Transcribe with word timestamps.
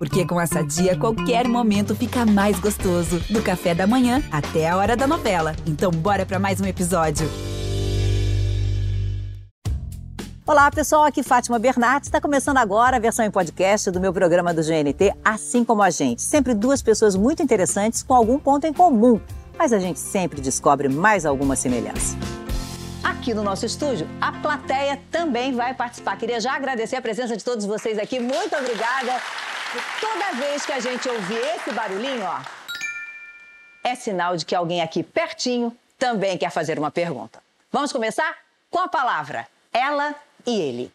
Porque 0.00 0.24
com 0.24 0.40
essa 0.40 0.64
dia, 0.64 0.96
qualquer 0.96 1.46
momento 1.46 1.94
fica 1.94 2.24
mais 2.24 2.58
gostoso. 2.58 3.20
Do 3.28 3.42
café 3.42 3.74
da 3.74 3.86
manhã 3.86 4.22
até 4.32 4.66
a 4.66 4.74
hora 4.78 4.96
da 4.96 5.06
novela. 5.06 5.54
Então, 5.66 5.90
bora 5.90 6.24
para 6.24 6.38
mais 6.38 6.58
um 6.58 6.64
episódio. 6.64 7.28
Olá, 10.46 10.70
pessoal. 10.70 11.04
Aqui 11.04 11.22
Fátima 11.22 11.58
Bernardes. 11.58 12.08
Está 12.08 12.18
começando 12.18 12.56
agora 12.56 12.96
a 12.96 12.98
versão 12.98 13.26
em 13.26 13.30
podcast 13.30 13.90
do 13.90 14.00
meu 14.00 14.10
programa 14.10 14.54
do 14.54 14.62
GNT, 14.62 15.12
Assim 15.22 15.62
Como 15.62 15.82
a 15.82 15.90
Gente. 15.90 16.22
Sempre 16.22 16.54
duas 16.54 16.80
pessoas 16.80 17.14
muito 17.14 17.42
interessantes 17.42 18.02
com 18.02 18.14
algum 18.14 18.38
ponto 18.38 18.66
em 18.66 18.72
comum, 18.72 19.20
mas 19.58 19.70
a 19.70 19.78
gente 19.78 20.00
sempre 20.00 20.40
descobre 20.40 20.88
mais 20.88 21.26
alguma 21.26 21.54
semelhança. 21.54 22.16
Aqui 23.04 23.34
no 23.34 23.42
nosso 23.42 23.66
estúdio, 23.66 24.08
a 24.18 24.32
plateia 24.32 24.98
também 25.10 25.54
vai 25.54 25.74
participar. 25.74 26.16
Queria 26.16 26.40
já 26.40 26.54
agradecer 26.54 26.96
a 26.96 27.02
presença 27.02 27.36
de 27.36 27.44
todos 27.44 27.66
vocês 27.66 27.98
aqui. 27.98 28.18
Muito 28.18 28.56
obrigada. 28.56 29.20
Toda 30.00 30.32
vez 30.32 30.66
que 30.66 30.72
a 30.72 30.80
gente 30.80 31.08
ouvir 31.08 31.38
esse 31.54 31.70
barulhinho, 31.70 32.24
ó, 32.24 32.40
é 33.84 33.94
sinal 33.94 34.36
de 34.36 34.44
que 34.44 34.52
alguém 34.52 34.82
aqui 34.82 35.04
pertinho 35.04 35.76
também 35.96 36.36
quer 36.36 36.50
fazer 36.50 36.76
uma 36.76 36.90
pergunta. 36.90 37.40
Vamos 37.70 37.92
começar 37.92 38.36
com 38.68 38.80
a 38.80 38.88
palavra 38.88 39.46
ela 39.72 40.12
e 40.44 40.60
ele. 40.60 40.92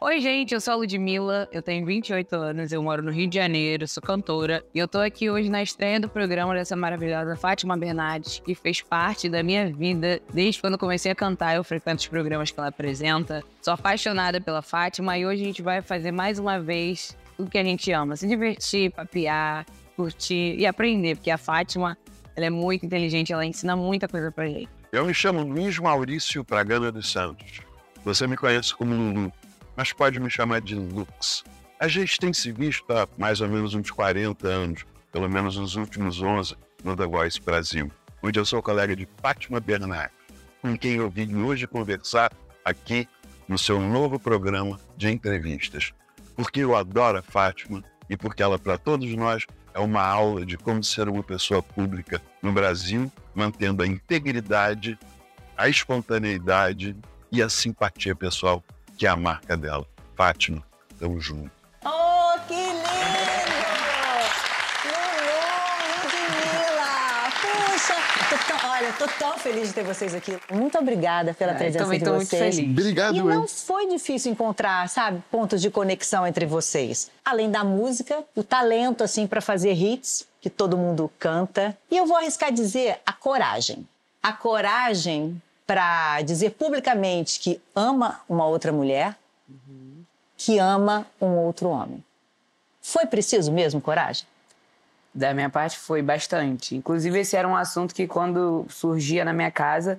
Oi, 0.00 0.20
gente, 0.20 0.54
eu 0.54 0.60
sou 0.60 0.74
a 0.74 0.76
Ludmilla, 0.76 1.48
eu 1.50 1.60
tenho 1.60 1.84
28 1.84 2.36
anos, 2.36 2.70
eu 2.70 2.80
moro 2.80 3.02
no 3.02 3.10
Rio 3.10 3.26
de 3.26 3.34
Janeiro, 3.36 3.88
sou 3.88 4.00
cantora 4.00 4.64
e 4.72 4.78
eu 4.78 4.86
tô 4.86 4.98
aqui 4.98 5.28
hoje 5.28 5.48
na 5.48 5.62
estreia 5.62 5.98
do 5.98 6.08
programa 6.08 6.54
dessa 6.54 6.76
maravilhosa 6.76 7.34
Fátima 7.34 7.76
Bernardes, 7.76 8.38
que 8.38 8.54
fez 8.54 8.80
parte 8.80 9.28
da 9.28 9.42
minha 9.42 9.72
vida 9.72 10.20
desde 10.32 10.60
quando 10.60 10.78
comecei 10.78 11.10
a 11.10 11.16
cantar. 11.16 11.56
Eu 11.56 11.64
frequento 11.64 12.02
os 12.02 12.06
programas 12.06 12.52
que 12.52 12.60
ela 12.60 12.68
apresenta, 12.68 13.42
sou 13.60 13.74
apaixonada 13.74 14.40
pela 14.40 14.62
Fátima 14.62 15.18
e 15.18 15.26
hoje 15.26 15.42
a 15.42 15.46
gente 15.46 15.62
vai 15.62 15.82
fazer 15.82 16.12
mais 16.12 16.38
uma 16.38 16.60
vez 16.60 17.16
o 17.38 17.46
que 17.46 17.58
a 17.58 17.64
gente 17.64 17.90
ama: 17.92 18.16
se 18.16 18.26
divertir, 18.26 18.90
papiar, 18.90 19.66
curtir 19.96 20.56
e 20.58 20.66
aprender, 20.66 21.16
porque 21.16 21.30
a 21.30 21.38
Fátima 21.38 21.96
ela 22.36 22.46
é 22.46 22.50
muito 22.50 22.84
inteligente, 22.84 23.32
ela 23.32 23.44
ensina 23.44 23.76
muita 23.76 24.08
coisa 24.08 24.30
pra 24.30 24.46
gente. 24.46 24.68
Eu 24.92 25.04
me 25.04 25.14
chamo 25.14 25.42
Luiz 25.42 25.78
Maurício 25.78 26.44
Pragana 26.44 26.90
dos 26.90 27.10
Santos. 27.10 27.60
Você 28.04 28.26
me 28.26 28.36
conhece 28.36 28.74
como 28.74 28.94
Lulu, 28.94 29.32
mas 29.76 29.92
pode 29.92 30.20
me 30.20 30.30
chamar 30.30 30.60
de 30.60 30.74
Lux. 30.74 31.42
A 31.80 31.88
gente 31.88 32.18
tem 32.18 32.32
se 32.32 32.52
visto 32.52 32.90
há 32.92 33.08
mais 33.18 33.40
ou 33.40 33.48
menos 33.48 33.74
uns 33.74 33.90
40 33.90 34.46
anos, 34.46 34.84
pelo 35.10 35.28
menos 35.28 35.56
nos 35.56 35.74
últimos 35.76 36.20
11, 36.20 36.56
no 36.82 36.96
The 36.96 37.06
Voice 37.06 37.40
Brasil, 37.40 37.90
onde 38.22 38.38
eu 38.38 38.44
sou 38.44 38.62
colega 38.62 38.94
de 38.94 39.08
Fátima 39.20 39.58
Bernardes, 39.58 40.16
com 40.62 40.76
quem 40.76 40.94
eu 40.94 41.10
vim 41.10 41.34
hoje 41.36 41.66
conversar 41.66 42.32
aqui 42.64 43.08
no 43.48 43.58
seu 43.58 43.80
novo 43.80 44.18
programa 44.18 44.78
de 44.96 45.10
entrevistas. 45.10 45.92
Porque 46.36 46.60
eu 46.60 46.74
adoro 46.74 47.18
a 47.18 47.22
Fátima 47.22 47.82
e 48.08 48.16
porque 48.16 48.42
ela, 48.42 48.58
para 48.58 48.76
todos 48.76 49.12
nós, 49.14 49.44
é 49.72 49.78
uma 49.78 50.02
aula 50.02 50.44
de 50.44 50.56
como 50.56 50.82
ser 50.82 51.08
uma 51.08 51.22
pessoa 51.22 51.62
pública 51.62 52.20
no 52.42 52.52
Brasil, 52.52 53.10
mantendo 53.34 53.82
a 53.82 53.86
integridade, 53.86 54.98
a 55.56 55.68
espontaneidade 55.68 56.96
e 57.30 57.42
a 57.42 57.48
simpatia 57.48 58.14
pessoal, 58.14 58.62
que 58.96 59.06
é 59.06 59.10
a 59.10 59.16
marca 59.16 59.56
dela. 59.56 59.86
Fátima, 60.16 60.62
tamo 60.98 61.20
junto. 61.20 61.50
Oh, 61.84 62.38
que 62.46 62.54
lindo! 62.54 62.84
Lulu, 64.84 65.34
Ludmilla! 66.04 67.32
Puxa! 67.40 67.96
Tô 68.98 69.06
tão, 69.18 69.36
feliz 69.38 69.68
de 69.68 69.74
ter 69.74 69.82
vocês 69.84 70.14
aqui. 70.14 70.38
Muito 70.50 70.78
obrigada 70.78 71.34
pela 71.34 71.52
eu 71.52 71.56
presença 71.56 71.84
também 71.84 71.98
de 71.98 72.04
vocês. 72.04 72.16
muito 72.54 72.56
feliz. 72.56 72.70
Obrigado, 72.70 73.14
E 73.14 73.18
eu. 73.18 73.24
não 73.24 73.48
foi 73.48 73.88
difícil 73.88 74.30
encontrar, 74.32 74.88
sabe, 74.88 75.22
pontos 75.30 75.60
de 75.60 75.70
conexão 75.70 76.26
entre 76.26 76.46
vocês. 76.46 77.10
Além 77.24 77.50
da 77.50 77.64
música, 77.64 78.22
o 78.34 78.42
talento, 78.42 79.02
assim, 79.02 79.26
para 79.26 79.40
fazer 79.40 79.72
hits, 79.72 80.26
que 80.40 80.48
todo 80.48 80.76
mundo 80.76 81.10
canta. 81.18 81.76
E 81.90 81.96
eu 81.96 82.06
vou 82.06 82.16
arriscar 82.16 82.52
dizer 82.52 83.00
a 83.04 83.12
coragem. 83.12 83.86
A 84.22 84.32
coragem 84.32 85.40
para 85.66 86.20
dizer 86.22 86.50
publicamente 86.50 87.40
que 87.40 87.60
ama 87.74 88.20
uma 88.28 88.46
outra 88.46 88.72
mulher, 88.72 89.16
que 90.36 90.58
ama 90.58 91.06
um 91.20 91.36
outro 91.36 91.68
homem. 91.68 92.04
Foi 92.80 93.06
preciso 93.06 93.50
mesmo 93.50 93.80
coragem? 93.80 94.26
Da 95.14 95.32
minha 95.32 95.48
parte 95.48 95.78
foi 95.78 96.02
bastante. 96.02 96.74
Inclusive, 96.74 97.18
esse 97.20 97.36
era 97.36 97.46
um 97.46 97.54
assunto 97.56 97.94
que 97.94 98.06
quando 98.06 98.66
surgia 98.68 99.24
na 99.24 99.32
minha 99.32 99.50
casa, 99.50 99.98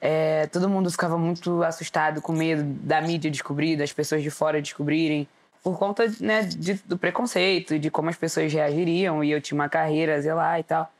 é, 0.00 0.46
todo 0.48 0.68
mundo 0.68 0.90
ficava 0.90 1.16
muito 1.16 1.62
assustado, 1.62 2.20
com 2.20 2.32
medo 2.32 2.62
da 2.62 3.00
mídia 3.00 3.30
descobrir, 3.30 3.76
das 3.76 3.92
pessoas 3.92 4.22
de 4.22 4.30
fora 4.30 4.60
descobrirem, 4.60 5.26
por 5.62 5.78
conta 5.78 6.04
né, 6.20 6.42
de- 6.42 6.74
do 6.84 6.96
preconceito, 6.98 7.78
de 7.78 7.90
como 7.90 8.08
as 8.10 8.16
pessoas 8.16 8.52
reagiriam, 8.52 9.22
e 9.24 9.30
eu 9.30 9.40
tinha 9.40 9.58
uma 9.58 9.68
carreira 9.68 10.16
a 10.16 10.20
zelar 10.20 10.58
e 10.60 10.62
tal. 10.62 10.90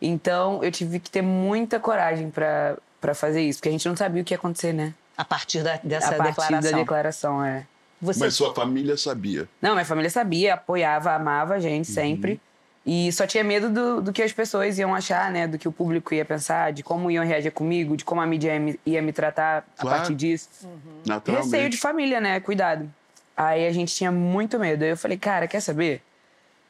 Então, 0.00 0.62
eu 0.64 0.70
tive 0.72 0.98
que 0.98 1.10
ter 1.10 1.22
muita 1.22 1.78
coragem 1.80 2.30
pra 2.30 2.76
pra 3.00 3.14
fazer 3.14 3.40
isso, 3.40 3.58
porque 3.60 3.70
a 3.70 3.72
gente 3.72 3.88
não 3.88 3.96
sabia 3.96 4.20
o 4.20 4.24
que 4.26 4.34
ia 4.34 4.36
acontecer, 4.36 4.74
né? 4.74 4.92
A 5.16 5.24
partir 5.24 5.62
da- 5.62 5.80
dessa 5.82 6.08
a 6.08 6.18
partir 6.18 6.32
declaração. 6.36 6.70
da 6.70 6.78
declaração, 6.78 7.42
é. 7.44 7.66
Você 7.98 8.20
Mas 8.20 8.34
sua 8.34 8.54
família 8.54 8.94
sabia. 8.94 9.48
Não, 9.60 9.72
minha 9.72 9.86
família 9.86 10.10
sabia, 10.10 10.52
apoiava, 10.52 11.12
amava 11.12 11.54
a 11.54 11.58
gente 11.58 11.88
sempre. 11.88 12.38
E 12.84 13.12
só 13.12 13.26
tinha 13.26 13.44
medo 13.44 13.68
do, 13.68 14.00
do 14.00 14.12
que 14.12 14.22
as 14.22 14.32
pessoas 14.32 14.78
iam 14.78 14.94
achar, 14.94 15.30
né? 15.30 15.46
Do 15.46 15.58
que 15.58 15.68
o 15.68 15.72
público 15.72 16.14
ia 16.14 16.24
pensar, 16.24 16.72
de 16.72 16.82
como 16.82 17.10
iam 17.10 17.24
reagir 17.24 17.52
comigo, 17.52 17.96
de 17.96 18.04
como 18.04 18.20
a 18.22 18.26
mídia 18.26 18.54
ia 18.54 18.60
me, 18.60 18.80
ia 18.86 19.02
me 19.02 19.12
tratar 19.12 19.64
a 19.76 19.80
Claro. 19.82 19.98
partir 19.98 20.14
disso. 20.14 20.48
Naturalmente. 21.06 21.50
Receio 21.52 21.68
de 21.68 21.76
família, 21.76 22.20
né? 22.20 22.40
Cuidado. 22.40 22.90
Aí 23.36 23.66
a 23.66 23.72
gente 23.72 23.94
tinha 23.94 24.10
muito 24.10 24.58
medo. 24.58 24.82
Aí 24.82 24.90
eu 24.90 24.96
falei, 24.96 25.18
cara, 25.18 25.46
quer 25.46 25.60
saber? 25.60 26.02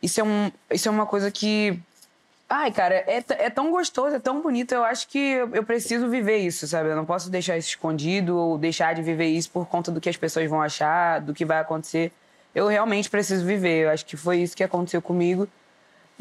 Isso 0.02 0.20
é, 0.20 0.24
um, 0.24 0.50
isso 0.70 0.88
é 0.88 0.90
uma 0.90 1.06
coisa 1.06 1.30
que. 1.30 1.78
Ai, 2.48 2.72
cara, 2.72 2.96
é, 3.06 3.22
é 3.28 3.48
tão 3.50 3.70
gostoso, 3.70 4.16
é 4.16 4.18
tão 4.18 4.42
bonito. 4.42 4.72
Eu 4.74 4.82
acho 4.82 5.06
que 5.06 5.18
eu, 5.18 5.54
eu 5.54 5.62
preciso 5.62 6.08
viver 6.08 6.38
isso, 6.38 6.66
sabe? 6.66 6.88
Eu 6.88 6.96
não 6.96 7.04
posso 7.04 7.30
deixar 7.30 7.56
isso 7.56 7.68
escondido 7.68 8.36
ou 8.36 8.58
deixar 8.58 8.94
de 8.96 9.02
viver 9.02 9.26
isso 9.26 9.48
por 9.50 9.66
conta 9.68 9.92
do 9.92 10.00
que 10.00 10.08
as 10.08 10.16
pessoas 10.16 10.50
vão 10.50 10.60
achar, 10.60 11.20
do 11.20 11.32
que 11.32 11.44
vai 11.44 11.60
acontecer. 11.60 12.10
Eu 12.52 12.66
realmente 12.66 13.08
preciso 13.08 13.46
viver. 13.46 13.84
Eu 13.84 13.90
acho 13.90 14.04
que 14.04 14.16
foi 14.16 14.38
isso 14.38 14.56
que 14.56 14.64
aconteceu 14.64 15.00
comigo. 15.00 15.46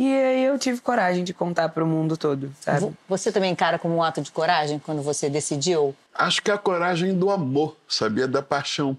E 0.02 0.14
aí 0.16 0.46
eu 0.46 0.58
tive 0.58 0.80
coragem 0.80 1.26
de 1.26 1.34
contar 1.34 1.68
pro 1.70 1.86
mundo 1.86 2.16
todo, 2.16 2.50
sabe? 2.62 2.80
Vo- 2.80 2.94
Você 3.10 3.34
também 3.34 3.52
encara 3.52 3.78
como 3.78 3.96
um 3.96 4.02
ato 4.02 4.22
de 4.22 4.32
coragem 4.32 4.80
quando 4.80 5.02
você 5.02 5.30
decidiu? 5.30 5.94
Acho 6.16 6.42
que 6.42 6.50
é 6.50 6.54
a 6.54 6.58
coragem 6.58 7.14
do 7.18 7.30
amor, 7.30 7.76
sabia? 7.86 8.26
Da 8.26 8.42
paixão. 8.42 8.98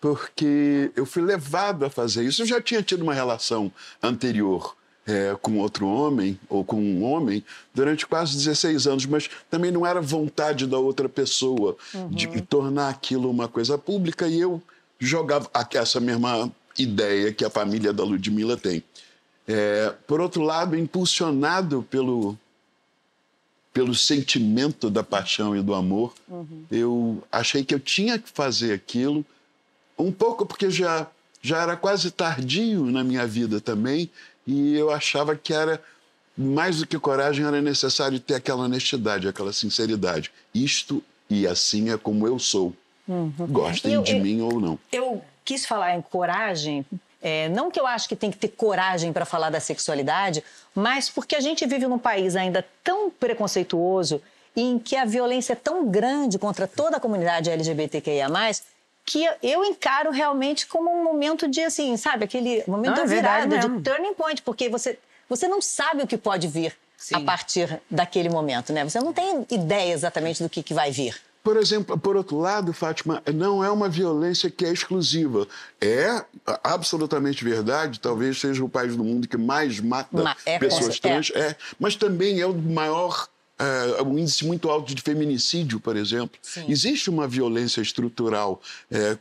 Porque 0.00 0.92
eu 0.94 1.04
fui 1.06 1.22
levado 1.22 1.84
a 1.84 1.90
fazer 1.90 2.24
isso. 2.24 2.42
Eu 2.42 2.46
já 2.46 2.60
tinha 2.60 2.82
tido 2.82 3.02
uma 3.02 3.14
relação 3.14 3.72
anterior 4.02 4.76
é, 5.06 5.34
com 5.40 5.58
outro 5.58 5.88
homem, 5.88 6.38
ou 6.48 6.62
com 6.62 6.76
um 6.76 7.02
homem, 7.02 7.42
durante 7.74 8.06
quase 8.06 8.36
16 8.36 8.86
anos, 8.86 9.06
mas 9.06 9.28
também 9.50 9.70
não 9.70 9.86
era 9.86 10.00
vontade 10.00 10.66
da 10.66 10.78
outra 10.78 11.08
pessoa 11.08 11.74
de 12.10 12.40
tornar 12.42 12.90
aquilo 12.90 13.30
uma 13.30 13.48
coisa 13.48 13.78
pública 13.78 14.28
e 14.28 14.38
eu 14.38 14.62
jogava 15.00 15.48
essa 15.74 15.98
mesma 15.98 16.52
ideia 16.78 17.32
que 17.32 17.44
a 17.44 17.50
família 17.50 17.92
da 17.92 18.04
Ludmilla 18.04 18.56
tem. 18.56 18.84
É, 19.48 19.94
por 20.06 20.20
outro 20.20 20.42
lado, 20.42 20.76
impulsionado 20.76 21.82
pelo, 21.90 22.36
pelo 23.72 23.94
sentimento 23.94 24.90
da 24.90 25.02
paixão 25.02 25.56
e 25.56 25.62
do 25.62 25.74
amor, 25.74 26.12
eu 26.70 27.22
achei 27.32 27.64
que 27.64 27.74
eu 27.74 27.80
tinha 27.80 28.18
que 28.18 28.28
fazer 28.28 28.74
aquilo, 28.74 29.24
um 29.98 30.12
pouco 30.12 30.44
porque 30.44 30.70
já, 30.70 31.06
já 31.40 31.62
era 31.62 31.76
quase 31.76 32.10
tardio 32.10 32.84
na 32.86 33.02
minha 33.02 33.26
vida 33.26 33.58
também, 33.60 34.10
e 34.46 34.74
eu 34.76 34.90
achava 34.90 35.34
que 35.34 35.52
era 35.54 35.82
mais 36.36 36.78
do 36.78 36.86
que 36.86 36.98
coragem, 36.98 37.44
era 37.46 37.60
necessário 37.62 38.20
ter 38.20 38.34
aquela 38.34 38.64
honestidade, 38.64 39.26
aquela 39.26 39.52
sinceridade. 39.52 40.30
Isto 40.54 41.02
e 41.28 41.46
assim 41.46 41.90
é 41.90 41.96
como 41.96 42.26
eu 42.26 42.38
sou. 42.38 42.74
Gostem 43.48 43.94
Eu- 43.94 44.02
de 44.02 44.12
eu- 44.12 44.22
mim 44.22 44.40
ou 44.42 44.60
não. 44.60 44.78
Eu 44.92 45.22
quis 45.44 45.64
falar 45.66 45.96
em 45.96 46.02
coragem, 46.02 46.84
é, 47.20 47.48
não 47.48 47.70
que 47.70 47.80
eu 47.80 47.86
acho 47.86 48.08
que 48.08 48.14
tem 48.14 48.30
que 48.30 48.38
ter 48.38 48.48
coragem 48.48 49.12
para 49.12 49.24
falar 49.24 49.50
da 49.50 49.60
sexualidade, 49.60 50.42
mas 50.74 51.10
porque 51.10 51.34
a 51.34 51.40
gente 51.40 51.66
vive 51.66 51.86
num 51.86 51.98
país 51.98 52.36
ainda 52.36 52.64
tão 52.82 53.10
preconceituoso 53.10 54.22
e 54.54 54.62
em 54.62 54.78
que 54.78 54.96
a 54.96 55.04
violência 55.04 55.52
é 55.52 55.56
tão 55.56 55.88
grande 55.88 56.38
contra 56.38 56.66
toda 56.66 56.96
a 56.96 57.00
comunidade 57.00 57.50
LGBTQIA+, 57.50 58.28
que 59.04 59.28
eu 59.42 59.64
encaro 59.64 60.10
realmente 60.10 60.66
como 60.66 60.90
um 60.90 61.02
momento 61.02 61.48
de, 61.48 61.62
assim, 61.62 61.96
sabe, 61.96 62.24
aquele 62.24 62.62
momento 62.66 62.96
Não, 62.96 63.06
da 63.06 63.12
é 63.12 63.16
virada, 63.16 63.58
de 63.58 63.80
turning 63.82 64.14
point, 64.14 64.42
porque 64.42 64.68
você, 64.68 64.98
você 65.28 65.48
não 65.48 65.62
sabe 65.62 66.02
o 66.02 66.06
que 66.06 66.18
pode 66.18 66.46
vir 66.46 66.76
a 67.12 67.18
Sim. 67.18 67.24
partir 67.24 67.80
daquele 67.90 68.28
momento, 68.28 68.72
né? 68.72 68.84
Você 68.84 69.00
não 69.00 69.12
tem 69.12 69.46
ideia 69.50 69.92
exatamente 69.92 70.42
do 70.42 70.48
que, 70.50 70.62
que 70.62 70.74
vai 70.74 70.90
vir. 70.90 71.18
Por 71.48 71.56
exemplo, 71.56 71.96
por 71.98 72.14
outro 72.14 72.38
lado, 72.38 72.74
Fátima, 72.74 73.22
não 73.34 73.64
é 73.64 73.70
uma 73.70 73.88
violência 73.88 74.50
que 74.50 74.66
é 74.66 74.70
exclusiva. 74.70 75.48
É 75.80 76.22
absolutamente 76.62 77.42
verdade, 77.42 77.98
talvez 77.98 78.38
seja 78.38 78.62
o 78.62 78.68
país 78.68 78.94
do 78.94 79.02
mundo 79.02 79.26
que 79.26 79.38
mais 79.38 79.80
mata 79.80 80.22
Ma- 80.22 80.36
é, 80.44 80.58
pessoas 80.58 81.00
trans, 81.00 81.32
é. 81.34 81.56
mas 81.80 81.96
também 81.96 82.38
é 82.38 82.46
o 82.46 82.52
maior, 82.52 83.26
é, 83.58 84.02
um 84.02 84.18
índice 84.18 84.44
muito 84.44 84.68
alto 84.68 84.94
de 84.94 85.00
feminicídio, 85.00 85.80
por 85.80 85.96
exemplo. 85.96 86.38
Sim. 86.42 86.66
Existe 86.68 87.08
uma 87.08 87.26
violência 87.26 87.80
estrutural 87.80 88.60
é, 88.90 89.16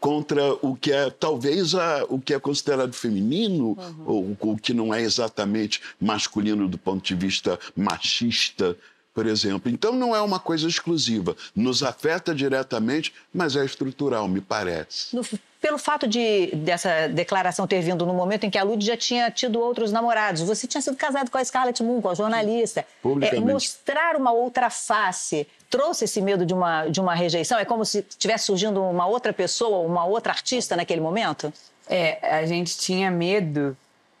contra 0.00 0.54
o 0.62 0.74
que 0.74 0.90
é 0.90 1.10
talvez 1.10 1.74
a, 1.74 2.06
o 2.08 2.18
que 2.18 2.32
é 2.32 2.40
considerado 2.40 2.94
feminino 2.94 3.76
ou 4.06 4.34
o 4.40 4.56
que 4.56 4.72
não 4.72 4.94
é 4.94 5.02
exatamente 5.02 5.82
masculino 6.00 6.68
do 6.68 6.78
ponto 6.78 7.04
de 7.04 7.14
vista 7.14 7.60
machista, 7.76 8.74
por 9.16 9.26
exemplo. 9.26 9.70
Então 9.72 9.92
não 9.94 10.14
é 10.14 10.20
uma 10.20 10.38
coisa 10.38 10.68
exclusiva, 10.68 11.34
nos 11.54 11.82
afeta 11.82 12.34
diretamente, 12.34 13.14
mas 13.32 13.56
é 13.56 13.64
estrutural, 13.64 14.28
me 14.28 14.42
parece. 14.42 15.16
No- 15.16 15.24
pelo 15.58 15.78
fato 15.78 16.06
de 16.06 16.54
dessa 16.54 17.08
declaração 17.08 17.66
ter 17.66 17.80
vindo 17.80 18.04
no 18.04 18.12
momento 18.12 18.44
em 18.44 18.50
que 18.50 18.58
a 18.58 18.62
Lud 18.62 18.84
já 18.84 18.96
tinha 18.96 19.30
tido 19.30 19.58
outros 19.58 19.90
namorados, 19.90 20.42
você 20.42 20.66
tinha 20.66 20.82
sido 20.82 20.96
casado 20.96 21.30
com 21.30 21.38
a 21.38 21.44
Scarlett 21.44 21.82
Moon, 21.82 22.00
com 22.02 22.10
a 22.10 22.14
jornalista. 22.14 22.84
É, 23.22 23.40
mostrar 23.40 24.14
uma 24.16 24.30
outra 24.32 24.68
face 24.68 25.48
trouxe 25.70 26.04
esse 26.04 26.20
medo 26.20 26.44
de 26.44 26.52
uma, 26.54 26.86
de 26.86 27.00
uma 27.00 27.14
rejeição? 27.14 27.58
É 27.58 27.64
como 27.64 27.84
se 27.86 28.04
estivesse 28.08 28.44
surgindo 28.44 28.80
uma 28.82 29.06
outra 29.06 29.32
pessoa, 29.32 29.78
uma 29.78 30.04
outra 30.04 30.32
artista 30.32 30.76
naquele 30.76 31.00
momento? 31.00 31.50
É, 31.88 32.18
a 32.36 32.44
gente 32.46 32.76
tinha 32.76 33.10
medo. 33.10 33.74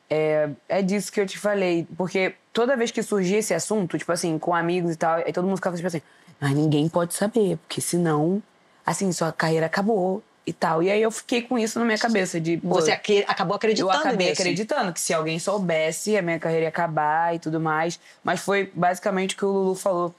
É, 0.08 0.48
é 0.68 0.82
disso 0.82 1.12
que 1.12 1.20
eu 1.20 1.26
te 1.26 1.38
falei. 1.38 1.86
Porque 1.96 2.34
toda 2.56 2.74
vez 2.74 2.90
que 2.90 3.02
surgia 3.02 3.36
esse 3.38 3.52
assunto, 3.52 3.98
tipo 3.98 4.10
assim, 4.10 4.38
com 4.38 4.54
amigos 4.54 4.94
e 4.94 4.96
tal, 4.96 5.16
aí 5.16 5.30
todo 5.30 5.44
mundo 5.46 5.56
ficava 5.56 5.76
tipo 5.76 5.86
assim: 5.86 6.00
ah, 6.40 6.48
ninguém 6.48 6.88
pode 6.88 7.12
saber, 7.12 7.58
porque 7.58 7.82
senão, 7.82 8.42
assim, 8.84 9.12
sua 9.12 9.30
carreira 9.30 9.66
acabou 9.66 10.22
e 10.46 10.54
tal. 10.54 10.82
E 10.82 10.90
aí 10.90 11.02
eu 11.02 11.10
fiquei 11.10 11.42
com 11.42 11.58
isso 11.58 11.78
na 11.78 11.84
minha 11.84 11.98
cabeça. 11.98 12.40
De, 12.40 12.56
pô, 12.56 12.68
Você 12.76 12.90
acre- 12.92 13.24
acabou 13.28 13.52
eu 13.52 13.56
acreditando 13.56 13.92
acabei 13.98 14.28
nisso. 14.30 14.40
acreditando 14.40 14.92
que 14.92 15.00
se 15.00 15.12
alguém 15.12 15.38
soubesse, 15.38 16.16
a 16.16 16.22
minha 16.22 16.38
carreira 16.38 16.62
ia 16.64 16.68
acabar 16.70 17.34
e 17.34 17.38
tudo 17.38 17.60
mais. 17.60 18.00
Mas 18.24 18.40
foi 18.40 18.72
basicamente 18.74 19.34
o 19.34 19.38
que 19.38 19.44
o 19.44 19.50
Lulu 19.52 19.74
falou. 19.74 20.14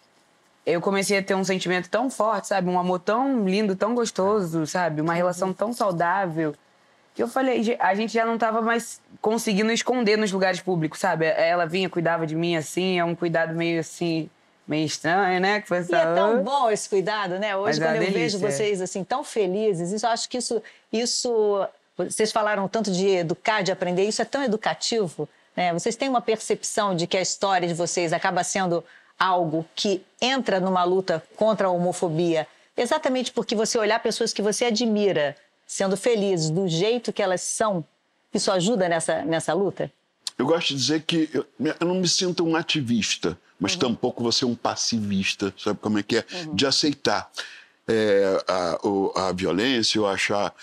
Eu 0.65 0.79
comecei 0.81 1.17
a 1.17 1.23
ter 1.23 1.33
um 1.33 1.43
sentimento 1.45 1.89
tão 1.89 2.09
forte, 2.09 2.49
sabe? 2.49 2.69
Um 2.69 2.77
amor 2.77 2.99
tão 2.99 3.47
lindo, 3.47 3.75
tão 3.75 3.95
gostoso, 3.95 4.67
sabe? 4.67 4.99
Uma 5.01 5.13
relação 5.13 5.53
tão 5.53 5.71
saudável. 5.73 6.53
Que 7.17 7.23
eu 7.23 7.27
falei, 7.27 7.63
"Ge- 7.63 7.77
a 7.79 7.95
gente 7.95 8.13
já 8.13 8.25
não 8.25 8.37
tava 8.37 8.61
mais 8.61 9.01
conseguindo 9.19 9.71
esconder 9.71 10.17
nos 10.17 10.31
lugares 10.31 10.59
públicos, 10.61 10.99
sabe? 10.99 11.25
Ela 11.25 11.65
vinha, 11.65 11.89
cuidava 11.89 12.27
de 12.27 12.35
mim 12.35 12.55
assim, 12.55 12.99
é 12.99 13.03
um 13.03 13.15
cuidado 13.15 13.55
meio 13.55 13.79
assim, 13.79 14.29
meio 14.67 14.85
estranho, 14.85 15.39
né? 15.41 15.59
Que 15.61 15.67
foi 15.67 15.79
E 15.79 15.95
é 15.95 16.13
tão 16.13 16.43
bom 16.43 16.69
esse 16.69 16.87
cuidado, 16.87 17.39
né? 17.39 17.55
Hoje, 17.57 17.79
Mas 17.79 17.81
é 17.81 17.85
quando 17.85 17.95
uma 17.95 18.03
eu 18.03 18.11
vejo 18.13 18.37
delícia. 18.37 18.51
vocês 18.51 18.81
assim 18.81 19.03
tão 19.03 19.23
felizes, 19.23 19.91
isso, 19.91 20.05
eu 20.05 20.09
acho 20.11 20.29
que 20.29 20.37
isso, 20.37 20.61
isso. 20.93 21.67
Vocês 21.97 22.31
falaram 22.31 22.67
tanto 22.67 22.91
de 22.91 23.07
educar, 23.07 23.63
de 23.63 23.71
aprender, 23.71 24.03
isso 24.03 24.21
é 24.21 24.25
tão 24.25 24.43
educativo. 24.43 25.27
Né? 25.55 25.73
Vocês 25.73 25.95
têm 25.95 26.07
uma 26.07 26.21
percepção 26.21 26.95
de 26.95 27.07
que 27.07 27.17
a 27.17 27.21
história 27.21 27.67
de 27.67 27.73
vocês 27.73 28.13
acaba 28.13 28.43
sendo 28.43 28.83
algo 29.19 29.65
que 29.75 30.03
entra 30.21 30.59
numa 30.59 30.83
luta 30.83 31.23
contra 31.35 31.65
a 31.65 31.71
homofobia, 31.71 32.45
exatamente 32.77 33.31
porque 33.31 33.55
você 33.55 33.79
olhar 33.79 33.99
pessoas 34.03 34.31
que 34.31 34.43
você 34.43 34.65
admira 34.65 35.35
sendo 35.67 35.95
felizes 35.97 36.49
do 36.49 36.67
jeito 36.67 37.11
que 37.13 37.21
elas 37.21 37.41
são, 37.41 37.83
isso 38.33 38.49
ajuda 38.51 38.87
nessa, 38.89 39.21
nessa 39.23 39.53
luta? 39.53 39.91
Eu 40.37 40.45
gosto 40.45 40.69
de 40.69 40.75
dizer 40.75 41.01
que 41.03 41.29
eu, 41.33 41.45
eu 41.79 41.87
não 41.87 41.95
me 41.95 42.07
sinto 42.07 42.45
um 42.45 42.55
ativista, 42.55 43.37
mas 43.59 43.75
tampouco 43.75 44.23
vou 44.23 44.31
ser 44.31 44.45
um 44.45 44.55
passivista, 44.55 45.53
sabe 45.57 45.79
como 45.81 45.99
é 45.99 46.03
que 46.03 46.17
é? 46.17 46.25
De 46.53 46.65
aceitar 46.65 47.29
é, 47.87 48.43
a, 48.47 48.79
o- 48.87 49.11
a 49.15 49.31
violência 49.31 49.99
ou 49.99 50.07
achar. 50.07 50.53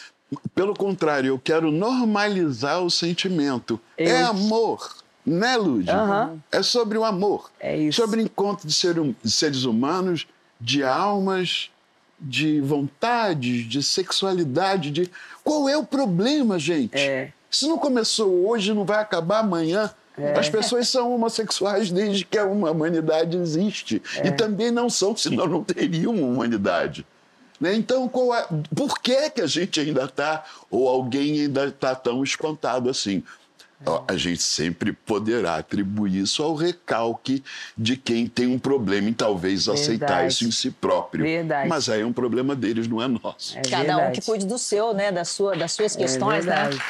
Pelo 0.54 0.74
contrário, 0.74 1.28
eu 1.28 1.38
quero 1.38 1.70
normalizar 1.70 2.82
o 2.82 2.90
sentimento. 2.90 3.80
É 3.96 4.22
amor, 4.22 4.96
né, 5.26 5.56
Lud? 5.56 5.88
Aham. 5.90 6.38
É 6.52 6.62
sobre 6.62 6.96
o 6.96 7.04
amor. 7.04 7.50
É. 7.58 7.90
Sobre 7.90 8.22
encontro 8.22 8.66
de, 8.68 8.72
ser 8.74 8.94
de 8.94 9.30
seres 9.30 9.64
humanos, 9.64 10.26
de 10.60 10.84
almas, 10.84 11.70
de 12.20 12.61
vontades, 12.61 13.69
de 13.69 13.82
sexualidade, 13.82 14.90
de. 14.90 15.11
Qual 15.43 15.69
é 15.69 15.76
o 15.76 15.84
problema, 15.84 16.58
gente? 16.58 16.96
É. 16.99 17.32
Se 17.50 17.66
não 17.66 17.78
começou 17.78 18.49
hoje, 18.49 18.72
não 18.72 18.84
vai 18.84 19.00
acabar 19.00 19.40
amanhã. 19.40 19.93
As 20.38 20.49
pessoas 20.49 20.88
são 20.88 21.12
homossexuais 21.12 21.90
desde 21.90 22.25
que 22.25 22.38
a 22.38 22.44
humanidade 22.44 23.37
existe. 23.37 24.00
E 24.22 24.31
também 24.31 24.70
não 24.70 24.88
são, 24.88 25.16
senão 25.16 25.46
não 25.46 25.64
teriam 25.64 26.14
uma 26.14 26.26
humanidade. 26.28 27.05
Né? 27.61 27.75
Então, 27.75 28.11
é- 28.34 28.46
por 28.75 29.00
que, 29.00 29.31
que 29.31 29.40
a 29.40 29.46
gente 29.46 29.81
ainda 29.81 30.05
está, 30.05 30.44
ou 30.70 30.88
alguém 30.88 31.40
ainda 31.43 31.66
está 31.66 31.94
tão 31.94 32.22
espantado 32.22 32.88
assim? 32.88 33.22
A 34.08 34.16
gente 34.16 34.42
sempre 34.42 34.92
poderá 34.92 35.56
atribuir 35.56 36.22
isso 36.22 36.42
ao 36.42 36.54
recalque 36.54 37.42
de 37.76 37.96
quem 37.96 38.26
tem 38.26 38.46
um 38.46 38.58
problema 38.58 39.08
em 39.08 39.12
talvez 39.12 39.69
aceitar 39.69 40.06
Verdade. 40.06 40.32
isso 40.32 40.44
em 40.44 40.50
si 40.50 40.70
próprio. 40.70 41.25
Verdade. 41.25 41.69
Mas 41.69 41.88
aí 41.88 42.00
é 42.00 42.06
um 42.06 42.12
problema 42.12 42.56
deles, 42.56 42.88
não 42.88 43.02
é 43.02 43.08
nosso. 43.08 43.58
É 43.58 43.62
Cada 43.62 43.98
um 43.98 44.12
que 44.12 44.22
cuide 44.22 44.46
do 44.46 44.58
seu, 44.58 44.94
né? 44.94 45.12
Da 45.12 45.25
sua, 45.25 45.54
das 45.54 45.72
suas 45.72 45.94
questões, 45.94 46.46
é 46.46 46.50
né? 46.50 46.56
verdade. 46.56 46.82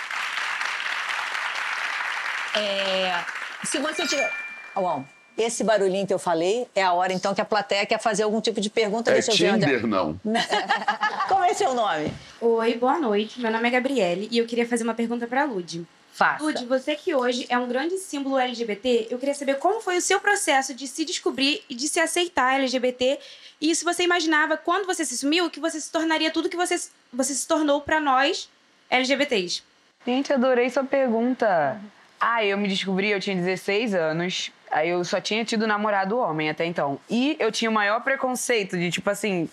É, 2.56 3.25
se 3.64 3.79
você 3.79 4.06
tiver. 4.06 4.31
Bom, 4.75 5.05
esse 5.37 5.64
barulhinho 5.64 6.06
que 6.06 6.14
eu 6.14 6.19
falei 6.19 6.69
é 6.75 6.82
a 6.82 6.93
hora 6.93 7.12
então 7.12 7.35
que 7.35 7.40
a 7.40 7.44
plateia 7.44 7.85
quer 7.85 8.00
fazer 8.00 8.23
algum 8.23 8.40
tipo 8.40 8.61
de 8.61 8.70
pergunta. 8.70 9.11
É 9.11 9.14
Deixa 9.14 9.32
eu 9.32 9.37
ver 9.37 9.50
onde 9.55 9.67
Tinder, 9.67 9.87
não. 9.87 10.19
Como 11.29 11.44
é 11.44 11.52
seu 11.55 11.75
nome? 11.75 12.12
Oi, 12.40 12.75
boa 12.75 13.00
noite. 13.00 13.40
Meu 13.40 13.50
nome 13.50 13.67
é 13.67 13.70
Gabriele 13.70 14.29
e 14.31 14.38
eu 14.38 14.47
queria 14.47 14.67
fazer 14.67 14.85
uma 14.85 14.94
pergunta 14.94 15.26
pra 15.26 15.44
Lud. 15.44 15.85
Faça. 16.14 16.44
Lud, 16.44 16.64
você 16.66 16.94
que 16.94 17.12
hoje 17.12 17.44
é 17.49 17.58
um 17.58 17.66
grande 17.66 17.99
símbolo 17.99 18.38
LGBT, 18.38 19.08
eu 19.11 19.19
queria 19.19 19.34
saber 19.34 19.56
como 19.56 19.81
foi 19.81 19.96
o 19.96 20.00
seu 20.00 20.20
processo 20.20 20.72
de 20.72 20.87
se 20.87 21.05
descobrir 21.05 21.64
e 21.69 21.75
de 21.75 21.88
se 21.88 21.99
aceitar 21.99 22.55
LGBT 22.61 23.19
e 23.61 23.75
se 23.75 23.84
você 23.84 24.05
imaginava, 24.05 24.56
quando 24.56 24.87
você 24.87 25.05
se 25.05 25.16
sumiu, 25.16 25.50
que 25.50 25.58
você 25.58 25.81
se 25.81 25.90
tornaria 25.90 26.31
tudo 26.31 26.49
que 26.49 26.56
você, 26.56 26.76
você 27.12 27.34
se 27.34 27.49
tornou 27.49 27.81
pra 27.81 27.99
nós 27.99 28.49
LGBTs. 28.88 29.64
Gente, 30.06 30.32
adorei 30.32 30.70
sua 30.70 30.84
pergunta. 30.84 31.81
Ah, 32.20 32.44
eu 32.44 32.56
me 32.56 32.69
descobri, 32.69 33.08
eu 33.08 33.19
tinha 33.19 33.34
16 33.34 33.94
anos. 33.94 34.52
Aí 34.70 34.90
eu 34.90 35.05
só 35.05 35.20
tinha 35.20 35.44
tido 35.44 35.66
namorado 35.66 36.16
homem 36.16 36.49
até 36.49 36.64
então. 36.64 37.00
E 37.11 37.37
eu 37.40 37.50
tinha 37.50 37.69
o 37.69 37.75
maior 37.75 38.05
preconceito 38.05 38.78
de, 38.78 38.88
tipo 38.90 39.11
assim, 39.11 39.49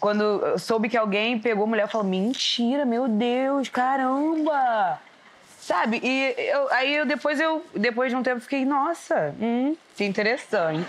quando 0.00 0.22
eu 0.22 0.58
soube 0.58 0.88
que 0.88 0.96
alguém 0.96 1.38
pegou 1.38 1.66
mulher, 1.66 1.82
eu 1.82 1.88
falo, 1.88 2.04
mentira, 2.04 2.86
meu 2.86 3.06
Deus, 3.06 3.68
caramba! 3.68 4.98
Sabe? 5.66 6.00
E 6.00 6.34
eu- 6.38 6.72
aí 6.72 6.94
eu 6.94 7.04
depois 7.04 7.40
eu, 7.40 7.60
depois 7.74 8.08
de 8.08 8.14
um 8.16 8.22
tempo, 8.22 8.38
fiquei, 8.40 8.64
nossa, 8.64 9.34
hum, 9.40 9.74
que 9.96 10.04
interessante. 10.04 10.86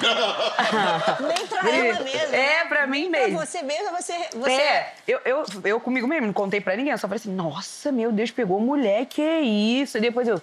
Nem 1.20 1.46
pra 1.46 1.70
ela 1.70 2.00
mesmo. 2.00 2.34
É, 2.34 2.64
pra 2.64 2.86
mim 2.86 3.10
Pra 3.10 3.20
mesmo. 3.20 3.38
você 3.38 3.60
mesmo, 3.62 3.90
você. 3.90 4.14
você... 4.34 4.50
É, 4.50 4.94
eu, 5.06 5.20
eu, 5.26 5.44
eu 5.64 5.78
comigo 5.78 6.06
mesmo, 6.08 6.26
não 6.28 6.32
contei 6.32 6.58
pra 6.58 6.74
ninguém. 6.74 6.92
Eu 6.92 6.96
só 6.98 7.06
falei 7.06 7.18
assim, 7.20 7.34
nossa, 7.34 7.92
meu 7.92 8.10
Deus, 8.10 8.30
pegou 8.30 8.58
mulher, 8.60 9.04
que 9.04 9.20
isso? 9.22 9.98
E 9.98 10.00
depois 10.00 10.26
eu, 10.26 10.40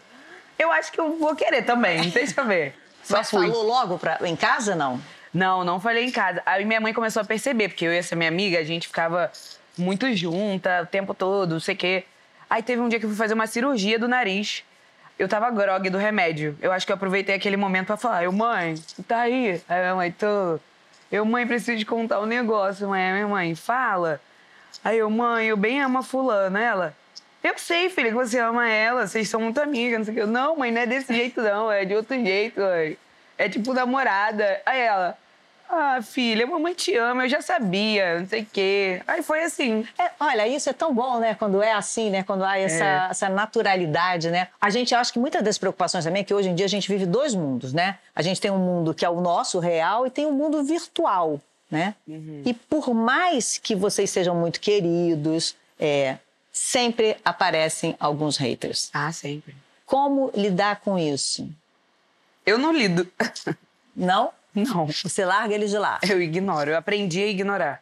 eu 0.60 0.72
acho 0.72 0.92
que 0.92 1.00
eu 1.00 1.18
vou 1.18 1.36
querer 1.36 1.64
também, 1.64 2.02
deixa 2.12 2.40
eu 2.40 2.46
ver. 2.46 2.76
Só 3.04 3.18
Mas 3.18 3.32
fui. 3.32 3.48
falou 3.48 3.64
logo 3.64 3.98
pra... 3.98 4.20
em 4.26 4.36
casa, 4.36 4.76
não? 4.76 5.02
Não, 5.34 5.64
não 5.64 5.80
falei 5.80 6.06
em 6.06 6.12
casa. 6.12 6.40
Aí 6.46 6.64
minha 6.66 6.80
mãe 6.80 6.94
começou 6.94 7.24
a 7.24 7.26
perceber, 7.26 7.70
porque 7.70 7.86
eu 7.86 7.92
e 7.94 7.98
essa 7.98 8.16
minha 8.16 8.30
amiga, 8.30 8.60
a 8.60 8.64
gente 8.64 8.88
ficava 8.88 9.32
muito 9.76 10.14
junta 10.16 10.82
o 10.84 10.86
tempo 10.86 11.16
todo, 11.16 11.54
não 11.54 11.60
sei 11.60 11.74
o 11.74 11.78
quê. 11.80 12.04
Aí 12.52 12.62
teve 12.62 12.82
um 12.82 12.90
dia 12.90 13.00
que 13.00 13.06
eu 13.06 13.10
fui 13.10 13.18
fazer 13.18 13.34
uma 13.34 13.48
cirurgia 13.48 13.98
do 13.98 14.10
nariz. 14.10 14.66
Eu 15.18 15.30
tava 15.30 15.50
grog 15.50 15.90
do 15.90 15.98
remédio. 15.98 16.58
Eu 16.62 16.74
acho 16.74 16.86
que 16.86 16.92
eu 16.92 16.96
aproveitei 16.98 17.34
aquele 17.34 17.56
momento 17.56 17.88
pra 17.88 17.96
falar, 17.96 18.26
eu, 18.26 18.32
mãe, 18.34 18.76
tá 19.08 19.22
aí? 19.22 19.62
Aí 19.70 19.80
minha 19.80 19.96
mãe, 19.96 20.12
tô. 20.12 20.60
Eu, 21.10 21.24
mãe, 21.24 21.48
preciso 21.48 21.80
te 21.80 21.86
contar 21.86 22.20
um 22.20 22.26
negócio, 22.26 22.90
mãe. 22.90 23.14
Minha 23.14 23.28
mãe, 23.30 23.56
fala. 23.56 24.20
Aí 24.84 24.98
eu, 24.98 25.10
mãe, 25.10 25.48
eu 25.48 25.56
bem 25.56 25.82
amo 25.82 26.00
a 26.00 26.04
fulana. 26.04 26.60
Ela, 26.60 26.94
eu 27.42 27.58
sei, 27.58 27.90
filha, 27.90 28.10
que 28.10 28.16
você 28.16 28.38
ama 28.38 28.68
ela, 28.68 29.08
vocês 29.08 29.30
são 29.30 29.40
muito 29.40 29.62
amigas, 29.62 30.00
não 30.00 30.06
sei 30.06 30.14
o 30.14 30.16
quê. 30.18 30.22
Eu, 30.24 30.28
Não, 30.28 30.58
mãe, 30.58 30.74
não 30.74 30.82
é 30.82 30.86
desse 30.86 31.14
jeito, 31.14 31.42
não, 31.42 31.72
é 31.72 31.86
de 31.86 31.96
outro 31.96 32.22
jeito, 32.22 32.60
mãe. 32.60 32.98
É 33.38 33.48
tipo 33.48 33.74
namorada. 33.74 34.62
Aí 34.66 34.82
ela, 34.82 35.18
ah, 35.72 36.02
filha, 36.02 36.46
a 36.46 36.48
mamãe 36.48 36.74
te 36.74 36.96
ama, 36.98 37.24
eu 37.26 37.30
já 37.30 37.42
sabia, 37.42 38.20
não 38.20 38.28
sei 38.28 38.42
o 38.42 38.46
quê. 38.46 39.02
Aí 39.08 39.24
foi 39.24 39.44
assim. 39.44 39.86
É, 39.98 40.12
olha, 40.20 40.48
isso 40.48 40.70
é 40.70 40.74
tão 40.74 40.94
bom, 40.94 41.20
né? 41.20 41.34
Quando 41.36 41.62
é 41.62 41.72
assim, 41.72 42.10
né? 42.10 42.24
Quando 42.24 42.44
há 42.44 42.58
essa, 42.58 42.84
É. 42.84 43.08
essa 43.10 43.30
naturalidade, 43.30 44.30
né? 44.30 44.50
A 44.60 44.70
gente 44.70 44.94
acha 44.94 45.12
que 45.14 45.20
muitas 45.20 45.42
das 45.44 45.58
preocupações 45.58 46.04
também 46.04 46.22
é 46.22 46.24
que 46.26 46.34
hoje 46.34 46.50
em 46.50 46.56
dia 46.56 46.66
a 46.66 46.70
gente 46.70 46.88
vive 46.88 47.06
dois 47.06 47.34
mundos, 47.34 47.72
né? 47.74 47.98
A 48.16 48.22
gente 48.22 48.42
tem 48.42 48.52
um 48.52 48.58
mundo 48.58 48.94
que 48.94 49.06
é 49.06 49.10
o 49.10 49.22
nosso 49.22 49.60
real 49.60 50.06
e 50.06 50.10
tem 50.10 50.26
um 50.26 50.34
mundo 50.34 50.64
virtual, 50.64 51.40
né? 51.70 51.96
E 52.46 52.54
por 52.54 52.94
mais 52.94 53.58
que 53.58 53.74
vocês 53.76 54.10
sejam 54.10 54.36
muito 54.36 54.60
queridos, 54.60 55.56
é, 55.80 56.18
sempre 56.52 57.18
aparecem 57.24 57.96
alguns 58.00 58.36
haters. 58.38 58.90
Ah, 58.94 59.12
sempre. 59.12 59.56
Como 59.86 60.32
lidar 60.36 60.82
com 60.82 61.00
isso? 61.00 61.50
Eu 62.46 62.58
não 62.58 62.74
lido. 62.74 63.08
Não? 63.96 64.32
Não. 64.54 64.88
Você 64.88 65.24
larga 65.26 65.54
eles 65.56 65.70
de 65.72 65.78
lá. 65.78 66.00
Eu 66.08 66.22
ignoro. 66.22 66.72
Eu 66.72 66.78
aprendi 66.78 67.22
a 67.24 67.28
ignorar. 67.28 67.82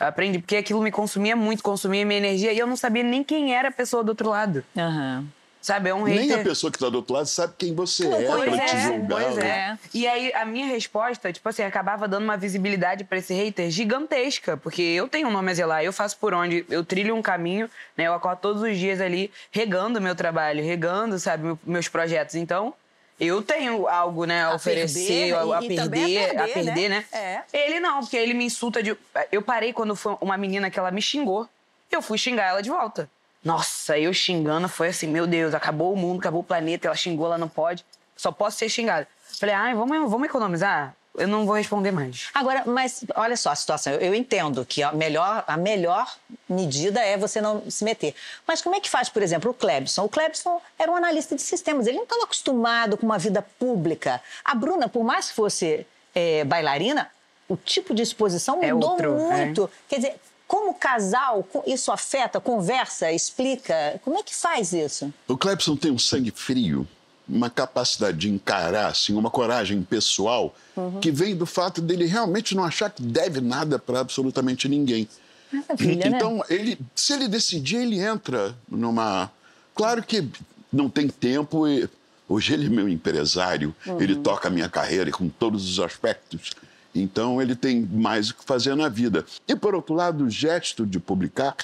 Eu 0.00 0.06
aprendi, 0.08 0.38
porque 0.40 0.56
aquilo 0.56 0.82
me 0.82 0.90
consumia 0.90 1.36
muito, 1.36 1.62
consumia 1.62 2.04
minha 2.04 2.18
energia 2.18 2.52
e 2.52 2.58
eu 2.58 2.66
não 2.66 2.76
sabia 2.76 3.02
nem 3.04 3.22
quem 3.22 3.54
era 3.54 3.68
a 3.68 3.72
pessoa 3.72 4.02
do 4.02 4.08
outro 4.08 4.28
lado. 4.28 4.64
Aham. 4.76 5.24
Sabe, 5.62 5.88
é 5.88 5.94
um 5.94 6.04
Nem 6.04 6.18
hater. 6.28 6.40
a 6.40 6.44
pessoa 6.44 6.70
que 6.70 6.76
está 6.76 6.90
do 6.90 6.96
outro 6.96 7.14
lado 7.14 7.24
sabe 7.26 7.54
quem 7.56 7.74
você 7.74 8.06
Não 8.06 8.18
é 8.20 8.24
conhece, 8.26 8.56
para 8.58 8.66
te 8.66 8.80
julgar. 8.82 9.22
Pois 9.22 9.36
né? 9.36 9.46
é. 9.46 9.78
E 9.94 10.06
aí, 10.06 10.30
a 10.34 10.44
minha 10.44 10.66
resposta, 10.66 11.32
tipo 11.32 11.48
assim, 11.48 11.62
acabava 11.62 12.06
dando 12.06 12.24
uma 12.24 12.36
visibilidade 12.36 13.02
pra 13.04 13.16
esse 13.16 13.32
hater 13.32 13.70
gigantesca. 13.70 14.58
Porque 14.58 14.82
eu 14.82 15.08
tenho 15.08 15.28
um 15.28 15.30
nome 15.30 15.50
a 15.50 15.54
zelar, 15.54 15.82
eu 15.82 15.90
faço 15.90 16.18
por 16.18 16.34
onde, 16.34 16.66
eu 16.68 16.84
trilho 16.84 17.14
um 17.16 17.22
caminho, 17.22 17.70
né? 17.96 18.06
Eu 18.08 18.12
acordo 18.12 18.40
todos 18.40 18.60
os 18.60 18.76
dias 18.76 19.00
ali 19.00 19.30
regando 19.50 19.98
o 20.00 20.02
meu 20.02 20.14
trabalho, 20.14 20.62
regando, 20.62 21.18
sabe, 21.18 21.44
meu- 21.44 21.58
meus 21.64 21.88
projetos. 21.88 22.34
Então, 22.34 22.74
eu 23.18 23.42
tenho 23.42 23.86
algo, 23.86 24.24
né, 24.24 24.44
a, 24.44 24.48
A 24.48 24.54
oferecer, 24.54 25.32
perder, 25.32 25.34
a, 25.34 25.58
a 25.58 25.64
e 25.64 25.68
perder, 25.68 25.82
também 25.82 26.18
a 26.18 26.24
a 26.24 26.46
perder, 26.46 26.52
perder, 26.52 26.88
né? 26.88 27.04
né? 27.12 27.44
Ele 27.52 27.80
não, 27.80 28.00
porque 28.00 28.16
ele 28.16 28.34
me 28.34 28.44
insulta 28.44 28.82
de. 28.82 28.96
Eu 29.30 29.42
parei 29.42 29.72
quando 29.72 29.94
foi 29.94 30.16
uma 30.20 30.36
menina 30.36 30.70
que 30.70 30.78
ela 30.78 30.90
me 30.90 31.00
xingou, 31.00 31.48
eu 31.90 32.02
fui 32.02 32.18
xingar 32.18 32.48
ela 32.48 32.62
de 32.62 32.70
volta. 32.70 33.08
Nossa, 33.42 33.98
eu 33.98 34.12
xingando 34.12 34.68
foi 34.68 34.88
assim, 34.88 35.06
meu 35.06 35.26
Deus, 35.26 35.54
acabou 35.54 35.92
o 35.92 35.96
mundo, 35.96 36.18
acabou 36.18 36.40
o 36.40 36.44
planeta, 36.44 36.88
ela 36.88 36.96
xingou, 36.96 37.26
ela 37.26 37.38
não 37.38 37.48
pode, 37.48 37.84
só 38.16 38.32
posso 38.32 38.58
ser 38.58 38.68
xingada. 38.68 39.06
Falei, 39.38 39.54
ai, 39.54 39.74
vamos, 39.74 40.10
vamos 40.10 40.26
economizar? 40.26 40.94
Eu 41.16 41.28
não 41.28 41.46
vou 41.46 41.54
responder 41.54 41.92
mais. 41.92 42.28
Agora, 42.34 42.64
mas 42.66 43.04
olha 43.14 43.36
só 43.36 43.50
a 43.50 43.54
situação. 43.54 43.92
Eu, 43.92 44.00
eu 44.00 44.14
entendo 44.14 44.64
que 44.66 44.82
a 44.82 44.92
melhor, 44.92 45.44
a 45.46 45.56
melhor 45.56 46.12
medida 46.48 47.00
é 47.00 47.16
você 47.16 47.40
não 47.40 47.62
se 47.70 47.84
meter. 47.84 48.14
Mas 48.46 48.60
como 48.60 48.74
é 48.74 48.80
que 48.80 48.90
faz, 48.90 49.08
por 49.08 49.22
exemplo, 49.22 49.50
o 49.50 49.54
Clebson? 49.54 50.04
O 50.04 50.08
Clebson 50.08 50.60
era 50.78 50.90
um 50.90 50.96
analista 50.96 51.36
de 51.36 51.42
sistemas. 51.42 51.86
Ele 51.86 51.96
não 51.98 52.04
estava 52.04 52.24
acostumado 52.24 52.96
com 52.96 53.06
uma 53.06 53.18
vida 53.18 53.42
pública. 53.42 54.20
A 54.44 54.54
Bruna, 54.54 54.88
por 54.88 55.04
mais 55.04 55.28
que 55.28 55.34
fosse 55.34 55.86
eh, 56.14 56.44
bailarina, 56.44 57.08
o 57.48 57.56
tipo 57.56 57.94
de 57.94 58.02
exposição 58.02 58.62
É 58.62 58.72
mudou 58.72 58.90
outro, 58.90 59.12
muito. 59.14 59.70
Quer 59.88 59.96
dizer, 59.96 60.14
como 60.46 60.74
casal, 60.74 61.46
isso 61.66 61.90
afeta, 61.90 62.40
conversa, 62.40 63.10
explica? 63.12 64.00
Como 64.04 64.18
é 64.18 64.22
que 64.22 64.34
faz 64.34 64.72
isso? 64.72 65.12
O 65.28 65.36
Clebson 65.36 65.76
tem 65.76 65.90
um 65.90 65.98
sangue 65.98 66.30
frio, 66.30 66.86
uma 67.28 67.48
capacidade 67.48 68.18
de 68.18 68.30
encarar, 68.30 68.88
assim, 68.88 69.14
uma 69.14 69.30
coragem 69.30 69.82
pessoal 69.82 70.54
Uhum. 70.76 70.98
que 71.00 71.10
vem 71.10 71.36
do 71.36 71.46
fato 71.46 71.80
dele 71.80 72.04
realmente 72.04 72.54
não 72.54 72.64
achar 72.64 72.90
que 72.90 73.00
deve 73.02 73.40
nada 73.40 73.78
para 73.78 74.00
absolutamente 74.00 74.68
ninguém. 74.68 75.08
Maravilha, 75.52 76.10
né? 76.10 76.16
então, 76.16 76.44
ele, 76.50 76.76
se 76.94 77.12
ele 77.12 77.28
decidir, 77.28 77.76
ele 77.76 77.98
entra 78.00 78.54
numa. 78.68 79.30
Claro 79.74 80.02
que 80.02 80.28
não 80.72 80.88
tem 80.90 81.08
tempo 81.08 81.66
e. 81.68 81.88
Hoje 82.28 82.54
ele 82.54 82.66
é 82.66 82.70
meu 82.70 82.88
empresário, 82.88 83.74
Uhum. 83.86 84.00
ele 84.00 84.16
toca 84.16 84.48
a 84.48 84.50
minha 84.50 84.68
carreira 84.68 85.10
com 85.12 85.28
todos 85.28 85.68
os 85.70 85.78
aspectos. 85.78 86.52
Então 86.94 87.40
ele 87.40 87.54
tem 87.54 87.82
mais 87.82 88.30
o 88.30 88.34
que 88.34 88.44
fazer 88.44 88.74
na 88.74 88.88
vida. 88.88 89.24
E 89.46 89.54
por 89.54 89.74
outro 89.74 89.94
lado, 89.94 90.24
o 90.24 90.30
gesto 90.30 90.84
de 90.86 90.98
publicar, 90.98 91.54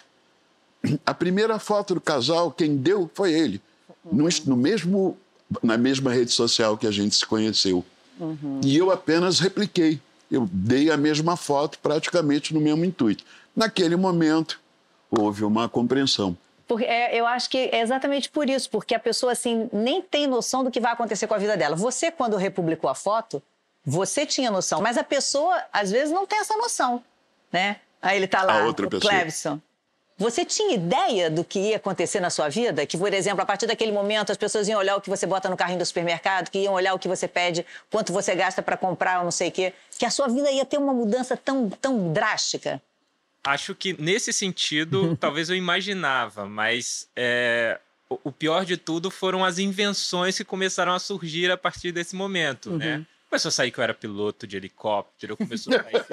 a 1.05 1.15
primeira 1.15 1.59
foto 1.59 1.95
do 1.95 2.01
casal, 2.01 2.51
quem 2.51 2.77
deu 2.77 3.11
foi 3.15 3.33
ele. 3.33 3.61
No, 4.05 4.29
no 4.47 4.57
mesmo, 4.57 5.17
na 5.63 5.77
mesma 5.77 6.13
rede 6.13 6.31
social 6.31 6.77
que 6.77 6.87
a 6.87 6.91
gente 6.91 7.15
se 7.15 7.27
conheceu. 7.27 7.85
E 8.63 8.77
eu 8.77 8.91
apenas 8.91 9.41
repliquei. 9.41 10.01
Eu 10.31 10.49
dei 10.53 10.91
a 10.91 10.97
mesma 10.97 11.37
foto 11.37 11.79
praticamente 11.79 12.55
no 12.55 12.61
mesmo 12.61 12.85
intuito. 12.85 13.25
Naquele 13.57 13.97
momento, 13.97 14.61
houve 15.11 15.45
uma 15.45 15.69
compreensão. 15.69 16.37
Porque 16.69 16.85
é, 16.85 17.19
eu 17.19 17.27
acho 17.27 17.51
que 17.51 17.59
é 17.59 17.81
exatamente 17.81 18.31
por 18.31 18.49
isso, 18.49 18.71
porque 18.71 18.95
a 18.95 18.99
pessoa 19.01 19.33
assim 19.33 19.69
nem 19.73 20.01
tem 20.01 20.29
noção 20.29 20.63
do 20.63 20.71
que 20.71 20.79
vai 20.79 20.93
acontecer 20.93 21.27
com 21.27 21.35
a 21.35 21.39
vida 21.39 21.57
dela. 21.57 21.75
Você, 21.75 22.13
quando 22.13 22.37
republicou 22.37 22.89
a 22.89 22.95
foto, 22.95 23.43
você 23.85 24.25
tinha 24.25 24.51
noção, 24.53 24.81
mas 24.81 24.97
a 24.97 25.03
pessoa 25.03 25.61
às 25.73 25.91
vezes 25.91 26.13
não 26.15 26.27
tem 26.27 26.39
essa 26.39 26.57
noção, 26.57 27.03
né? 27.51 27.79
Aí 28.01 28.17
ele 28.17 28.29
tá 28.29 28.43
lá, 28.43 28.61
A 28.61 28.67
outra 28.67 28.87
o 28.87 28.91
pessoa. 28.91 29.11
Clebson. 29.13 29.61
Você 30.21 30.45
tinha 30.45 30.75
ideia 30.75 31.31
do 31.31 31.43
que 31.43 31.59
ia 31.59 31.77
acontecer 31.77 32.21
na 32.21 32.29
sua 32.29 32.51
vida? 32.51 32.85
Que, 32.85 32.99
por 32.99 33.11
exemplo, 33.11 33.41
a 33.41 33.47
partir 33.47 33.67
daquele 33.67 33.91
momento 33.91 34.31
as 34.31 34.37
pessoas 34.37 34.69
iam 34.69 34.79
olhar 34.79 34.95
o 34.95 35.01
que 35.01 35.09
você 35.09 35.27
bota 35.27 35.49
no 35.49 35.57
carrinho 35.57 35.79
do 35.79 35.87
supermercado, 35.87 36.51
que 36.51 36.59
iam 36.59 36.75
olhar 36.75 36.93
o 36.93 36.99
que 36.99 37.09
você 37.09 37.27
pede, 37.27 37.65
quanto 37.91 38.13
você 38.13 38.35
gasta 38.35 38.61
para 38.61 38.77
comprar 38.77 39.21
ou 39.21 39.25
não 39.25 39.31
sei 39.31 39.49
o 39.49 39.53
quê, 39.53 39.73
que 39.99 40.05
a 40.05 40.11
sua 40.11 40.29
vida 40.29 40.51
ia 40.51 40.67
ter 40.67 40.77
uma 40.77 40.93
mudança 40.93 41.39
tão, 41.39 41.71
tão 41.71 42.13
drástica? 42.13 42.83
Acho 43.43 43.75
que 43.75 43.97
nesse 43.99 44.31
sentido, 44.31 45.17
talvez 45.19 45.49
eu 45.49 45.57
imaginava, 45.57 46.45
mas 46.45 47.09
é, 47.17 47.81
o, 48.07 48.19
o 48.25 48.31
pior 48.31 48.67
de 48.67 48.77
tudo 48.77 49.11
foram 49.11 49.43
as 49.43 49.59
invenções 49.59 50.37
que 50.37 50.45
começaram 50.45 50.93
a 50.93 50.99
surgir 50.99 51.51
a 51.51 51.57
partir 51.57 51.93
desse 51.93 52.15
momento, 52.15 52.73
né? 52.73 53.07
Começou 53.31 53.49
a 53.49 53.53
sair 53.53 53.71
que 53.71 53.79
eu 53.79 53.85
era 53.85 53.95
piloto 53.95 54.45
de 54.45 54.57
helicóptero, 54.57 55.37
começou 55.37 55.73
a 55.73 55.83
sair 55.85 56.05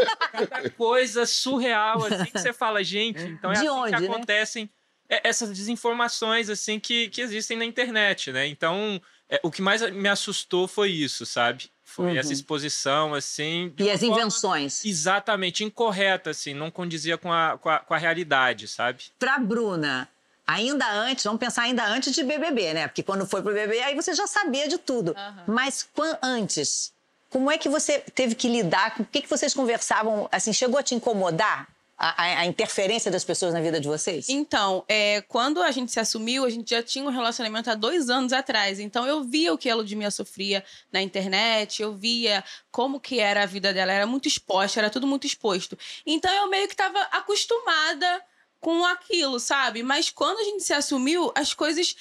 cada 0.48 0.70
coisa 0.70 1.26
surreal, 1.26 2.06
assim, 2.06 2.26
que 2.26 2.40
você 2.40 2.54
fala, 2.54 2.84
gente, 2.84 3.24
então 3.24 3.52
é 3.52 3.56
De 3.56 3.60
assim 3.62 3.70
onde, 3.70 3.96
que 3.96 4.02
né? 4.02 4.08
acontecem 4.08 4.70
é, 5.10 5.28
essas 5.28 5.50
desinformações, 5.50 6.48
assim, 6.48 6.80
que, 6.80 7.10
que 7.10 7.20
existem 7.22 7.58
na 7.58 7.66
internet, 7.66 8.32
né? 8.32 8.46
Então, 8.46 9.02
é, 9.28 9.40
o 9.42 9.50
que 9.50 9.62
mais 9.64 9.82
me 9.92 10.08
assustou 10.08 10.68
foi 10.68 10.92
isso, 10.92 11.26
sabe? 11.26 11.72
Foi 11.84 12.16
essa 12.18 12.32
exposição, 12.32 13.16
assim... 13.16 13.74
E 13.80 13.90
as 13.90 14.04
invenções? 14.04 14.86
exatamente 14.86 15.64
incorreta, 15.64 16.30
assim, 16.30 16.54
não 16.54 16.70
condizia 16.70 17.18
com 17.18 17.34
a, 17.34 17.58
com 17.58 17.70
a, 17.70 17.80
com 17.80 17.94
a 17.96 17.98
realidade, 17.98 18.68
sabe? 18.68 19.06
Pra 19.18 19.40
Bruna, 19.40 20.08
ainda 20.46 20.88
antes, 20.92 21.24
vamos 21.24 21.40
pensar 21.40 21.64
ainda 21.64 21.84
antes 21.88 22.14
de 22.14 22.24
BBB, 22.24 22.74
né? 22.74 22.88
Porque 22.88 23.02
quando 23.02 23.26
foi 23.26 23.42
pro 23.42 23.54
BBB, 23.54 23.80
aí 23.82 23.96
você 23.96 24.14
já 24.14 24.28
sabia 24.28 24.68
de 24.68 24.78
tudo. 24.78 25.16
Mas 25.48 25.88
quan- 25.96 26.18
antes, 26.22 26.94
como 27.30 27.52
é 27.52 27.58
que 27.58 27.70
você 27.70 28.00
teve 28.00 28.36
que 28.36 28.48
lidar? 28.48 28.96
Com 28.96 29.04
o 29.04 29.06
que, 29.06 29.22
que 29.22 29.30
vocês 29.30 29.54
conversavam? 29.54 30.28
Assim, 30.32 30.54
chegou 30.54 30.80
a 30.80 30.84
te 30.84 30.96
incomodar 30.96 31.68
a, 31.98 32.24
a- 32.42 32.46
interferência 32.46 33.10
das 33.10 33.24
pessoas 33.24 33.54
na 33.54 33.60
vida 33.60 33.80
de 33.80 33.88
vocês? 33.88 34.30
Então, 34.30 34.84
é, 34.88 35.22
quando 35.22 35.62
a 35.62 35.72
gente 35.72 35.92
se 35.92 36.00
assumiu, 36.00 36.46
a 36.46 36.50
gente 36.50 36.70
já 36.70 36.84
tinha 36.84 37.04
um 37.04 37.10
relacionamento 37.10 37.70
há 37.70 37.76
dois 37.76 38.10
anos 38.10 38.32
atrás. 38.34 38.80
Então, 38.80 39.06
eu 39.08 39.24
via 39.24 39.54
o 39.54 39.58
que 39.58 39.70
a 39.70 39.76
Ludmilla 39.76 40.12
sofria 40.12 40.64
na 40.92 41.02
internet, 41.02 41.82
eu 41.82 41.94
via 41.94 42.44
como 42.72 43.00
que 43.00 43.20
era 43.20 43.44
a 43.44 43.46
vida 43.48 43.74
dela. 43.74 43.92
Era 43.92 44.06
muito 44.06 44.28
exposta, 44.28 44.80
era 44.80 44.90
tudo 44.90 45.08
muito 45.08 45.26
exposto. 45.26 45.78
Então, 46.06 46.32
eu 46.32 46.48
meio 46.50 46.68
que 46.68 46.74
estava 46.74 47.02
acostumada 47.12 48.22
com 48.60 48.86
aquilo, 48.86 49.40
sabe? 49.40 49.84
Mas 49.84 50.10
quando 50.10 50.40
a 50.40 50.44
gente 50.44 50.64
se 50.64 50.74
assumiu, 50.74 51.32
as 51.36 51.54
coisas 51.54 51.96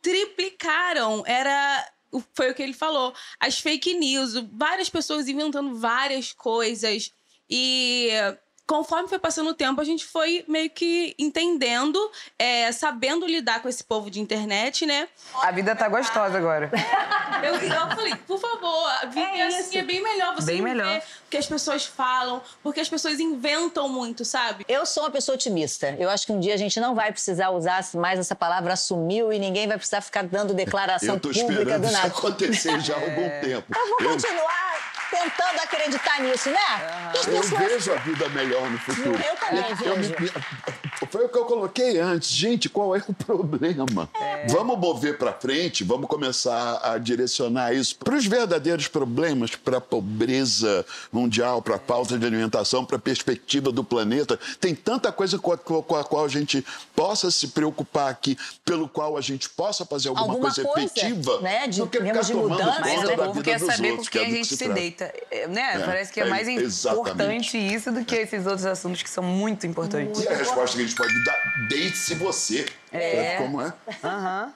triplicaram. 0.00 1.22
Era... 1.26 1.88
Foi 2.34 2.50
o 2.50 2.54
que 2.54 2.62
ele 2.62 2.72
falou. 2.74 3.14
As 3.40 3.58
fake 3.58 3.94
news, 3.94 4.34
várias 4.52 4.88
pessoas 4.88 5.28
inventando 5.28 5.74
várias 5.74 6.32
coisas. 6.32 7.10
E 7.48 8.10
conforme 8.72 9.06
foi 9.06 9.18
passando 9.18 9.50
o 9.50 9.54
tempo, 9.54 9.82
a 9.82 9.84
gente 9.84 10.02
foi 10.06 10.46
meio 10.48 10.70
que 10.70 11.14
entendendo, 11.18 11.98
é, 12.38 12.72
sabendo 12.72 13.26
lidar 13.26 13.60
com 13.60 13.68
esse 13.68 13.84
povo 13.84 14.10
de 14.10 14.18
internet, 14.18 14.86
né? 14.86 15.06
A 15.42 15.50
vida 15.50 15.76
tá 15.76 15.88
gostosa 15.90 16.38
agora. 16.38 16.70
Eu, 17.42 17.54
eu 17.56 17.96
falei, 17.96 18.14
por 18.26 18.38
favor, 18.38 18.88
viver 19.08 19.20
É 19.20 19.46
assim 19.48 19.58
isso. 19.70 19.78
é 19.78 19.82
bem 19.82 20.00
melhor. 20.00 20.32
Você 20.36 20.46
Bem 20.52 20.62
melhor. 20.62 20.86
vê 20.86 20.98
o 20.98 21.02
que 21.30 21.36
as 21.36 21.46
pessoas 21.46 21.84
falam, 21.84 22.40
porque 22.62 22.78
as 22.78 22.88
pessoas 22.88 23.18
inventam 23.18 23.88
muito, 23.88 24.24
sabe? 24.24 24.64
Eu 24.68 24.86
sou 24.86 25.02
uma 25.02 25.10
pessoa 25.10 25.34
otimista. 25.34 25.96
Eu 25.98 26.08
acho 26.08 26.24
que 26.24 26.32
um 26.32 26.38
dia 26.38 26.54
a 26.54 26.56
gente 26.56 26.78
não 26.78 26.94
vai 26.94 27.10
precisar 27.10 27.50
usar 27.50 27.84
mais 27.94 28.20
essa 28.20 28.36
palavra 28.36 28.74
assumiu 28.74 29.32
e 29.32 29.40
ninguém 29.40 29.66
vai 29.66 29.76
precisar 29.76 30.00
ficar 30.02 30.22
dando 30.22 30.54
declaração 30.54 31.08
Eu 31.08 31.16
estou 31.16 31.32
pública 31.32 31.52
esperando 31.52 31.80
do 31.80 31.86
isso 31.88 31.92
nada. 31.96 32.06
acontecer 32.08 32.80
já 32.80 32.94
há 32.94 33.00
algum 33.00 33.28
tempo. 33.42 33.66
Eu 33.76 33.88
vou 33.88 34.00
Eu- 34.02 34.10
continuar 34.12 35.01
tentando 35.12 35.60
acreditar 35.62 36.20
nisso, 36.22 36.50
né? 36.50 36.58
As 37.14 37.26
Eu 37.26 37.42
vejo 37.42 37.92
a 37.92 37.96
vida 37.96 38.28
melhor 38.30 38.70
no 38.70 38.78
futuro. 38.78 39.10
Eu 39.22 39.36
também 39.36 39.64
Eu 39.84 39.96
me- 39.98 40.02
vejo. 40.08 40.32
Foi 41.10 41.24
o 41.26 41.28
que 41.28 41.36
eu 41.36 41.44
coloquei 41.44 41.98
antes. 41.98 42.30
Gente, 42.30 42.68
qual 42.70 42.96
é 42.96 43.02
o 43.06 43.12
problema? 43.12 43.84
Vamos 44.48 44.78
mover 44.78 45.18
para 45.18 45.32
frente, 45.32 45.84
vamos 45.84 46.08
começar 46.08 46.80
a 46.82 46.96
direcionar 46.96 47.74
isso 47.74 47.96
para 47.96 48.14
os 48.14 48.24
verdadeiros 48.26 48.88
problemas, 48.88 49.50
para 49.54 49.76
a 49.78 49.80
pobreza 49.80 50.86
mundial, 51.12 51.60
para 51.60 51.76
a 51.76 51.78
falta 51.78 52.16
de 52.18 52.24
alimentação, 52.24 52.84
para 52.84 52.96
a 52.96 53.00
perspectiva 53.00 53.70
do 53.70 53.84
planeta. 53.84 54.38
Tem 54.60 54.74
tanta 54.74 55.12
coisa 55.12 55.38
com 55.38 55.52
a, 55.52 55.58
com 55.58 55.96
a 55.96 56.04
qual 56.04 56.24
a 56.24 56.28
gente 56.28 56.64
possa 56.96 57.30
se 57.30 57.48
preocupar 57.48 58.08
aqui, 58.10 58.38
pelo 58.64 58.88
qual 58.88 59.16
a 59.16 59.20
gente 59.20 59.48
possa 59.50 59.84
fazer 59.84 60.08
alguma, 60.08 60.22
Alguma 60.32 60.52
coisa, 60.54 60.62
coisa, 60.68 60.86
efetiva, 60.86 61.40
né, 61.40 61.66
de- 61.66 61.80
do 61.80 61.86
que 61.88 62.00
ficar 62.00 62.20
de 62.22 62.32
tomando 62.32 62.48
mudança, 62.50 62.80
Mas 62.80 62.94
conta 62.94 63.06
né? 63.08 63.14
o 63.14 63.16
da 63.16 63.24
povo 63.26 63.42
quer 63.42 63.58
saber 63.58 63.96
com 63.96 64.02
que 64.04 64.18
é 64.18 64.20
quem 64.20 64.22
a 64.22 64.26
que 64.30 64.36
gente 64.36 64.46
se 64.48 64.56
se 64.56 64.68
deita. 64.68 65.01
É, 65.30 65.46
Né? 65.48 65.74
É, 65.74 65.78
Parece 65.80 66.12
que 66.12 66.20
é 66.20 66.26
é, 66.26 66.28
mais 66.28 66.46
exatamente. 66.48 67.00
importante 67.10 67.58
isso 67.58 67.90
do 67.92 68.04
que 68.04 68.14
esses 68.16 68.46
outros 68.46 68.66
assuntos 68.66 69.02
que 69.02 69.10
são 69.10 69.22
muito 69.24 69.66
importantes. 69.66 70.22
E 70.22 70.28
a 70.28 70.36
resposta 70.36 70.76
que 70.76 70.82
a 70.82 70.86
gente 70.86 70.96
pode 70.96 71.24
dar, 71.24 71.66
deite-se 71.68 72.14
você. 72.14 72.66
É. 72.92 73.36
Como 73.36 73.60
é? 73.60 73.72
Aham. 74.04 74.52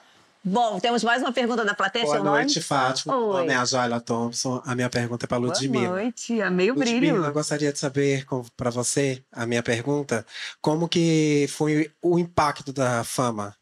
Bom, 0.49 0.79
temos 0.79 1.03
mais 1.03 1.21
uma 1.21 1.33
pergunta 1.33 1.65
da 1.65 1.73
plateia. 1.73 2.05
Boa 2.05 2.15
seu 2.15 2.23
nome? 2.23 2.37
noite, 2.37 2.61
Fátima. 2.61 3.17
Meu 3.17 3.27
Oi. 3.27 3.39
nome 3.41 3.51
é 3.53 3.55
a 3.57 3.65
Joyla 3.65 3.99
Thompson. 3.99 4.61
A 4.65 4.73
minha 4.75 4.89
pergunta 4.89 5.25
é 5.25 5.27
para 5.27 5.37
Ludmilla. 5.37 5.89
noite, 5.89 6.41
amei 6.41 6.71
o 6.71 6.73
Ludmilla, 6.75 6.99
brilho. 6.99 7.25
eu 7.25 7.33
gostaria 7.33 7.73
de 7.73 7.77
saber 7.79 8.25
para 8.55 8.69
você, 8.69 9.21
a 9.29 9.45
minha 9.45 9.61
pergunta, 9.61 10.25
como 10.61 10.87
que 10.87 11.47
foi 11.49 11.91
o 12.01 12.17
impacto 12.17 12.71
da 12.71 13.03
fama? 13.03 13.53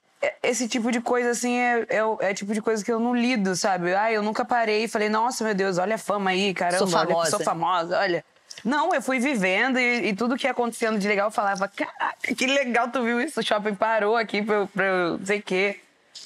Esse 0.50 0.68
tipo 0.68 0.92
de 0.92 1.00
coisa, 1.02 1.30
assim, 1.32 1.58
é, 1.58 1.86
é, 1.90 2.04
o- 2.04 2.18
é 2.22 2.34
tipo 2.34 2.54
de 2.54 2.62
coisa 2.62 2.84
que 2.84 2.92
eu 2.92 3.00
não 3.00 3.16
lido, 3.16 3.56
sabe? 3.56 3.94
Ah, 3.96 4.12
eu 4.12 4.22
nunca 4.24 4.44
parei 4.46 4.84
e 4.84 4.88
falei, 4.88 5.10
nossa, 5.10 5.44
meu 5.44 5.54
Deus, 5.54 5.78
olha 5.78 5.96
a 5.96 5.98
fama 5.98 6.30
aí, 6.32 6.54
caramba, 6.54 6.88
Sou 6.88 6.98
olha 7.00 7.08
famosa. 7.08 7.30
sou 7.32 7.40
famosa, 7.40 8.00
olha. 8.00 8.24
Não, 8.64 8.94
eu 8.96 9.02
fui 9.02 9.20
vivendo 9.20 9.78
e, 9.78 10.08
e 10.10 10.16
tudo 10.16 10.38
que 10.38 10.48
ia 10.48 10.52
acontecendo 10.52 10.98
de 10.98 11.08
legal 11.08 11.28
eu 11.28 11.32
falava, 11.32 11.68
caraca, 11.68 12.34
que 12.36 12.48
legal, 12.48 12.90
tu 12.90 13.04
viu 13.04 13.20
isso? 13.22 13.40
O 13.40 13.44
shopping 13.44 13.76
parou 13.76 14.16
aqui 14.16 14.42
pra, 14.42 14.56
eu- 14.56 14.68
pra 14.68 14.86
eu 14.86 15.18
não 15.18 15.26
sei 15.26 15.40
o 15.40 15.44
quê. 15.44 15.80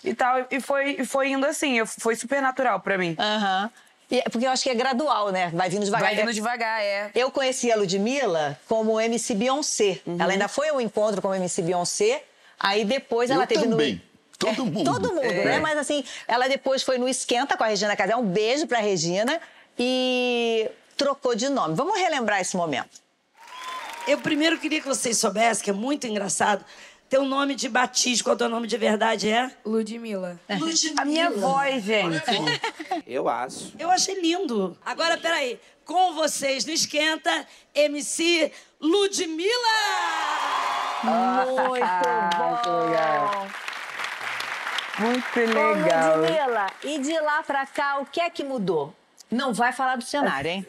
e 0.03 0.13
tal. 0.13 0.45
E 0.49 0.61
foi, 0.61 1.03
foi 1.03 1.29
indo 1.31 1.45
assim, 1.45 1.79
eu- 1.79 1.85
foi 1.88 2.15
super 2.15 2.41
natural 2.41 2.79
pra 2.79 2.97
mim. 2.97 3.15
Aham. 3.19 3.69
E 4.09 4.19
é- 4.19 4.23
Porque 4.23 4.45
eu 4.47 4.51
acho 4.51 4.63
que 4.63 4.69
é 4.69 4.73
gradual, 4.75 5.29
né? 5.31 5.49
Vai 5.53 5.69
vindo 5.69 5.83
devagar. 5.83 6.07
Vai 6.07 6.15
vindo 6.15 6.33
devagar, 6.33 6.81
é. 6.81 7.11
Eu 7.13 7.29
conheci 7.31 7.71
a 7.71 7.75
Ludmilla 7.75 8.57
como 8.67 8.99
MC 9.01 9.35
Beyoncé. 9.35 9.99
Uhum. 10.05 10.17
Ela 10.19 10.31
ainda 10.31 10.47
foi 10.47 10.69
ao 10.69 10.79
encontro 10.79 11.21
como 11.21 11.33
MC 11.35 11.61
Beyoncé. 11.61 12.23
Aí 12.59 12.85
depois 12.85 13.29
ela 13.29 13.43
Eu 13.43 13.47
teve 13.47 13.67
também. 13.67 13.95
no. 13.95 14.08
Todo 14.39 14.62
É, 14.62 14.65
mundo. 14.65 14.84
Todo 14.86 15.10
mundo, 15.13 15.22
É. 15.24 15.43
né? 15.46 15.60
Mas 15.60 15.77
assim, 15.77 16.03
ela 16.27 16.48
depois 16.48 16.81
foi 16.81 16.98
no 16.98 17.08
Esquenta 17.08 17.55
com 17.58 17.63
a 17.63 17.67
Regina 17.67 17.96
Casé. 17.96 18.15
Um 18.15 18.25
beijo 18.25 18.65
pra 18.65 18.79
Regina. 18.79 19.39
E 19.77 20.69
trocou 20.98 21.36
de 21.36 21.48
nome. 21.50 21.75
Vamos 21.75 21.98
relembrar 22.00 22.39
esse 22.41 22.55
momento. 22.58 23.01
Eu 24.08 24.17
primeiro 24.19 24.58
queria 24.58 24.81
que 24.81 24.88
vocês 24.88 25.17
soubessem, 25.17 25.63
que 25.63 25.69
é 25.69 25.74
muito 25.74 26.08
engraçado, 26.08 26.65
teu 27.10 27.24
nome 27.24 27.53
de 27.55 27.69
batismo, 27.69 28.24
qual 28.24 28.36
teu 28.36 28.50
nome 28.50 28.65
de 28.67 28.77
verdade 28.77 29.29
é? 29.29 29.51
Ludmilla. 29.65 30.39
Ludmilla. 30.50 31.01
A 31.01 31.05
minha 31.05 31.29
voz, 31.29 31.84
gente. 31.84 32.22
Eu 33.05 33.27
acho. 33.29 33.74
Eu 33.77 33.91
achei 33.91 34.19
lindo. 34.19 34.77
Agora, 34.86 35.17
peraí. 35.17 35.60
Com 35.86 36.13
vocês 36.13 36.65
no 36.65 36.72
Esquenta, 36.72 37.48
MC 37.74 38.51
Ludmilla! 38.79 39.50
Muito 41.03 42.69
bom. 42.69 43.58
Muito 44.99 45.39
Ô, 45.39 45.71
legal. 45.73 46.17
Ludmilla, 46.17 46.67
e 46.83 46.99
de 46.99 47.19
lá 47.19 47.41
pra 47.43 47.65
cá, 47.65 47.99
o 47.99 48.05
que 48.05 48.19
é 48.21 48.29
que 48.29 48.43
mudou? 48.43 48.93
Não 49.31 49.53
vai 49.53 49.71
falar 49.71 49.95
do 49.95 50.03
cenário, 50.03 50.49
hein? 50.49 50.67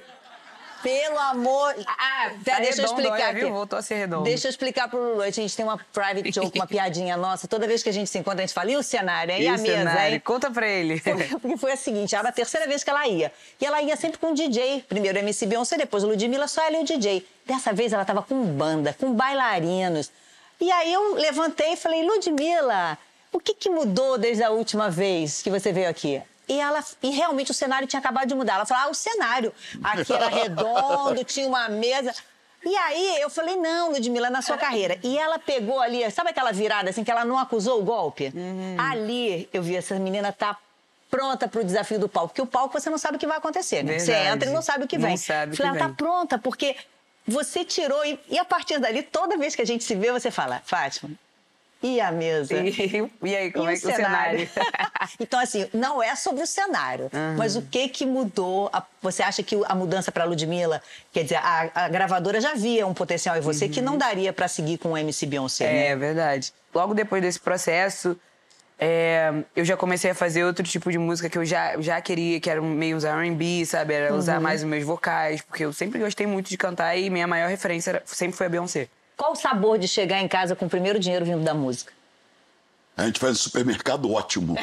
Pelo 0.83 1.19
amor... 1.19 1.75
Ah, 1.87 2.31
Tá 2.43 2.59
deixa 2.59 2.81
eu 2.81 2.87
explicar 2.87 3.31
aqui. 3.31 3.41
viu? 3.41 3.51
Voltou 3.53 3.79
a 3.79 3.83
ser 3.83 3.97
redondo. 3.97 4.25
Deixa 4.25 4.47
eu 4.47 4.51
explicar 4.51 4.89
pro 4.89 4.99
Lulu. 4.99 5.21
A 5.21 5.31
gente 5.31 5.55
tem 5.55 5.63
uma 5.63 5.77
private 5.93 6.33
joke, 6.33 6.59
uma 6.59 6.67
piadinha 6.67 7.19
nossa. 7.19 7.47
Toda 7.47 7.67
vez 7.67 7.83
que 7.83 7.91
a 7.91 7.93
gente 7.93 8.09
se 8.09 8.17
encontra, 8.19 8.39
a 8.43 8.47
gente 8.47 8.55
fala, 8.55 8.71
e 8.71 8.77
o 8.77 8.83
cenário, 8.83 9.31
hein? 9.35 9.43
E, 9.43 9.45
E 9.45 9.49
a 9.49 9.51
o 9.57 9.61
mesa, 9.61 9.77
cenário? 9.77 10.15
hein? 10.15 10.21
Conta 10.21 10.51
pra 10.51 10.67
ele. 10.67 10.99
Porque 11.43 11.57
foi 11.59 11.73
a 11.73 11.77
seguinte, 11.77 12.15
era 12.17 12.31
a 12.31 12.33
terceira 12.33 12.67
vez 12.67 12.83
que 12.83 12.89
ela 12.89 13.07
ia. 13.07 13.31
E 13.61 13.67
ela 13.67 13.83
ia 13.83 13.95
sempre 13.95 14.19
com 14.19 14.29
um 14.29 14.35
DJ. 14.35 14.83
Primeiro 14.89 15.19
o 15.19 15.21
MC 15.21 15.45
Beyoncé, 15.47 15.77
depois 15.77 16.03
o 16.03 16.07
Ludmilla, 16.09 16.49
só 16.49 16.63
ela 16.67 16.79
e 16.79 16.81
o 16.81 16.85
DJ. 16.85 17.27
Dessa 17.45 17.75
vez 17.75 17.93
ela 17.93 18.03
estava 18.03 18.23
com 18.23 18.43
banda, 18.43 18.97
com 18.99 19.13
bailarinos. 19.13 20.11
E 20.59 20.71
aí 20.73 20.91
eu 20.95 21.15
levantei 21.15 21.75
e 21.75 21.77
falei, 21.77 22.03
Ludmilla, 22.07 22.97
o 23.33 23.39
que, 23.41 23.55
que 23.55 23.71
mudou 23.71 24.19
desde 24.19 24.43
a 24.43 24.51
última 24.51 24.91
vez 24.91 25.43
que 25.43 25.51
você 25.51 25.73
veio 25.73 25.89
aqui? 25.89 26.23
E, 26.49 26.59
ela, 26.59 26.83
e 27.03 27.11
realmente 27.11 27.51
o 27.53 27.55
cenário 27.55 27.87
tinha 27.87 28.01
acabado 28.01 28.27
de 28.29 28.35
mudar. 28.35 28.55
Ela 28.55 28.67
falou, 28.67 28.85
ah, 28.87 28.91
o 28.91 28.95
cenário. 28.95 29.53
Aqui 29.85 30.13
era 30.13 30.29
redondo, 30.29 31.23
tinha 31.23 31.47
uma 31.47 31.69
mesa. 31.69 32.13
E 32.65 32.77
aí 32.77 33.21
eu 33.21 33.31
falei, 33.31 33.57
não, 33.57 33.91
Ludmilla, 33.93 34.29
na 34.29 34.43
sua 34.43 34.59
carreira. 34.59 34.99
E 35.03 35.17
ela 35.17 35.39
pegou 35.39 35.81
ali, 35.81 36.09
sabe 36.11 36.31
aquela 36.31 36.53
virada 36.53 36.91
assim, 36.91 37.05
que 37.05 37.11
ela 37.11 37.25
não 37.25 37.39
acusou 37.39 37.81
o 37.81 37.85
golpe? 37.85 38.33
Ali 38.79 39.49
eu 39.53 39.63
vi 39.63 39.77
essa 39.77 39.95
menina 39.95 40.33
tá 40.33 40.57
pronta 41.09 41.49
para 41.49 41.61
o 41.61 41.65
desafio 41.65 41.99
do 41.99 42.09
palco. 42.09 42.29
Porque 42.29 42.43
o 42.43 42.47
palco 42.47 42.79
você 42.79 42.91
não 42.91 42.99
sabe 42.99 43.17
o 43.17 43.19
que 43.21 43.27
vai 43.27 43.39
acontecer, 43.39 43.83
né? 43.83 43.99
Você 43.99 44.13
Verdade. 44.13 44.37
entra 44.37 44.49
e 44.49 44.53
não 44.53 44.63
sabe 44.63 44.85
o 44.85 44.89
que 44.89 44.99
Não 44.99 45.09
vem. 45.09 45.17
sabe 45.17 45.55
o 45.55 45.57
Falei, 45.57 45.71
ela 45.71 45.79
vem. 45.79 45.89
tá 45.89 45.95
pronta, 45.97 46.39
porque 46.39 46.77
você 47.27 47.65
tirou. 47.65 48.05
E, 48.05 48.19
e 48.29 48.39
a 48.39 48.45
partir 48.45 48.79
dali, 48.79 49.03
toda 49.03 49.37
vez 49.37 49.55
que 49.55 49.63
a 49.63 49.67
gente 49.67 49.85
se 49.85 49.95
vê, 49.95 50.13
você 50.13 50.31
fala, 50.31 50.61
Fátima, 50.65 51.11
e 51.83 52.01
a 52.01 52.13
mesa? 52.13 52.55
E, 52.57 53.11
e 53.23 53.37
aí, 53.37 53.53
como 53.53 53.71
E 53.71 53.75
é 53.75 53.79
que 53.79 53.87
o 53.87 53.95
cenário? 53.95 54.49
então, 55.19 55.41
assim, 55.41 55.69
não 55.73 56.03
é 56.03 56.15
sobre 56.15 56.43
o 56.43 56.47
cenário, 56.47 57.11
mas 57.37 57.57
o 57.57 57.63
que 57.63 57.89
que 57.89 58.05
mudou? 58.05 58.69
A- 58.73 58.85
você 59.03 59.23
acha 59.23 59.43
que 59.43 59.59
a 59.67 59.75
mudança 59.75 60.13
para 60.13 60.25
Ludmilla, 60.25 60.83
quer 61.13 61.23
dizer, 61.23 61.37
a, 61.37 61.71
a 61.75 61.89
gravadora 61.89 62.41
já 62.41 62.55
via 62.55 62.87
um 62.87 62.93
potencial 62.95 63.37
em 63.37 63.41
você 63.41 63.69
que 63.69 63.81
não 63.81 63.97
daria 63.97 64.33
para 64.33 64.47
seguir 64.49 64.79
com 64.79 64.93
o 64.93 64.99
MC 64.99 65.27
Beyoncé, 65.27 65.65
né? 65.73 65.87
É 65.89 65.97
verdade. 65.97 66.53
Logo 66.75 66.93
depois 66.95 67.23
desse 67.23 67.41
processo, 67.41 68.17
é, 68.79 69.33
eu 69.55 69.65
já 69.65 69.77
comecei 69.77 70.11
a 70.11 70.15
fazer 70.15 70.45
outro 70.45 70.65
tipo 70.65 70.91
de 70.91 70.97
música 70.99 71.29
que 71.29 71.37
eu 71.37 71.45
já, 71.45 71.79
já 71.81 72.01
queria, 72.01 72.41
que 72.41 72.49
era 72.49 72.61
meio 72.63 72.97
usar 72.97 73.19
R&B, 73.23 73.65
sabe? 73.67 73.93
Era 73.95 74.15
usar 74.15 74.41
mais 74.41 74.63
os 74.63 74.69
meus 74.69 74.85
vocais, 74.85 75.43
porque 75.43 75.65
eu 75.65 75.73
sempre 75.73 75.99
gostei 75.99 76.27
muito 76.27 76.49
de 76.49 76.57
cantar 76.57 76.97
e 76.97 77.11
minha 77.11 77.27
maior 77.27 77.49
referência 77.49 77.91
era- 77.91 78.03
sempre 78.07 78.37
foi 78.37 78.47
a 78.47 78.49
Beyoncé. 78.51 78.89
Qual 79.21 79.33
o 79.33 79.37
sabor 79.37 79.79
de 79.79 79.87
chegar 79.87 80.19
em 80.23 80.27
casa 80.27 80.57
com 80.57 80.65
o 80.65 80.71
primeiro 80.71 80.99
dinheiro 80.99 81.27
vindo 81.27 81.45
da 81.45 81.53
música? 81.53 81.93
A 82.97 83.05
gente 83.05 83.21
faz 83.21 83.33
um 83.33 83.39
supermercado 83.39 84.11
ótimo. 84.11 84.57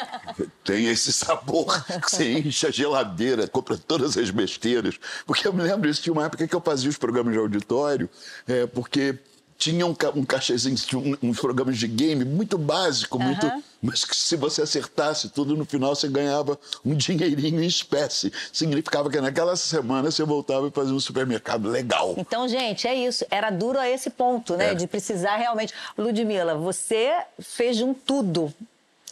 Tem 0.62 0.88
esse 0.88 1.10
sabor 1.10 1.82
que 1.86 2.10
você 2.10 2.32
enche 2.34 2.66
a 2.66 2.70
geladeira, 2.70 3.48
compra 3.48 3.78
todas 3.78 4.18
as 4.18 4.28
besteiras. 4.28 5.00
Porque 5.24 5.48
eu 5.48 5.54
me 5.54 5.62
lembro 5.62 5.88
disso, 5.88 6.02
tinha 6.02 6.12
uma 6.12 6.26
época 6.26 6.46
que 6.46 6.54
eu 6.54 6.60
fazia 6.60 6.90
os 6.90 6.98
programas 6.98 7.32
de 7.32 7.38
auditório, 7.38 8.10
é, 8.46 8.66
porque 8.66 9.18
tinha 9.56 9.86
um, 9.86 9.94
ca- 9.94 10.10
um 10.14 10.24
cachezinho, 10.24 10.74
tinha 10.76 11.00
um- 11.00 11.16
uns 11.22 11.38
programas 11.40 11.78
de 11.78 11.86
game 11.86 12.24
muito 12.24 12.58
básico, 12.58 13.18
muito, 13.18 13.50
mas 13.80 14.04
que 14.04 14.14
se 14.16 14.36
você 14.36 14.62
acertasse 14.62 15.28
tudo, 15.28 15.56
no 15.56 15.64
final 15.64 15.94
você 15.94 16.08
ganhava 16.08 16.58
um 16.84 16.94
dinheirinho 16.96 17.62
em 17.62 17.66
espécie. 17.66 18.32
Significava 18.52 19.08
que 19.10 19.20
naquela 19.20 19.56
semana 19.56 20.10
você 20.10 20.24
voltava 20.24 20.66
e 20.68 20.70
fazia 20.70 20.92
um 20.94 21.00
supermercado 21.00 21.68
legal. 21.68 22.14
Então, 22.18 22.48
gente, 22.48 22.86
é 22.88 22.94
isso. 22.94 23.24
Era 23.30 23.50
duro 23.50 23.78
a 23.78 23.88
esse 23.88 24.10
ponto, 24.10 24.56
né? 24.56 24.72
É. 24.72 24.74
De 24.74 24.86
precisar 24.86 25.36
realmente. 25.36 25.72
Ludmilla, 25.96 26.54
você 26.56 27.12
fez 27.40 27.76
de 27.76 27.84
um 27.84 27.94
tudo 27.94 28.52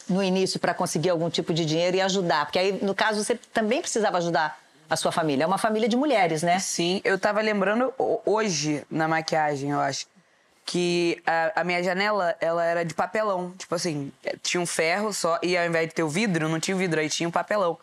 no 0.09 0.21
início 0.21 0.59
para 0.59 0.73
conseguir 0.73 1.09
algum 1.09 1.29
tipo 1.29 1.53
de 1.53 1.65
dinheiro 1.65 1.95
e 1.97 2.01
ajudar. 2.01 2.45
Porque 2.45 2.59
aí, 2.59 2.79
no 2.83 2.93
caso, 2.93 3.23
você 3.23 3.39
também 3.53 3.81
precisava 3.81 4.17
ajudar 4.17 4.61
a 4.89 4.97
sua 4.97 5.11
família. 5.13 5.45
É 5.45 5.47
uma 5.47 5.57
família 5.57 5.87
de 5.87 5.95
mulheres, 5.95 6.43
né? 6.43 6.59
Sim, 6.59 6.99
eu 7.05 7.17
tava 7.17 7.39
lembrando 7.41 7.93
ho- 7.97 8.19
hoje 8.25 8.83
na 8.91 9.07
maquiagem, 9.07 9.69
eu 9.71 9.79
acho, 9.79 10.05
que 10.65 11.21
a, 11.25 11.61
a 11.61 11.63
minha 11.63 11.83
janela, 11.83 12.35
ela 12.39 12.63
era 12.63 12.83
de 12.83 12.93
papelão. 12.93 13.51
Tipo 13.57 13.75
assim, 13.75 14.11
eh, 14.23 14.35
tinha 14.41 14.61
um 14.61 14.65
ferro 14.65 15.13
só, 15.13 15.39
e 15.41 15.57
ao 15.57 15.65
invés 15.65 15.87
de 15.87 15.93
ter 15.93 16.03
o 16.03 16.09
vidro, 16.09 16.47
não 16.47 16.59
tinha 16.59 16.75
o 16.75 16.77
vidro, 16.77 16.99
aí 16.99 17.09
tinha 17.09 17.27
um 17.27 17.31
papelão. 17.31 17.77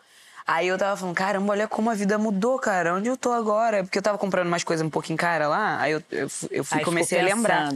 Aí 0.45 0.67
eu 0.67 0.77
tava 0.77 0.97
falando, 0.97 1.15
caramba, 1.15 1.53
olha 1.53 1.67
como 1.67 1.89
a 1.89 1.93
vida 1.93 2.17
mudou, 2.17 2.57
cara. 2.59 2.95
Onde 2.95 3.07
eu 3.07 3.15
tô 3.15 3.31
agora? 3.31 3.83
Porque 3.83 3.97
eu 3.97 4.01
tava 4.01 4.17
comprando 4.17 4.47
umas 4.47 4.63
coisas 4.63 4.85
um 4.85 4.89
pouquinho 4.89 5.17
cara 5.17 5.47
lá, 5.47 5.79
aí 5.79 5.91
eu, 5.91 6.03
eu, 6.11 6.27
eu 6.49 6.63
fui, 6.63 6.79
Aí 6.79 6.83
comecei 6.83 7.19
a 7.19 7.23
lembrar. 7.23 7.71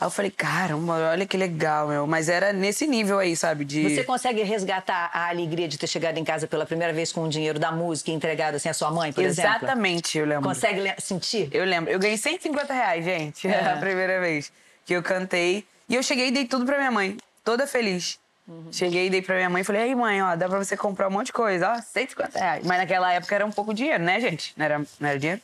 Aí 0.00 0.06
eu 0.06 0.10
falei, 0.10 0.30
caramba, 0.30 1.10
olha 1.10 1.26
que 1.26 1.36
legal, 1.36 1.88
meu. 1.88 2.06
Mas 2.06 2.28
era 2.28 2.52
nesse 2.52 2.86
nível 2.86 3.18
aí, 3.18 3.34
sabe? 3.34 3.64
De... 3.64 3.82
Você 3.82 4.04
consegue 4.04 4.42
resgatar 4.44 5.10
a 5.12 5.28
alegria 5.28 5.66
de 5.66 5.76
ter 5.76 5.88
chegado 5.88 6.18
em 6.18 6.24
casa 6.24 6.46
pela 6.46 6.64
primeira 6.64 6.92
vez 6.92 7.10
com 7.10 7.24
o 7.24 7.28
dinheiro 7.28 7.58
da 7.58 7.72
música 7.72 8.10
e 8.12 8.14
entregado 8.14 8.54
assim 8.54 8.68
à 8.68 8.74
sua 8.74 8.92
mãe, 8.92 9.12
por 9.12 9.24
exemplo? 9.24 9.50
Exatamente, 9.50 10.16
eu 10.16 10.24
lembro. 10.24 10.44
Consegue 10.48 10.94
sentir? 10.98 11.48
Eu 11.52 11.64
lembro. 11.64 11.90
Eu 11.90 11.98
ganhei 11.98 12.16
150 12.16 12.72
reais, 12.72 13.04
gente, 13.04 13.48
É. 13.48 13.72
a 13.72 13.76
primeira 13.76 14.20
vez 14.20 14.52
que 14.86 14.92
eu 14.94 15.02
cantei. 15.02 15.64
E 15.88 15.96
eu 15.96 16.02
cheguei 16.02 16.28
e 16.28 16.30
dei 16.30 16.44
tudo 16.44 16.64
pra 16.64 16.76
minha 16.78 16.92
mãe, 16.92 17.16
toda 17.44 17.66
feliz. 17.66 18.20
Uhum. 18.46 18.68
Cheguei 18.72 19.06
e 19.08 19.10
dei 19.10 19.20
pra 19.20 19.34
minha 19.34 19.50
mãe 19.50 19.62
e 19.62 19.64
falei, 19.64 19.82
aí 19.82 19.94
mãe, 19.96 20.22
ó, 20.22 20.36
dá 20.36 20.48
pra 20.48 20.58
você 20.58 20.76
comprar 20.76 21.08
um 21.08 21.10
monte 21.10 21.26
de 21.26 21.32
coisa, 21.32 21.72
ó, 21.72 21.82
150 21.82 22.38
reais. 22.38 22.64
Mas 22.64 22.78
naquela 22.78 23.12
época 23.12 23.34
era 23.34 23.44
um 23.44 23.50
pouco 23.50 23.74
dinheiro, 23.74 24.02
né, 24.04 24.20
gente? 24.20 24.54
Não 24.56 24.64
era, 24.64 24.78
não 24.78 25.08
era 25.08 25.18
dinheiro? 25.18 25.40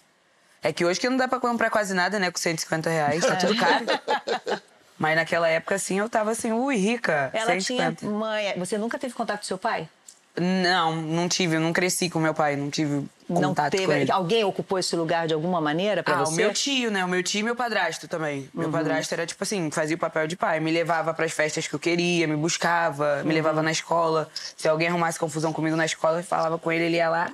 É 0.64 0.72
que 0.72 0.84
hoje 0.84 0.98
que 0.98 1.08
não 1.08 1.16
dá 1.18 1.28
pra 1.28 1.38
comprar 1.38 1.68
quase 1.70 1.92
nada, 1.94 2.18
né, 2.18 2.30
com 2.30 2.38
150 2.38 2.88
reais, 2.90 3.24
tá 3.24 3.36
tudo 3.36 3.54
caro. 3.56 3.84
Mas 4.98 5.14
naquela 5.16 5.46
época, 5.48 5.74
assim, 5.74 5.98
eu 5.98 6.08
tava 6.08 6.30
assim, 6.30 6.50
ui, 6.52 6.76
rica, 6.76 7.30
Ela 7.34 7.52
150. 7.52 7.96
tinha 8.00 8.10
mãe. 8.10 8.54
Você 8.56 8.78
nunca 8.78 8.98
teve 8.98 9.12
contato 9.12 9.40
com 9.40 9.44
seu 9.44 9.58
pai? 9.58 9.88
Não, 10.36 10.96
não 10.96 11.28
tive, 11.28 11.56
eu 11.56 11.60
não 11.60 11.72
cresci 11.72 12.10
com 12.10 12.18
meu 12.18 12.34
pai, 12.34 12.56
não 12.56 12.68
tive 12.68 13.06
Não 13.28 13.40
contato 13.42 13.70
teve. 13.72 13.86
com 13.86 13.92
ele. 13.92 14.10
Alguém 14.10 14.42
ocupou 14.42 14.78
esse 14.80 14.96
lugar 14.96 15.28
de 15.28 15.34
alguma 15.34 15.60
maneira 15.60 16.02
pra 16.02 16.14
Ah, 16.16 16.18
você? 16.24 16.32
o 16.32 16.36
meu 16.36 16.52
tio, 16.52 16.90
né? 16.90 17.04
O 17.04 17.08
meu 17.08 17.22
tio 17.22 17.40
e 17.40 17.42
meu 17.44 17.54
padrasto 17.54 18.08
também. 18.08 18.48
Meu 18.52 18.68
padrasto 18.68 19.14
era 19.14 19.24
tipo 19.26 19.44
assim, 19.44 19.70
fazia 19.70 19.94
o 19.94 19.98
papel 19.98 20.26
de 20.26 20.34
pai. 20.36 20.58
Me 20.58 20.72
levava 20.72 21.14
pras 21.14 21.30
festas 21.30 21.68
que 21.68 21.74
eu 21.74 21.78
queria, 21.78 22.26
me 22.26 22.34
buscava, 22.36 23.22
me 23.24 23.32
levava 23.32 23.62
na 23.62 23.70
escola. 23.70 24.28
Se 24.56 24.66
alguém 24.68 24.88
arrumasse 24.88 25.18
confusão 25.20 25.52
comigo 25.52 25.76
na 25.76 25.84
escola, 25.84 26.18
eu 26.18 26.24
falava 26.24 26.58
com 26.58 26.72
ele, 26.72 26.84
ele 26.84 26.96
ia 26.96 27.08
lá, 27.08 27.30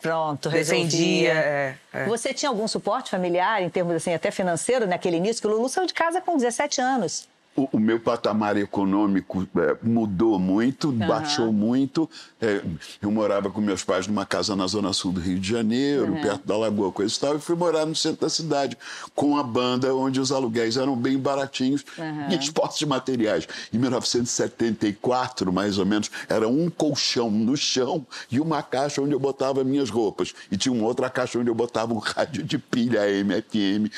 Pronto, 0.00 0.48
resolvia. 0.48 1.32
É, 1.32 1.74
é. 1.92 2.04
Você 2.06 2.32
tinha 2.32 2.48
algum 2.48 2.66
suporte 2.66 3.10
familiar, 3.10 3.62
em 3.62 3.68
termos 3.68 3.94
assim, 3.94 4.14
até 4.14 4.30
financeiro, 4.30 4.86
naquele 4.86 5.16
início? 5.16 5.42
Que 5.42 5.46
o 5.46 5.50
Lulu 5.50 5.68
saiu 5.68 5.86
de 5.86 5.94
casa 5.94 6.20
com 6.20 6.36
17 6.36 6.80
anos. 6.80 7.28
O, 7.56 7.68
o 7.72 7.80
meu 7.80 7.98
patamar 7.98 8.56
econômico 8.56 9.46
é, 9.56 9.76
mudou 9.82 10.38
muito, 10.38 10.92
baixou 10.92 11.52
muito. 11.52 12.08
É, 12.40 12.62
eu 13.02 13.10
morava 13.10 13.50
com 13.50 13.60
meus 13.60 13.82
pais 13.82 14.06
numa 14.06 14.24
casa 14.24 14.54
na 14.54 14.66
zona 14.68 14.92
sul 14.92 15.12
do 15.12 15.20
Rio 15.20 15.38
de 15.38 15.48
Janeiro, 15.48 16.12
perto 16.22 16.46
da 16.46 16.56
Lagoa, 16.56 16.92
coisa 16.92 17.14
e 17.14 17.18
tal, 17.18 17.36
e 17.36 17.40
fui 17.40 17.56
morar 17.56 17.84
no 17.84 17.94
centro 17.94 18.20
da 18.20 18.28
cidade, 18.28 18.78
com 19.14 19.36
a 19.36 19.42
banda, 19.42 19.92
onde 19.94 20.20
os 20.20 20.30
aluguéis 20.30 20.76
eram 20.76 20.96
bem 20.96 21.18
baratinhos 21.18 21.84
e 22.30 22.36
dispostos 22.38 22.78
de 22.78 22.86
materiais. 22.86 23.48
Em 23.72 23.78
1974, 23.78 25.52
mais 25.52 25.76
ou 25.76 25.84
menos, 25.84 26.10
era 26.28 26.46
um 26.46 26.70
colchão 26.70 27.30
no 27.30 27.56
chão 27.56 28.06
e 28.30 28.40
uma 28.40 28.62
caixa 28.62 29.02
onde 29.02 29.12
eu 29.12 29.20
botava 29.20 29.64
minhas 29.64 29.90
roupas. 29.90 30.32
E 30.50 30.56
tinha 30.56 30.72
uma 30.72 30.86
outra 30.86 31.10
caixa 31.10 31.38
onde 31.38 31.50
eu 31.50 31.54
botava 31.54 31.92
um 31.92 31.98
rádio 31.98 32.44
de 32.44 32.58
pilha 32.58 33.02
AM, 33.02 33.42
FM. 33.42 33.92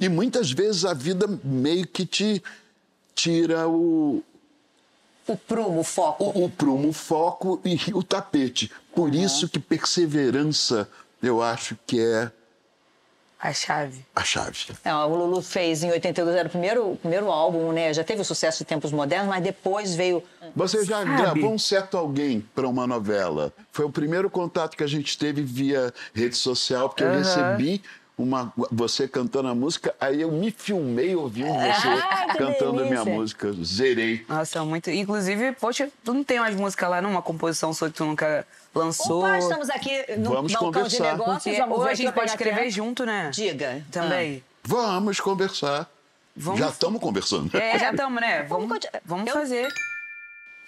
E 0.00 0.08
muitas 0.08 0.52
vezes 0.52 0.84
a 0.84 0.94
vida 0.94 1.26
meio 1.42 1.86
que 1.86 2.06
te 2.06 2.42
tira 3.22 3.66
o, 3.68 4.22
O 5.26 5.36
prumo, 5.36 5.80
o 5.80 5.84
foco. 5.84 6.24
o, 6.24 6.44
o 6.44 6.50
prumo, 6.50 6.88
o 6.90 6.92
foco 6.92 7.60
e 7.64 7.76
o 7.92 8.00
tapete. 8.02 8.70
Por 8.94 9.12
isso 9.12 9.48
que 9.48 9.58
perseverança, 9.58 10.88
eu 11.20 11.42
acho 11.42 11.76
que 11.84 12.00
é 12.00 12.30
A 13.40 13.52
chave. 13.52 14.04
A 14.14 14.22
chave. 14.24 14.56
É, 14.84 14.94
o 14.94 15.14
Lulu 15.16 15.42
fez 15.42 15.82
em 15.82 15.90
82, 15.90 16.36
era 16.36 16.46
o 16.48 16.50
primeiro, 16.50 16.92
o 16.92 16.96
primeiro 16.96 17.30
álbum, 17.30 17.72
né? 17.72 17.92
Já 17.92 18.04
teve 18.04 18.20
o 18.22 18.24
sucesso 18.24 18.58
de 18.58 18.64
Tempos 18.64 18.92
Modernos, 18.92 19.28
mas 19.28 19.42
depois 19.42 19.94
veio... 19.96 20.22
Você 20.56 20.84
já 20.84 20.98
Sabe? 21.04 21.16
gravou 21.16 21.52
um 21.52 21.58
certo 21.58 21.96
alguém 21.96 22.40
para 22.54 22.66
uma 22.68 22.86
novela. 22.86 23.52
Foi 23.72 23.84
o 23.84 23.90
primeiro 23.90 24.30
contato 24.30 24.76
que 24.76 24.82
a 24.84 24.88
gente 24.88 25.18
teve 25.18 25.42
via 25.42 25.92
rede 26.14 26.36
social, 26.36 26.88
porque 26.88 27.02
eu 27.04 27.08
Aham. 27.08 27.18
recebi 27.18 27.82
uma, 28.18 28.52
você 28.72 29.06
cantando 29.06 29.48
a 29.48 29.54
música, 29.54 29.94
aí 30.00 30.20
eu 30.20 30.30
me 30.32 30.50
filmei 30.50 31.14
ouvindo 31.14 31.46
você 31.52 31.88
Ah, 31.88 32.34
cantando 32.36 32.82
a 32.82 32.84
minha 32.84 33.04
música. 33.04 33.52
Zerei. 33.62 34.24
Nossa, 34.28 34.64
muito. 34.64 34.90
Inclusive, 34.90 35.52
poxa, 35.52 35.88
tu 36.04 36.12
não 36.12 36.24
tem 36.24 36.38
umas 36.40 36.54
músicas 36.56 36.90
lá, 36.90 37.00
não? 37.00 37.10
Uma 37.12 37.22
composição 37.22 37.72
sua 37.72 37.88
que 37.88 37.94
tu 37.94 38.04
nunca 38.04 38.44
lançou? 38.74 39.20
Opa, 39.20 39.38
estamos 39.38 39.70
aqui 39.70 40.04
no 40.18 40.30
Vamos 40.30 40.52
balcão 40.52 40.70
de 40.70 40.96
conversar. 40.96 41.12
negócios. 41.16 41.56
Vamos 41.58 41.78
ou 41.78 41.84
ver 41.84 41.90
a 41.90 41.94
gente 41.94 42.12
pode 42.12 42.30
escrever 42.30 42.60
aqui. 42.62 42.70
junto, 42.70 43.06
né? 43.06 43.30
Diga. 43.32 43.82
Também. 43.92 44.42
Vamos 44.64 45.20
conversar. 45.20 45.88
Vamos- 46.36 46.60
Já 46.60 46.68
estamos 46.68 47.00
conversando. 47.00 47.56
É, 47.56 47.78
já 47.78 47.90
estamos, 47.90 48.20
né? 48.20 48.42
Vamos, 48.44 48.78
vamos 49.04 49.26
eu- 49.28 49.32
fazer. 49.34 49.68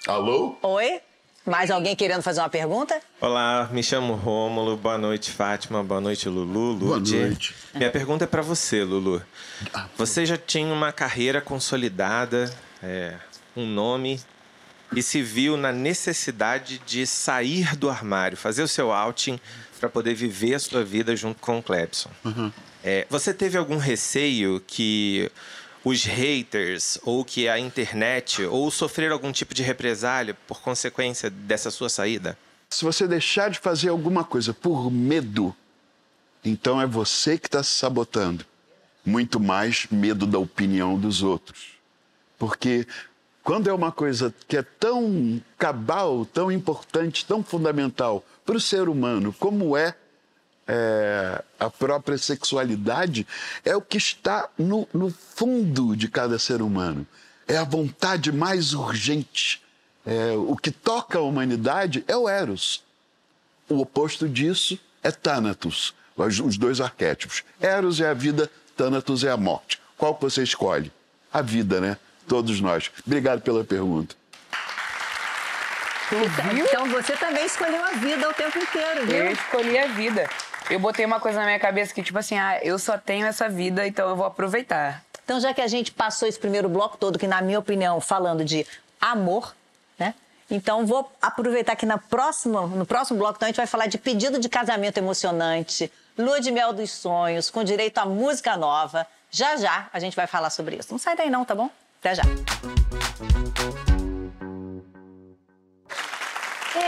Alô? 0.06 0.56
Oi? 0.62 1.00
Mais 1.46 1.70
alguém 1.70 1.96
querendo 1.96 2.22
fazer 2.22 2.40
uma 2.40 2.50
pergunta? 2.50 3.00
Olá, 3.18 3.68
me 3.72 3.83
chamo 3.83 4.14
Rômulo. 4.14 4.76
Boa 4.76 4.98
noite, 4.98 5.31
Fátima. 5.31 5.83
Boa 5.83 6.00
noite, 6.00 6.29
Lulu. 6.29 6.76
Boa 6.76 7.00
noite. 7.00 7.55
Minha 7.74 7.90
pergunta 7.90 8.24
é 8.24 8.26
para 8.26 8.42
você, 8.42 8.85
Lulu. 8.85 9.22
Você 9.96 10.26
já 10.26 10.37
tinha 10.37 10.72
uma 10.72 10.92
carreira 10.92 11.40
consolidada, 11.40 12.55
é, 12.83 13.14
um 13.57 13.66
nome, 13.66 14.20
e 14.94 15.03
se 15.03 15.22
viu 15.22 15.57
na 15.57 15.72
necessidade 15.72 16.79
de 16.85 17.07
sair 17.07 17.74
do 17.74 17.88
armário, 17.88 18.37
fazer 18.37 18.62
o 18.62 18.68
seu 18.68 18.92
outing 18.92 19.40
para 19.79 19.88
poder 19.88 20.14
viver 20.14 20.55
a 20.55 20.59
sua 20.59 20.85
vida 20.85 21.16
junto 21.16 21.40
com 21.40 21.59
o 21.59 21.62
Clebson. 21.62 22.11
É, 22.85 23.07
você 23.09 23.33
teve 23.33 23.57
algum 23.57 23.79
receio 23.79 24.62
que 24.66 25.31
os 25.84 26.04
haters 26.04 26.98
ou 27.02 27.24
que 27.24 27.48
a 27.48 27.58
internet 27.58 28.44
ou 28.44 28.70
sofrer 28.70 29.10
algum 29.10 29.32
tipo 29.32 29.54
de 29.54 29.62
represália 29.62 30.34
por 30.46 30.60
consequência 30.60 31.30
dessa 31.30 31.70
sua 31.70 31.88
saída? 31.88 32.36
Se 32.68 32.84
você 32.84 33.06
deixar 33.08 33.50
de 33.50 33.58
fazer 33.58 33.88
alguma 33.88 34.22
coisa 34.22 34.54
por 34.54 34.90
medo, 34.90 35.54
então 36.44 36.80
é 36.80 36.86
você 36.86 37.38
que 37.38 37.48
está 37.48 37.62
se 37.62 37.70
sabotando. 37.70 38.44
Muito 39.04 39.40
mais 39.40 39.86
medo 39.90 40.26
da 40.26 40.38
opinião 40.38 40.98
dos 40.98 41.22
outros. 41.22 41.72
Porque 42.38 42.86
quando 43.42 43.68
é 43.68 43.72
uma 43.72 43.90
coisa 43.90 44.32
que 44.46 44.56
é 44.56 44.62
tão 44.62 45.42
cabal, 45.58 46.24
tão 46.24 46.52
importante, 46.52 47.24
tão 47.24 47.42
fundamental 47.42 48.24
para 48.44 48.56
o 48.56 48.60
ser 48.60 48.88
humano, 48.88 49.34
como 49.38 49.76
é, 49.76 49.94
é, 50.72 51.42
a 51.59 51.68
própria 51.68 52.16
sexualidade, 52.16 53.26
é 53.64 53.74
o 53.74 53.83
que 53.83 53.98
está 53.98 54.48
no, 54.56 54.88
no 54.94 55.11
fundo 55.11 55.96
de 55.96 56.06
cada 56.06 56.38
ser 56.38 56.62
humano. 56.62 57.04
É 57.48 57.56
a 57.56 57.64
vontade 57.64 58.30
mais 58.30 58.72
urgente. 58.72 59.61
É, 60.06 60.33
o 60.37 60.54
que 60.54 60.70
toca 60.70 61.18
a 61.18 61.22
humanidade 61.22 62.04
é 62.06 62.16
o 62.16 62.28
Eros. 62.28 62.85
O 63.68 63.80
oposto 63.80 64.28
disso 64.28 64.78
é 65.02 65.11
Thanatos, 65.11 65.92
os, 66.16 66.38
os 66.38 66.56
dois 66.56 66.80
arquétipos. 66.80 67.42
Eros 67.61 68.00
é 68.00 68.09
a 68.09 68.14
vida, 68.14 68.48
Thanatos 68.76 69.24
é 69.24 69.30
a 69.30 69.37
morte. 69.37 69.80
Qual 69.98 70.14
que 70.14 70.22
você 70.22 70.44
escolhe? 70.44 70.92
A 71.33 71.42
vida, 71.42 71.80
né? 71.80 71.96
Todos 72.28 72.61
nós. 72.61 72.92
Obrigado 73.04 73.40
pela 73.40 73.64
pergunta. 73.64 74.14
Então 76.64 76.88
você 76.88 77.16
também 77.16 77.44
escolheu 77.44 77.85
a 77.85 77.92
vida 77.92 78.28
o 78.28 78.35
tempo 78.35 78.59
inteiro, 78.59 79.06
viu? 79.06 79.16
Eu 79.16 79.33
escolhi 79.33 79.78
a 79.78 79.87
vida. 79.88 80.28
Eu 80.70 80.78
botei 80.78 81.04
uma 81.04 81.18
coisa 81.18 81.40
na 81.40 81.46
minha 81.46 81.59
cabeça 81.59 81.92
que, 81.92 82.00
tipo 82.00 82.16
assim, 82.16 82.38
ah, 82.38 82.61
eu 82.62 82.78
só 82.78 82.96
tenho 82.96 83.26
essa 83.26 83.48
vida, 83.48 83.85
então 83.85 84.09
eu 84.09 84.14
vou 84.14 84.24
aproveitar. 84.24 85.02
Então, 85.24 85.40
já 85.40 85.52
que 85.52 85.61
a 85.61 85.66
gente 85.66 85.90
passou 85.90 86.28
esse 86.28 86.38
primeiro 86.38 86.68
bloco 86.68 86.96
todo, 86.96 87.18
que 87.18 87.26
na 87.26 87.42
minha 87.42 87.59
opinião, 87.59 88.00
falando 88.00 88.44
de 88.44 88.64
amor, 89.00 89.52
né? 89.98 90.14
Então, 90.48 90.87
vou 90.87 91.11
aproveitar 91.20 91.74
que 91.74 91.85
na 91.85 91.98
próxima, 91.98 92.68
no 92.68 92.87
próximo 92.87 93.18
bloco, 93.18 93.35
então, 93.35 93.46
a 93.46 93.48
gente 93.48 93.56
vai 93.56 93.66
falar 93.66 93.87
de 93.87 93.98
pedido 93.98 94.38
de 94.38 94.48
casamento 94.48 94.96
emocionante, 94.96 95.90
lua 96.16 96.40
de 96.40 96.52
mel 96.52 96.72
dos 96.72 96.92
sonhos, 96.92 97.50
com 97.50 97.64
direito 97.64 97.98
a 97.98 98.06
música 98.06 98.56
nova. 98.56 99.04
Já 99.28 99.56
já 99.56 99.88
a 99.92 99.98
gente 99.98 100.14
vai 100.14 100.28
falar 100.28 100.50
sobre 100.50 100.76
isso. 100.76 100.92
Não 100.92 100.98
sai 100.98 101.16
daí 101.16 101.30
não, 101.30 101.44
tá 101.44 101.54
bom? 101.54 101.68
Até 101.98 102.14
já. 102.14 102.22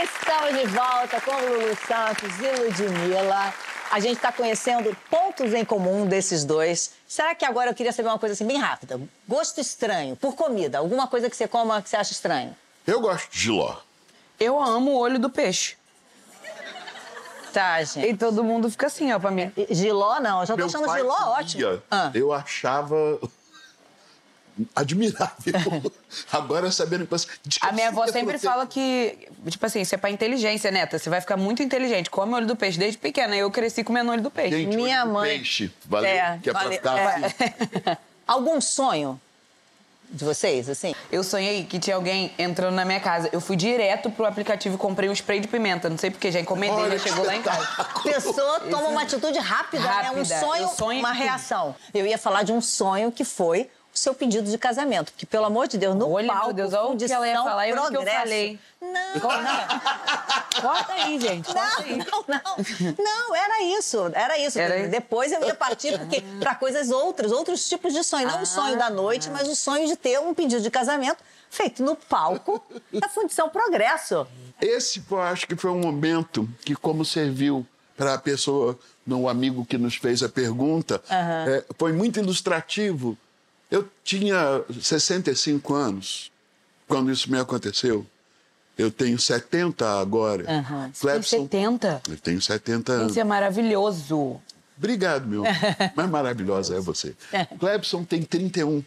Estamos 0.03 0.59
de 0.59 0.67
volta 0.67 1.19
com 1.19 1.31
Lulu 1.31 1.75
Santos 1.85 2.39
e 2.39 2.61
Ludmilla. 2.61 3.53
A 3.93 3.99
gente 3.99 4.15
está 4.15 4.31
conhecendo 4.31 4.97
pontos 5.07 5.53
em 5.53 5.63
comum 5.63 6.07
desses 6.07 6.43
dois. 6.43 6.93
Será 7.07 7.35
que 7.35 7.45
agora 7.45 7.69
eu 7.69 7.75
queria 7.75 7.91
saber 7.91 8.09
uma 8.09 8.17
coisa 8.17 8.33
assim 8.33 8.43
bem 8.43 8.57
rápida? 8.57 8.99
Gosto 9.27 9.61
estranho 9.61 10.15
por 10.15 10.33
comida. 10.33 10.79
Alguma 10.79 11.05
coisa 11.05 11.29
que 11.29 11.35
você 11.35 11.47
coma 11.47 11.79
que 11.79 11.89
você 11.89 11.95
acha 11.95 12.11
estranho? 12.11 12.55
Eu 12.87 12.99
gosto 12.99 13.29
de 13.29 13.37
giló. 13.37 13.75
Eu 14.39 14.59
amo 14.59 14.93
o 14.93 14.97
olho 14.97 15.19
do 15.19 15.29
peixe. 15.29 15.75
Tá, 17.53 17.83
gente. 17.83 18.07
E 18.07 18.17
todo 18.17 18.43
mundo 18.43 18.67
fica 18.67 18.87
assim, 18.87 19.13
ó, 19.13 19.19
pra 19.19 19.29
mim. 19.29 19.51
Giló 19.69 20.19
não, 20.19 20.39
eu 20.39 20.47
já 20.47 20.53
tô 20.53 20.57
Meu 20.57 20.65
achando 20.65 20.85
pai 20.87 20.99
giló 20.99 21.13
comia, 21.13 21.29
ótimo. 21.29 21.83
Ah. 21.91 22.09
Eu 22.15 22.33
achava 22.33 23.19
admirável. 24.75 25.53
Agora 26.31 26.71
sabendo 26.71 27.05
que 27.05 27.11
você... 27.11 27.27
A 27.61 27.71
minha 27.71 27.89
avó 27.89 28.05
sempre 28.07 28.37
fala 28.37 28.65
que, 28.67 29.17
tipo 29.47 29.65
assim, 29.65 29.81
isso 29.81 29.95
é 29.95 29.97
pra 29.97 30.09
inteligência, 30.09 30.69
neta. 30.71 30.99
Você 30.99 31.09
vai 31.09 31.21
ficar 31.21 31.37
muito 31.37 31.63
inteligente. 31.63 32.09
Come 32.09 32.33
olho 32.35 32.45
do 32.47 32.55
peixe 32.55 32.77
desde 32.77 32.97
pequena. 32.97 33.35
Eu 33.35 33.49
cresci 33.51 33.83
comendo 33.83 34.11
olho 34.11 34.21
do 34.21 34.31
peixe. 34.31 34.57
Gente, 34.63 34.75
Minha 34.75 34.99
olho 35.01 35.07
do 35.07 35.13
mãe- 35.13 35.29
Peixe, 35.37 35.71
valeu, 35.85 36.09
É, 36.09 36.39
que 36.41 36.49
é 36.49 36.53
pra 36.53 36.63
vale- 36.63 36.75
ficar 36.75 36.97
é. 36.99 37.25
assim. 37.25 37.97
Algum 38.27 38.61
sonho 38.61 39.19
de 40.09 40.23
vocês, 40.23 40.69
assim? 40.69 40.93
Eu 41.11 41.23
sonhei 41.23 41.63
que 41.65 41.79
tinha 41.79 41.95
alguém 41.95 42.31
entrando 42.37 42.75
na 42.75 42.85
minha 42.85 42.99
casa. 42.99 43.29
Eu 43.33 43.41
fui 43.41 43.55
direto 43.55 44.11
pro 44.11 44.25
aplicativo 44.25 44.75
e 44.75 44.77
comprei 44.77 45.09
um 45.09 45.11
spray 45.13 45.39
de 45.39 45.47
pimenta. 45.47 45.89
Não 45.89 45.97
sei 45.97 46.11
porque, 46.11 46.31
já 46.31 46.39
encomendei, 46.39 46.83
Olha 46.83 46.99
já 46.99 47.03
chegou 47.09 47.25
lá 47.25 47.35
em 47.35 47.41
casa. 47.41 47.67
Pessoa 48.03 48.59
toma 48.59 48.89
uma 48.89 49.01
atitude 49.01 49.39
rápida, 49.39 49.81
né? 49.83 50.11
Um 50.11 50.19
Rápida. 50.19 50.39
sonho, 50.39 50.69
sonho 50.69 50.99
uma 50.99 51.11
reação. 51.11 51.75
Eu 51.93 52.05
ia 52.05 52.17
falar 52.19 52.43
de 52.43 52.51
um 52.53 52.61
sonho 52.61 53.11
que 53.11 53.25
foi 53.25 53.69
o 53.93 53.97
seu 53.97 54.13
pedido 54.15 54.49
de 54.49 54.57
casamento. 54.57 55.11
Porque, 55.11 55.25
pelo 55.25 55.45
amor 55.45 55.67
de 55.67 55.77
Deus, 55.77 55.95
no 55.95 56.09
Olha, 56.11 56.25
meu 56.25 56.35
palco, 56.35 56.53
Deus, 56.53 56.73
olha 56.73 56.87
o 56.93 56.97
que 56.97 57.11
ela 57.11 57.27
ia 57.27 57.35
falar 57.43 57.67
e 57.67 57.71
olha 57.73 57.81
o 57.81 57.83
que 57.83 57.87
eu 57.89 58.01
progresso. 58.01 58.19
falei. 58.21 58.59
Não, 58.81 59.19
Corta 60.61 60.93
aí, 60.93 61.19
gente. 61.19 61.45
Corta 61.53 61.81
aí. 61.83 61.97
não, 61.97 62.25
não, 62.27 62.95
não, 62.97 63.35
era 63.35 63.61
isso, 63.63 64.11
era 64.13 64.37
isso. 64.37 64.59
Era- 64.59 64.87
Depois 64.87 65.31
eu 65.31 65.43
ia 65.45 65.55
partir 65.55 65.97
porque 65.99 66.21
para 66.39 66.55
coisas 66.55 66.89
outras, 66.91 67.31
outros 67.31 67.67
tipos 67.67 67.93
de 67.93 68.03
sonho, 68.03 68.27
não 68.27 68.41
o 68.41 68.45
sonho 68.45 68.77
da 68.77 68.89
noite, 68.89 69.29
mas 69.29 69.47
o 69.47 69.55
sonho 69.55 69.87
de 69.87 69.95
ter 69.95 70.19
um 70.19 70.33
pedido 70.33 70.61
de 70.61 70.69
casamento 70.71 71.17
feito 71.49 71.83
no 71.83 71.95
palco 71.95 72.63
da 72.91 73.07
Fundição 73.09 73.49
Progresso. 73.49 74.25
Esse, 74.61 75.03
eu 75.09 75.21
acho 75.21 75.47
que 75.47 75.55
foi 75.55 75.69
um 75.71 75.79
momento 75.79 76.47
que, 76.65 76.75
como 76.75 77.05
serviu 77.05 77.65
para 77.95 78.15
a 78.15 78.17
pessoa, 78.17 78.77
no 79.05 79.29
amigo 79.29 79.65
que 79.65 79.77
nos 79.77 79.95
fez 79.95 80.23
a 80.23 80.29
pergunta, 80.29 81.01
é, 81.09 81.63
foi 81.77 81.93
muito 81.93 82.19
ilustrativo. 82.19 83.17
Eu 83.73 83.89
tinha 84.03 84.63
65 84.79 85.73
anos 85.73 86.31
quando 86.87 87.11
isso 87.11 87.31
me 87.31 87.39
aconteceu. 87.39 88.05
Eu 88.77 88.91
tenho 88.91 89.17
70 89.17 89.99
agora. 89.99 90.43
Tem 90.43 90.63
Clebson, 91.01 91.41
70. 91.41 92.03
eu 92.07 92.17
tenho 92.17 92.39
70 92.39 92.91
anos. 92.91 93.11
Isso 93.11 93.19
é 93.19 93.23
maravilhoso. 93.23 94.39
Obrigado, 94.77 95.25
meu. 95.27 95.41
Mais 95.97 96.07
maravilhosa 96.07 96.75
é 96.75 96.79
você. 96.79 97.15
Clebson 97.59 98.03
tem 98.03 98.21
31. 98.21 98.83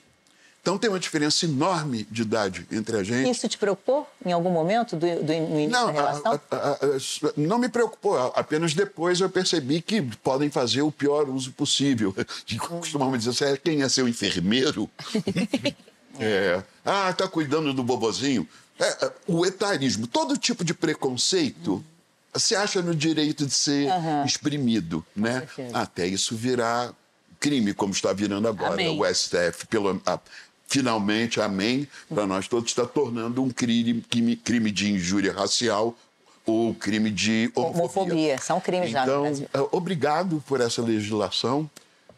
Então 0.66 0.76
tem 0.76 0.90
uma 0.90 0.98
diferença 0.98 1.44
enorme 1.44 2.08
de 2.10 2.22
idade 2.22 2.66
entre 2.72 2.96
a 2.96 3.04
gente. 3.04 3.30
Isso 3.30 3.46
te 3.48 3.56
preocupou 3.56 4.04
em 4.24 4.32
algum 4.32 4.50
momento 4.50 4.96
do, 4.96 5.22
do 5.22 5.32
início 5.32 5.70
Não, 5.70 5.86
da 5.86 5.92
relação? 5.92 6.32
a- 6.50 6.56
a- 6.56 6.72
a- 6.72 7.32
não 7.36 7.56
me 7.56 7.68
preocupou. 7.68 8.16
Apenas 8.34 8.74
depois 8.74 9.20
eu 9.20 9.30
percebi 9.30 9.80
que 9.80 10.02
podem 10.24 10.50
fazer 10.50 10.82
o 10.82 10.90
pior 10.90 11.28
uso 11.28 11.52
possível. 11.52 12.12
Costumamos 12.58 13.20
dizer, 13.20 13.32
"Você 13.32 13.44
é- 13.44 13.56
quem 13.56 13.82
é 13.82 13.88
seu 13.88 14.08
enfermeiro? 14.08 14.90
É, 16.18 16.62
ah, 16.82 17.12
tá 17.12 17.28
cuidando 17.28 17.74
do 17.74 17.82
bobozinho. 17.84 18.48
É, 18.80 19.04
é, 19.04 19.12
o 19.26 19.44
etarismo, 19.44 20.06
todo 20.06 20.34
tipo 20.38 20.64
de 20.64 20.72
preconceito 20.72 21.84
se 22.34 22.56
acha 22.56 22.80
no 22.80 22.94
direito 22.94 23.44
de 23.44 23.52
ser 23.52 23.86
exprimido, 24.24 25.04
né? 25.14 25.46
Até 25.74 26.06
isso 26.06 26.34
virar 26.34 26.94
crime, 27.38 27.74
como 27.74 27.92
está 27.92 28.14
virando 28.14 28.48
agora. 28.48 28.72
Amém. 28.72 28.98
O 28.98 29.04
STF, 29.04 29.66
pelo, 29.68 30.00
a- 30.06 30.18
finalmente, 30.68 31.40
amém, 31.40 31.86
para 32.08 32.26
nós 32.26 32.48
todos, 32.48 32.70
está 32.70 32.84
tornando 32.84 33.42
um 33.42 33.50
crime, 33.50 34.00
crime, 34.44 34.70
de 34.70 34.90
injúria 34.92 35.32
racial 35.32 35.96
ou 36.44 36.74
crime 36.74 37.10
de 37.10 37.50
homofobia. 37.54 37.80
Homofobia, 37.82 38.38
são 38.38 38.60
crimes 38.60 38.90
já 38.90 39.04
no 39.06 39.12
Então, 39.12 39.22
Brasil. 39.22 39.48
é, 39.52 39.60
obrigado 39.72 40.42
por 40.46 40.60
essa 40.60 40.82
legislação. 40.82 41.68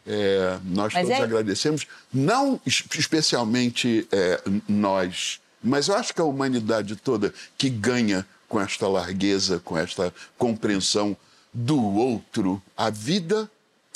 É, 0.07 0.57
nós 0.63 0.93
Mas 0.93 1.03
todos 1.05 1.19
é- 1.19 1.23
agradecemos, 1.23 1.85
não 2.11 2.59
es- 2.65 2.83
especialmente 2.97 4.07
é, 4.11 4.41
nós, 4.67 5.39
mas 5.63 5.87
eu 5.87 5.95
acho 5.95 6.13
que 6.15 6.21
a 6.21 6.23
humanidade 6.23 6.95
toda 6.95 7.33
que 7.57 7.69
ganha 7.69 8.25
com 8.47 8.59
esta 8.59 8.87
largueza, 8.87 9.59
com 9.59 9.77
esta 9.77 10.11
compreensão 10.37 11.15
do 11.53 11.79
outro, 11.95 12.61
a 12.75 12.89
vida 12.89 13.49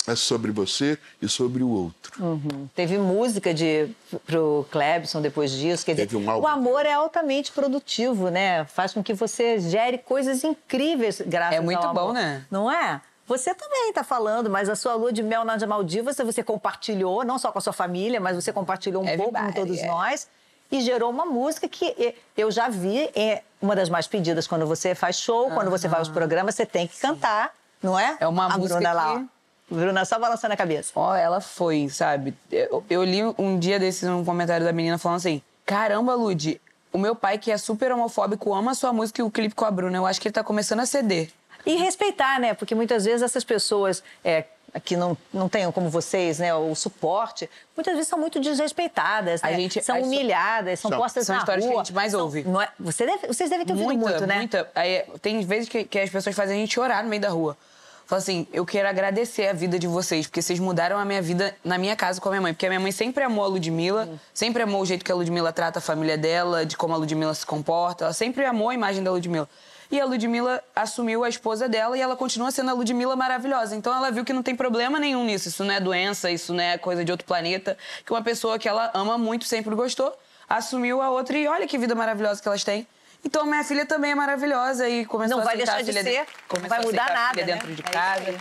é 0.06 0.14
sobre 0.14 0.50
você 0.50 0.98
e 1.20 1.28
sobre 1.28 1.62
o 1.62 1.68
outro. 1.68 2.12
Uhum. 2.22 2.68
Teve 2.74 2.98
música 2.98 3.54
de 3.54 3.88
pro 4.26 4.66
Clebson 4.70 5.20
depois 5.22 5.50
disso. 5.50 5.84
Quer 5.84 5.94
dizer, 5.94 6.16
um 6.16 6.30
álbum. 6.30 6.44
o 6.46 6.48
amor 6.48 6.84
é 6.84 6.92
altamente 6.92 7.50
produtivo, 7.52 8.28
né? 8.28 8.64
Faz 8.66 8.92
com 8.92 9.02
que 9.02 9.14
você 9.14 9.58
gere 9.58 9.98
coisas 9.98 10.44
incríveis 10.44 11.20
graças 11.24 11.56
É 11.56 11.60
muito 11.60 11.82
ao 11.82 11.90
amor. 11.90 12.08
bom, 12.08 12.12
né? 12.12 12.44
Não 12.50 12.70
é? 12.70 13.00
Você 13.26 13.54
também 13.54 13.88
está 13.88 14.04
falando, 14.04 14.50
mas 14.50 14.68
a 14.68 14.76
sua 14.76 14.94
lua 14.94 15.10
de 15.10 15.22
mel 15.22 15.44
na 15.44 15.56
Maldivas 15.66 16.16
você 16.18 16.42
compartilhou, 16.42 17.24
não 17.24 17.38
só 17.38 17.50
com 17.50 17.58
a 17.58 17.62
sua 17.62 17.72
família, 17.72 18.20
mas 18.20 18.36
você 18.36 18.52
compartilhou 18.52 19.02
um 19.02 19.16
pouco 19.16 19.32
com 19.32 19.38
Everybody, 19.38 19.54
todos 19.54 19.78
é. 19.78 19.86
nós 19.86 20.28
e 20.70 20.80
gerou 20.80 21.10
uma 21.10 21.24
música 21.24 21.68
que 21.68 22.14
eu 22.36 22.50
já 22.50 22.68
vi, 22.68 23.08
é 23.14 23.42
uma 23.62 23.74
das 23.76 23.88
mais 23.88 24.06
pedidas 24.06 24.46
quando 24.46 24.66
você 24.66 24.94
faz 24.94 25.16
show, 25.16 25.50
quando 25.52 25.70
você 25.70 25.88
vai 25.88 26.00
aos 26.00 26.08
programas, 26.08 26.54
você 26.54 26.66
tem 26.66 26.86
que 26.86 26.98
cantar, 26.98 27.54
não 27.82 27.98
é? 27.98 28.16
É 28.20 28.26
uma 28.26 28.46
a 28.46 28.58
música 28.58 28.74
Bruna 28.74 28.92
lá, 28.92 29.12
que- 29.18 29.24
ó. 29.24 29.33
Bruna 29.74 30.04
só 30.04 30.18
balançando 30.18 30.54
a 30.54 30.56
cabeça. 30.56 30.92
Ó, 30.94 31.14
ela 31.14 31.40
foi, 31.40 31.88
sabe? 31.88 32.34
Eu, 32.50 32.84
eu 32.88 33.04
li 33.04 33.22
um 33.38 33.58
dia 33.58 33.78
desses 33.78 34.08
um 34.08 34.24
comentário 34.24 34.64
da 34.64 34.72
menina 34.72 34.96
falando 34.98 35.18
assim: 35.18 35.42
Caramba, 35.66 36.14
Lud, 36.14 36.60
o 36.92 36.98
meu 36.98 37.14
pai, 37.14 37.38
que 37.38 37.50
é 37.50 37.58
super 37.58 37.90
homofóbico, 37.92 38.54
ama 38.54 38.70
a 38.72 38.74
sua 38.74 38.92
música 38.92 39.20
e 39.20 39.24
o 39.24 39.30
clipe 39.30 39.54
com 39.54 39.64
a 39.64 39.70
Bruna. 39.70 39.96
Eu 39.98 40.06
acho 40.06 40.20
que 40.20 40.28
ele 40.28 40.32
tá 40.32 40.44
começando 40.44 40.80
a 40.80 40.86
ceder. 40.86 41.30
E 41.66 41.76
respeitar, 41.76 42.38
né? 42.40 42.52
Porque 42.54 42.74
muitas 42.74 43.04
vezes 43.06 43.22
essas 43.22 43.42
pessoas 43.42 44.02
é, 44.22 44.44
que 44.84 44.96
não, 44.96 45.16
não 45.32 45.48
tenham 45.48 45.72
como 45.72 45.88
vocês, 45.88 46.38
né, 46.38 46.54
o 46.54 46.74
suporte, 46.74 47.48
muitas 47.76 47.94
vezes 47.94 48.08
são 48.08 48.18
muito 48.18 48.38
desrespeitadas, 48.40 49.42
A 49.42 49.48
né? 49.50 49.56
gente- 49.56 49.82
são 49.82 49.96
as- 49.96 50.02
humilhadas, 50.04 50.80
são, 50.80 50.90
São. 50.90 50.98
postas 50.98 51.24
São 51.26 51.36
na 51.36 51.40
histórias 51.40 51.64
que 51.64 51.70
rua. 51.70 51.80
a 51.80 51.84
gente 51.84 51.94
mais 51.94 52.12
São- 52.12 52.20
ouve. 52.22 52.40
é- 52.40 52.68
você 52.78 53.06
deve- 53.06 53.26
vocês 53.28 53.48
devem 53.48 53.64
ter 53.64 53.72
ouvido 53.72 53.86
muita, 53.86 54.10
muito, 54.10 54.26
né? 54.26 54.36
Muita. 54.36 54.68
Aí, 54.74 55.04
tem 55.22 55.40
vezes 55.46 55.68
que, 55.68 55.84
que 55.84 55.98
as 55.98 56.10
pessoas 56.10 56.34
fazem 56.36 56.56
a 56.56 56.60
gente 56.60 56.74
chorar 56.74 57.02
no 57.02 57.08
meio 57.08 57.22
da 57.22 57.28
rua. 57.30 57.56
Fala 58.06 58.18
assim, 58.18 58.46
eu 58.52 58.66
quero 58.66 58.86
agradecer 58.86 59.48
a 59.48 59.54
vida 59.54 59.78
de 59.78 59.86
vocês, 59.86 60.26
porque 60.26 60.42
vocês 60.42 60.58
mudaram 60.58 60.98
a 60.98 61.04
minha 61.06 61.22
vida 61.22 61.56
na 61.64 61.78
minha 61.78 61.96
casa 61.96 62.20
com 62.20 62.28
a 62.28 62.32
minha 62.32 62.42
mãe. 62.42 62.52
Porque 62.52 62.66
a 62.66 62.68
minha 62.68 62.80
mãe 62.80 62.92
sempre 62.92 63.24
amou 63.24 63.44
a 63.44 63.48
Ludmilla, 63.48 64.08
sempre 64.32 64.62
amou 64.62 64.82
o 64.82 64.86
jeito 64.86 65.02
que 65.02 65.10
a 65.10 65.14
Ludmilla 65.14 65.52
trata 65.52 65.78
a 65.78 65.82
família 65.82 66.18
dela, 66.18 66.66
de 66.66 66.76
como 66.76 66.92
a 66.92 66.96
Ludmilla 66.98 67.32
se 67.32 67.46
comporta. 67.46 68.04
Ela 68.04 68.12
sempre 68.12 68.44
amou 68.44 68.68
a 68.68 68.74
imagem 68.74 69.02
da 69.02 69.10
Ludmilla. 69.10 69.48
E 69.90 69.98
a 69.98 70.04
Ludmilla 70.04 70.62
assumiu 70.76 71.24
a 71.24 71.28
esposa 71.28 71.68
dela 71.68 71.96
e 71.96 72.00
ela 72.00 72.14
continua 72.14 72.50
sendo 72.50 72.70
a 72.70 72.74
Ludmilla 72.74 73.16
maravilhosa. 73.16 73.74
Então 73.74 73.94
ela 73.94 74.10
viu 74.10 74.24
que 74.24 74.32
não 74.32 74.42
tem 74.42 74.54
problema 74.54 74.98
nenhum 74.98 75.24
nisso. 75.24 75.48
Isso 75.48 75.64
não 75.64 75.72
é 75.72 75.80
doença, 75.80 76.30
isso 76.30 76.52
não 76.52 76.62
é 76.62 76.76
coisa 76.76 77.04
de 77.04 77.10
outro 77.10 77.26
planeta. 77.26 77.76
Que 78.04 78.12
uma 78.12 78.22
pessoa 78.22 78.58
que 78.58 78.68
ela 78.68 78.90
ama 78.92 79.16
muito, 79.16 79.46
sempre 79.46 79.74
gostou, 79.74 80.14
assumiu 80.48 81.00
a 81.00 81.10
outra 81.10 81.38
e 81.38 81.46
olha 81.46 81.66
que 81.66 81.78
vida 81.78 81.94
maravilhosa 81.94 82.42
que 82.42 82.48
elas 82.48 82.64
têm. 82.64 82.86
Então 83.24 83.46
minha 83.46 83.64
filha 83.64 83.86
também 83.86 84.12
é 84.12 84.14
maravilhosa 84.14 84.88
e 84.88 85.04
começou 85.06 85.36
Não 85.36 85.42
a 85.42 85.46
vai 85.46 85.56
deixar 85.56 85.76
de 85.76 85.82
a 85.82 85.84
filha 85.86 86.02
ser, 86.02 86.10
de- 86.10 86.16
não 86.18 86.26
começou 86.48 86.68
vai 86.76 86.82
mudar 86.86 87.10
a 87.10 87.14
nada, 87.14 87.34
filha 87.34 87.46
né? 87.46 87.52
dentro 87.54 87.74
de 87.74 87.80
É 87.82 87.90
casa. 87.90 88.24
aí. 88.30 88.36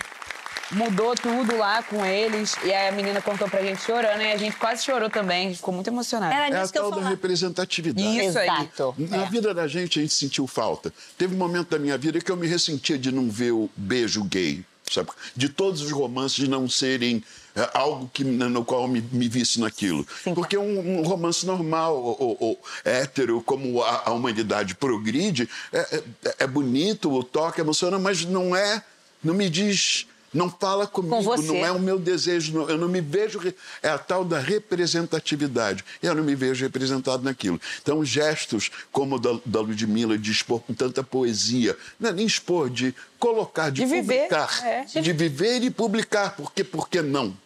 Mudou 0.71 1.13
tudo 1.13 1.55
lá 1.57 1.83
com 1.83 2.03
eles. 2.05 2.55
E 2.63 2.73
aí 2.73 2.87
a 2.87 2.91
menina 2.91 3.21
contou 3.21 3.47
pra 3.47 3.61
gente 3.61 3.81
chorando 3.81 4.21
e 4.21 4.31
a 4.31 4.37
gente 4.37 4.55
quase 4.55 4.83
chorou 4.83 5.07
também. 5.09 5.45
A 5.45 5.47
gente 5.49 5.57
ficou 5.57 5.73
muito 5.73 5.87
emocionada. 5.87 6.33
Era 6.33 6.47
É 6.49 6.57
a 6.57 6.61
disso 6.61 6.73
que 6.73 6.79
eu 6.79 6.89
tal 6.89 6.99
da 7.01 7.09
representatividade. 7.09 8.25
Isso 8.25 8.39
aí. 8.39 8.47
Exato. 8.47 8.95
Na 8.97 9.23
É. 9.23 9.25
vida 9.29 9.53
da 9.53 9.67
gente, 9.67 9.99
a 9.99 10.01
gente 10.01 10.13
sentiu 10.15 10.47
falta. 10.47 10.91
Teve 11.17 11.35
um 11.35 11.37
momento 11.37 11.69
da 11.69 11.77
minha 11.77 11.97
vida 11.97 12.19
que 12.19 12.31
eu 12.31 12.35
me 12.37 12.47
ressentia 12.47 12.97
de 12.97 13.11
não 13.11 13.29
ver 13.29 13.51
o 13.51 13.69
beijo 13.75 14.23
gay, 14.23 14.65
sabe? 14.89 15.09
De 15.35 15.47
todos 15.47 15.81
os 15.81 15.91
romances 15.91 16.47
não 16.47 16.67
serem 16.67 17.23
é, 17.55 17.69
algo 17.73 18.09
que, 18.13 18.23
no 18.23 18.65
qual 18.65 18.87
me, 18.87 19.01
me 19.11 19.27
visse 19.27 19.59
naquilo. 19.59 20.05
Porque 20.35 20.57
um, 20.57 20.99
um 20.99 21.01
romance 21.03 21.45
normal, 21.45 21.95
ou, 21.95 22.17
ou- 22.19 22.37
ou 22.39 22.61
hétero, 22.83 23.41
como 23.41 23.81
a, 23.83 24.03
a 24.07 24.11
humanidade 24.11 24.75
progride, 24.75 25.47
é, 25.71 25.79
é- 26.25 26.35
é 26.39 26.47
bonito, 26.47 27.11
o 27.11 27.23
toque 27.23 27.61
emociona, 27.61 27.99
mas 27.99 28.25
não 28.25 28.55
é, 28.55 28.83
não 29.23 29.33
me 29.33 29.49
diz... 29.49 30.07
Não 30.35 30.49
fala 30.49 30.87
comigo, 30.87 31.21
você. 31.21 31.45
não 31.45 31.63
é 31.63 31.71
o 31.71 31.77
meu 31.79 31.99
desejo, 31.99 32.53
não- 32.57 32.67
eu 32.67 32.75
não 32.75 32.89
me 32.89 32.99
vejo. 33.01 33.39
É 33.83 33.89
a 33.89 33.99
tal 33.99 34.25
da 34.25 34.39
representatividade. 34.39 35.83
Eu 36.01 36.15
não 36.15 36.23
me 36.23 36.35
vejo 36.35 36.63
representado 36.65 37.23
naquilo. 37.23 37.61
Então, 37.81 38.03
gestos 38.03 38.71
como 38.91 39.17
o 39.17 39.19
da, 39.19 39.37
da 39.45 39.59
Ludmilla, 39.61 40.17
de 40.17 40.31
expor 40.31 40.61
com 40.61 40.73
tanta 40.73 41.03
poesia, 41.03 41.77
não 41.99 42.09
é 42.09 42.13
nem 42.13 42.25
expor, 42.25 42.69
de 42.69 42.95
colocar, 43.19 43.69
de, 43.69 43.81
De 43.81 43.85
viver, 43.85 44.27
publicar. 44.27 44.65
é. 44.65 44.85
De 44.85 45.13
viver 45.13 45.61
e 45.63 45.69
publicar. 45.69 46.35
Por 46.35 46.51
que, 46.51 46.63
por 46.63 46.89
que 46.89 47.01
não? 47.03 47.37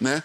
Né? 0.00 0.22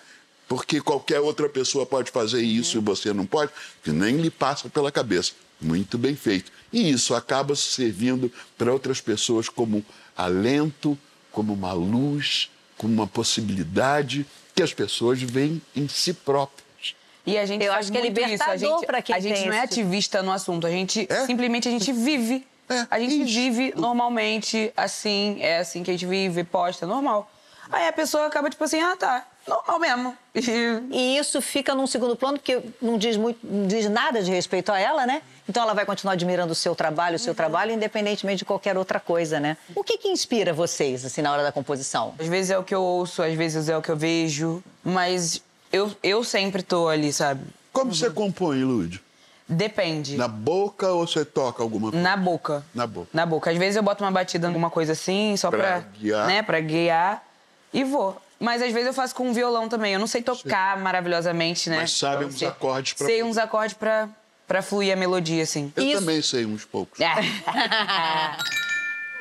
Porque 0.47 0.81
qualquer 0.81 1.19
outra 1.19 1.49
pessoa 1.49 1.85
pode 1.85 2.11
fazer 2.11 2.41
isso 2.41 2.77
e 2.77 2.81
você 2.81 3.13
não 3.13 3.25
pode, 3.25 3.51
que 3.83 3.91
nem 3.91 4.17
lhe 4.17 4.29
passa 4.29 4.69
pela 4.69 4.91
cabeça. 4.91 5.31
Muito 5.59 5.97
bem 5.97 6.15
feito. 6.15 6.51
E 6.71 6.91
isso 6.91 7.15
acaba 7.15 7.55
servindo 7.55 8.31
para 8.57 8.71
outras 8.71 8.99
pessoas 8.99 9.47
como 9.47 9.83
alento, 10.15 10.97
como 11.31 11.53
uma 11.53 11.71
luz, 11.73 12.49
como 12.77 12.93
uma 12.93 13.07
possibilidade 13.07 14.25
que 14.53 14.61
as 14.61 14.73
pessoas 14.73 15.21
veem 15.21 15.61
em 15.75 15.87
si 15.87 16.13
próprias. 16.13 16.63
E 17.25 17.37
a 17.37 17.45
gente 17.45 17.63
Eu 17.63 17.73
acho 17.73 17.91
que 17.91 17.97
é 17.97 18.01
libertador 18.01 18.85
pra 18.85 19.01
quem 19.01 19.15
a 19.15 19.19
gente 19.19 19.45
não 19.45 19.53
é 19.53 19.61
ativista 19.61 20.21
no 20.21 20.31
assunto. 20.31 20.67
A 20.67 20.69
gente 20.69 21.07
É? 21.09 21.25
simplesmente 21.25 21.67
a 21.67 21.71
gente 21.71 21.91
vive. 21.93 22.45
É, 22.69 22.85
a 22.89 22.99
gente 22.99 23.23
isso. 23.23 23.33
vive 23.33 23.73
normalmente, 23.75 24.71
assim, 24.75 25.37
é 25.41 25.59
assim 25.59 25.83
que 25.83 25.91
a 25.91 25.93
gente 25.93 26.05
vive, 26.05 26.43
posta, 26.43 26.85
normal. 26.85 27.29
Aí 27.71 27.87
a 27.87 27.93
pessoa 27.93 28.27
acaba 28.27 28.49
tipo 28.49 28.63
assim, 28.63 28.79
ah, 28.81 28.95
tá, 28.95 29.27
normal 29.47 29.79
mesmo. 29.79 30.17
E 30.33 30.41
E 30.91 31.17
isso 31.17 31.41
fica 31.41 31.75
num 31.75 31.85
segundo 31.87 32.15
plano, 32.15 32.37
porque 32.37 32.61
não 32.81 32.97
diz, 32.97 33.17
muito, 33.17 33.39
não 33.43 33.67
diz 33.67 33.89
nada 33.89 34.21
de 34.23 34.31
respeito 34.31 34.71
a 34.71 34.79
ela, 34.79 35.05
né? 35.05 35.21
Então 35.47 35.63
ela 35.63 35.73
vai 35.73 35.85
continuar 35.85 36.13
admirando 36.13 36.53
o 36.53 36.55
seu 36.55 36.73
trabalho, 36.75 37.17
o 37.17 37.19
seu 37.19 37.35
trabalho, 37.35 37.71
independentemente 37.73 38.39
de 38.39 38.45
qualquer 38.45 38.77
outra 38.77 38.99
coisa, 38.99 39.39
né? 39.39 39.57
O 39.75 39.83
que, 39.83 39.97
que 39.97 40.07
inspira 40.07 40.53
vocês, 40.53 41.03
assim, 41.05 41.21
na 41.21 41.31
hora 41.31 41.43
da 41.43 41.51
composição? 41.51 42.13
Às 42.17 42.27
vezes 42.27 42.51
é 42.51 42.57
o 42.57 42.63
que 42.63 42.73
eu 42.73 42.81
ouço, 42.81 43.21
às 43.21 43.33
vezes 43.33 43.67
é 43.67 43.77
o 43.77 43.81
que 43.81 43.89
eu 43.89 43.97
vejo, 43.97 44.63
mas 44.83 45.41
eu, 45.71 45.91
eu 46.01 46.23
sempre 46.23 46.63
tô 46.63 46.87
ali, 46.87 47.11
sabe? 47.11 47.41
Como 47.73 47.93
você 47.93 48.09
compõe, 48.09 48.63
Lúdio? 48.63 49.01
Depende. 49.47 50.15
Na 50.15 50.27
boca 50.27 50.87
ou 50.93 51.05
você 51.05 51.25
toca 51.25 51.61
alguma 51.61 51.91
coisa? 51.91 52.01
Na 52.01 52.15
boca. 52.15 52.63
Na 52.73 52.87
boca. 52.87 53.07
Na 53.13 53.25
boca. 53.25 53.51
Às 53.51 53.57
vezes 53.57 53.75
eu 53.75 53.83
boto 53.83 54.03
uma 54.03 54.11
batida, 54.11 54.47
alguma 54.47 54.69
coisa 54.69 54.93
assim, 54.93 55.35
só 55.35 55.49
Pra 55.49 55.59
pra, 55.59 55.79
guiar. 55.79 56.27
né, 56.27 56.41
pra 56.41 56.59
guiar 56.61 57.21
e 57.73 57.83
vou. 57.83 58.15
Mas 58.43 58.61
às 58.61 58.73
vezes 58.73 58.87
eu 58.87 58.93
faço 58.93 59.15
com 59.15 59.29
um 59.29 59.33
violão 59.33 59.69
também. 59.69 59.93
Eu 59.93 59.99
não 59.99 60.07
sei 60.07 60.21
tocar 60.21 60.77
maravilhosamente, 60.77 61.69
né? 61.69 61.77
Mas 61.77 61.91
sabe 61.93 62.25
uns 62.25 62.43
acordes 62.43 62.91
pra- 62.91 63.05
Sei 63.07 63.23
uns 63.23 63.37
acordes 63.37 63.77
pra, 63.77 64.09
pra 64.45 64.61
fluir 64.61 64.91
a 64.91 64.97
melodia, 64.97 65.43
assim. 65.43 65.71
Eu 65.77 65.93
também 65.99 66.21
sei 66.21 66.45
uns 66.45 66.65
poucos. 66.65 66.99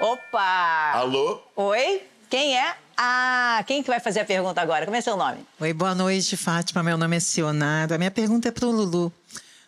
Opa! 0.01 0.91
Alô? 0.95 1.41
Oi? 1.55 2.03
Quem 2.29 2.59
é? 2.59 2.75
Ah, 2.97 3.63
quem 3.65 3.81
que 3.81 3.89
vai 3.89 4.01
fazer 4.01 4.19
a 4.21 4.25
pergunta 4.25 4.61
agora? 4.61 4.85
Como 4.87 4.97
é 4.97 5.01
seu 5.01 5.17
nome? 5.17 5.47
Oi, 5.61 5.73
boa 5.73 5.95
noite, 5.95 6.37
Fátima. 6.37 6.83
Meu 6.83 6.99
nome 6.99 7.17
é 7.17 7.21
Sionara. 7.21 7.95
A 7.95 7.99
minha 7.99 8.11
pergunta 8.11 8.49
é 8.49 8.51
para 8.51 8.67
o 8.67 8.73
Lulu. 8.73 9.13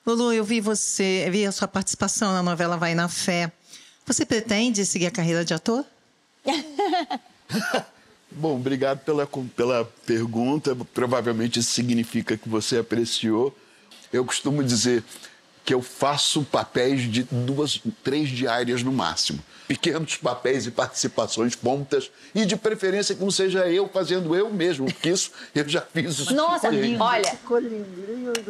Lulu, 0.05 0.33
eu 0.33 0.43
vi 0.43 0.61
você, 0.61 1.23
eu 1.29 1.31
vi 1.33 1.47
a 1.47 1.53
sua 1.53 1.69
participação 1.69 2.33
na 2.33 2.43
novela 2.43 2.77
Vai 2.77 2.93
na 2.95 3.09
Fé. 3.09 3.53
Você 4.05 4.27
pretende 4.27 4.85
seguir 4.85 5.07
a 5.07 5.11
carreira 5.13 5.45
de 5.45 5.55
ator? 5.55 5.85
Bom, 8.35 8.57
obrigado 8.57 9.01
pela, 9.01 9.29
pela 9.57 9.85
pergunta. 10.07 10.77
Provavelmente 10.93 11.61
isso 11.61 11.71
significa 11.73 12.37
que 12.37 12.49
você 12.49 12.79
apreciou. 12.79 13.57
Eu 14.13 14.25
costumo 14.25 14.63
dizer 14.63 15.03
que 15.65 15.73
eu 15.73 15.81
faço 15.81 16.43
papéis 16.45 17.11
de 17.11 17.23
duas, 17.23 17.81
três 18.03 18.29
diárias 18.29 18.83
no 18.83 18.93
máximo. 18.93 19.41
Pequenos 19.67 20.17
papéis 20.17 20.67
e 20.67 20.71
participações 20.71 21.55
pontas. 21.55 22.11
E 22.35 22.45
de 22.45 22.55
preferência 22.57 23.15
que 23.15 23.23
não 23.23 23.31
seja 23.31 23.67
eu 23.69 23.89
fazendo 23.89 24.35
eu 24.35 24.51
mesmo, 24.53 24.87
porque 24.87 25.09
isso 25.11 25.31
eu 25.55 25.67
já 25.67 25.81
fiz 25.81 26.29
o 26.29 26.35
Nossa, 26.35 26.69
suficiente. 26.69 27.01
olha. 27.01 27.39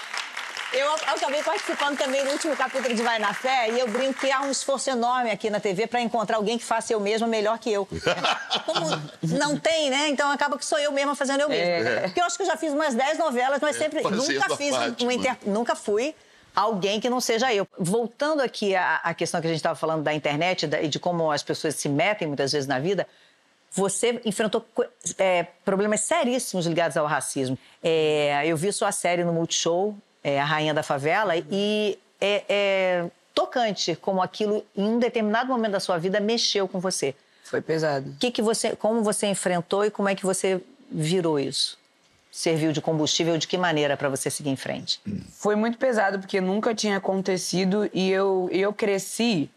Eu 0.74 0.94
acabei 0.94 1.44
participando 1.44 1.98
também 1.98 2.24
do 2.24 2.32
último 2.32 2.56
capítulo 2.56 2.94
de 2.96 3.02
Vai 3.04 3.20
na 3.20 3.34
Fé 3.34 3.70
e 3.72 3.80
eu 3.80 3.88
brinco 3.90 4.20
que 4.22 4.32
há 4.32 4.42
um 4.42 4.50
esforço 4.52 4.90
enorme 4.90 5.30
aqui 5.30 5.50
na 5.50 5.60
TV 5.60 5.86
para 5.86 6.00
encontrar 6.00 6.38
alguém 6.38 6.58
que 6.58 6.64
faça 6.64 6.94
eu 6.94 7.00
mesma 7.00 7.28
melhor 7.28 7.60
que 7.60 7.72
eu. 7.72 7.86
Como 8.66 8.86
não 9.22 9.60
tem, 9.60 9.90
né? 9.90 10.08
Então 10.08 10.32
acaba 10.32 10.58
que 10.58 10.66
sou 10.66 10.80
eu 10.80 10.92
mesma 10.94 11.14
fazendo 11.14 11.42
eu 11.42 11.50
mesma. 11.50 11.90
É. 11.90 12.00
Porque 12.04 12.22
eu 12.22 12.26
acho 12.26 12.38
que 12.38 12.44
eu 12.44 12.48
já 12.48 12.56
fiz 12.56 12.72
umas 12.72 12.96
10 12.96 13.18
novelas, 13.18 13.60
mas 13.62 13.76
sempre 13.76 14.02
Fazendo 14.02 14.26
nunca 14.26 14.56
fiz 14.56 14.74
um- 14.74 14.78
Fátima. 14.80 14.96
uma 15.02 15.14
inter... 15.14 15.38
nunca 15.46 15.76
fui 15.76 16.16
alguém 16.56 17.02
que 17.02 17.10
não 17.10 17.20
seja 17.20 17.54
eu. 17.54 17.68
Voltando 17.78 18.42
aqui 18.42 18.74
à, 18.74 18.96
à 19.04 19.14
questão 19.14 19.42
que 19.42 19.48
a 19.48 19.50
gente 19.50 19.58
estava 19.60 19.76
falando 19.76 20.04
da 20.04 20.14
internet 20.14 20.70
e 20.82 20.88
de 20.88 21.00
como 21.00 21.32
as 21.32 21.44
pessoas 21.44 21.76
se 21.76 21.90
metem 21.90 22.28
muitas 22.30 22.52
vezes 22.54 22.68
na 22.68 22.80
vida, 22.80 23.06
você 23.74 24.22
enfrentou 24.24 24.66
é, 25.18 25.44
problemas 25.66 26.02
seríssimos 26.02 26.66
ligados 26.66 26.96
ao 26.96 27.06
racismo. 27.08 27.58
É, 27.84 28.44
eu 28.46 28.56
vi 28.56 28.72
sua 28.72 28.92
série 28.94 29.24
no 29.26 29.34
Multishow, 29.34 29.96
é, 30.24 30.40
A 30.40 30.46
Rainha 30.46 30.74
da 30.74 30.84
Favela, 30.84 31.34
e 31.38 31.98
é, 32.20 32.44
é 32.48 33.06
tocante 33.34 33.96
como 33.96 34.22
aquilo, 34.22 34.64
em 34.76 34.84
um 34.84 35.00
determinado 35.00 35.50
momento 35.50 35.74
da 35.74 35.80
sua 35.80 35.98
vida, 35.98 36.20
mexeu 36.20 36.68
com 36.68 36.80
você. 36.80 37.16
Foi 37.44 37.62
pesado. 37.62 38.10
O 38.10 38.16
que 38.18 38.32
que 38.32 38.42
você, 38.42 38.76
como 38.76 39.04
você 39.04 39.28
enfrentou 39.28 39.86
e 39.86 39.92
como 39.92 40.08
é 40.08 40.16
que 40.16 40.26
você 40.26 40.62
virou 40.90 41.40
isso? 41.40 41.78
Serviu 42.32 42.72
de 42.72 42.80
combustível 42.80 43.38
de 43.38 43.48
que 43.48 43.58
maneira 43.58 43.98
para 43.98 44.08
você 44.08 44.30
seguir 44.30 44.50
em 44.50 44.56
frente? 44.56 45.02
Foi 45.34 45.56
muito 45.56 45.78
pesado, 45.78 46.20
porque 46.20 46.40
nunca 46.40 46.74
tinha 46.74 46.98
acontecido 46.98 47.90
e 47.94 48.10
eu, 48.10 48.48
eu 48.52 48.72
cresci 48.72 49.50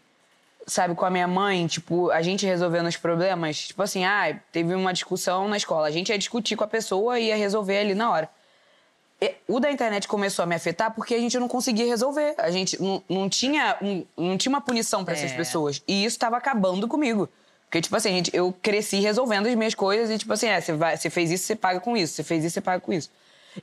sabe, 0.67 0.95
com 0.95 1.05
a 1.05 1.09
minha 1.09 1.27
mãe, 1.27 1.67
tipo, 1.67 2.09
a 2.09 2.21
gente 2.21 2.45
resolvendo 2.45 2.87
os 2.87 2.97
problemas, 2.97 3.67
tipo 3.67 3.81
assim, 3.81 4.03
ah, 4.03 4.35
teve 4.51 4.73
uma 4.73 4.91
discussão 4.91 5.47
na 5.47 5.57
escola, 5.57 5.87
a 5.87 5.91
gente 5.91 6.09
ia 6.09 6.17
discutir 6.17 6.55
com 6.55 6.63
a 6.63 6.67
pessoa 6.67 7.19
e 7.19 7.27
ia 7.27 7.35
resolver 7.35 7.77
ali 7.77 7.93
na 7.93 8.09
hora. 8.09 8.29
E 9.21 9.33
O 9.47 9.59
da 9.59 9.71
internet 9.71 10.07
começou 10.07 10.43
a 10.43 10.45
me 10.45 10.55
afetar 10.55 10.93
porque 10.93 11.15
a 11.15 11.19
gente 11.19 11.37
não 11.39 11.47
conseguia 11.47 11.85
resolver. 11.85 12.35
A 12.37 12.51
gente 12.51 12.81
não, 12.81 13.01
não 13.07 13.29
tinha, 13.29 13.77
um- 13.81 14.05
não 14.17 14.37
tinha 14.37 14.49
uma 14.49 14.61
punição 14.61 15.05
pra 15.05 15.13
essas 15.13 15.31
É. 15.31 15.35
pessoas. 15.35 15.81
E 15.87 16.03
isso 16.03 16.19
tava 16.19 16.35
acabando 16.37 16.87
comigo. 16.87 17.29
Porque, 17.65 17.81
tipo 17.81 17.95
assim, 17.95 18.09
gente, 18.09 18.31
eu 18.33 18.53
cresci 18.61 18.99
resolvendo 18.99 19.47
as 19.47 19.55
minhas 19.55 19.73
coisas 19.73 20.09
e, 20.09 20.17
tipo 20.17 20.31
assim, 20.33 20.47
é, 20.47 20.59
você, 20.61 20.73
vai, 20.73 20.95
você 20.97 21.09
fez 21.09 21.31
isso, 21.31 21.45
você 21.45 21.55
paga 21.55 21.79
com 21.79 21.95
isso. 21.97 22.13
Você 22.13 22.23
fez 22.23 22.43
isso, 22.43 22.53
você 22.55 22.61
paga 22.61 22.79
com 22.79 22.91
isso. 22.93 23.09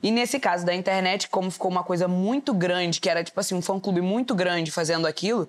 E 0.01 0.09
nesse 0.11 0.39
caso 0.39 0.65
da 0.65 0.73
internet, 0.73 1.29
como 1.29 1.49
ficou 1.51 1.69
uma 1.69 1.83
coisa 1.83 2.07
muito 2.07 2.53
grande, 2.53 2.99
que 2.99 3.09
era, 3.09 3.23
tipo 3.23 3.39
assim, 3.39 3.53
um 3.55 3.61
fã-clube 3.61 4.01
muito 4.01 4.33
grande 4.33 4.71
fazendo 4.71 5.05
aquilo, 5.07 5.47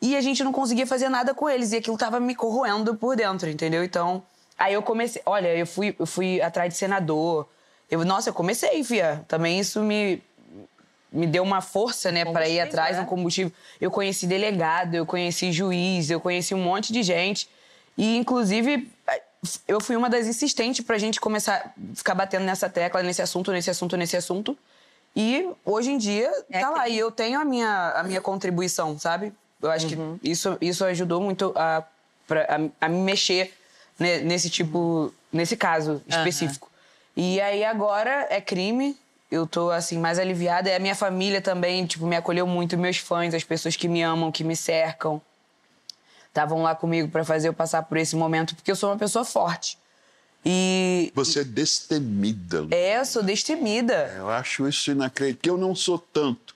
e 0.00 0.14
a 0.14 0.20
gente 0.20 0.44
não 0.44 0.52
conseguia 0.52 0.86
fazer 0.86 1.08
nada 1.08 1.32
com 1.34 1.48
eles. 1.48 1.72
E 1.72 1.76
aquilo 1.76 1.96
tava 1.96 2.20
me 2.20 2.34
corroendo 2.34 2.94
por 2.94 3.16
dentro, 3.16 3.48
entendeu? 3.48 3.82
Então, 3.82 4.22
aí 4.58 4.74
eu 4.74 4.82
comecei... 4.82 5.22
Olha, 5.26 5.48
eu 5.56 5.66
fui, 5.66 5.96
eu 5.98 6.06
fui 6.06 6.40
atrás 6.40 6.72
de 6.72 6.78
senador. 6.78 7.48
Eu, 7.90 8.04
nossa, 8.04 8.30
eu 8.30 8.34
comecei, 8.34 8.82
fia. 8.84 9.24
Também 9.28 9.58
isso 9.58 9.82
me, 9.82 10.22
me 11.10 11.26
deu 11.26 11.42
uma 11.42 11.60
força, 11.60 12.12
né, 12.12 12.24
para 12.24 12.48
ir 12.48 12.60
atrás 12.60 12.96
né? 12.96 13.02
no 13.02 13.08
combustível. 13.08 13.52
Eu 13.80 13.90
conheci 13.90 14.26
delegado, 14.26 14.94
eu 14.94 15.06
conheci 15.06 15.52
juiz, 15.52 16.10
eu 16.10 16.20
conheci 16.20 16.54
um 16.54 16.62
monte 16.62 16.92
de 16.92 17.02
gente. 17.02 17.48
E, 17.96 18.16
inclusive, 18.16 18.88
eu 19.66 19.80
fui 19.80 19.96
uma 19.96 20.08
das 20.10 20.26
insistentes 20.26 20.84
pra 20.84 20.98
gente 20.98 21.20
começar 21.20 21.54
a 21.74 21.94
ficar 21.94 22.14
batendo 22.14 22.44
nessa 22.44 22.68
tecla, 22.68 23.02
nesse 23.02 23.22
assunto, 23.22 23.50
nesse 23.52 23.70
assunto, 23.70 23.96
nesse 23.96 24.16
assunto. 24.16 24.56
E 25.16 25.48
hoje 25.64 25.90
em 25.90 25.98
dia, 25.98 26.30
tá 26.52 26.70
lá. 26.70 26.88
E 26.88 26.96
eu 26.98 27.10
tenho 27.10 27.40
a 27.40 27.44
minha, 27.44 27.92
a 27.96 28.02
minha 28.04 28.20
contribuição, 28.20 28.98
sabe? 28.98 29.32
Eu 29.60 29.70
acho 29.70 29.86
que 29.88 29.96
isso, 30.22 30.56
isso 30.60 30.84
ajudou 30.84 31.20
muito 31.20 31.52
a, 31.56 31.82
pra, 32.26 32.42
a, 32.80 32.86
a 32.86 32.88
me 32.88 32.98
mexer 33.00 33.52
ne- 33.98 34.18
nesse 34.20 34.48
tipo, 34.50 35.12
nesse 35.32 35.56
caso 35.56 36.00
específico. 36.06 36.67
E 37.20 37.40
aí 37.40 37.64
agora 37.64 38.28
é 38.30 38.40
crime. 38.40 38.96
Eu 39.28 39.44
tô, 39.44 39.72
assim, 39.72 39.98
mais 39.98 40.20
aliviada. 40.20 40.70
E 40.70 40.74
a 40.76 40.78
minha 40.78 40.94
família 40.94 41.42
também, 41.42 41.84
tipo, 41.84 42.06
me 42.06 42.14
acolheu 42.14 42.46
muito. 42.46 42.78
Meus 42.78 42.98
fãs, 42.98 43.34
as 43.34 43.42
pessoas 43.42 43.74
que 43.74 43.88
me 43.88 44.00
amam, 44.02 44.30
que 44.30 44.44
me 44.44 44.54
cercam. 44.54 45.20
Estavam 46.28 46.62
lá 46.62 46.76
comigo 46.76 47.08
pra 47.08 47.24
fazer 47.24 47.48
eu 47.48 47.52
passar 47.52 47.82
por 47.82 47.98
esse 47.98 48.14
momento. 48.14 48.54
Porque 48.54 48.70
eu 48.70 48.76
sou 48.76 48.90
uma 48.90 48.96
pessoa 48.96 49.24
forte. 49.24 49.76
E... 50.46 51.10
Você 51.12 51.40
é 51.40 51.44
destemida. 51.44 52.68
É, 52.70 53.00
eu 53.00 53.04
sou 53.04 53.24
destemida. 53.24 54.14
Eu 54.16 54.30
acho 54.30 54.68
isso 54.68 54.92
inacreditável. 54.92 55.40
que 55.42 55.50
eu 55.50 55.58
não 55.58 55.74
sou 55.74 55.98
tanto. 55.98 56.54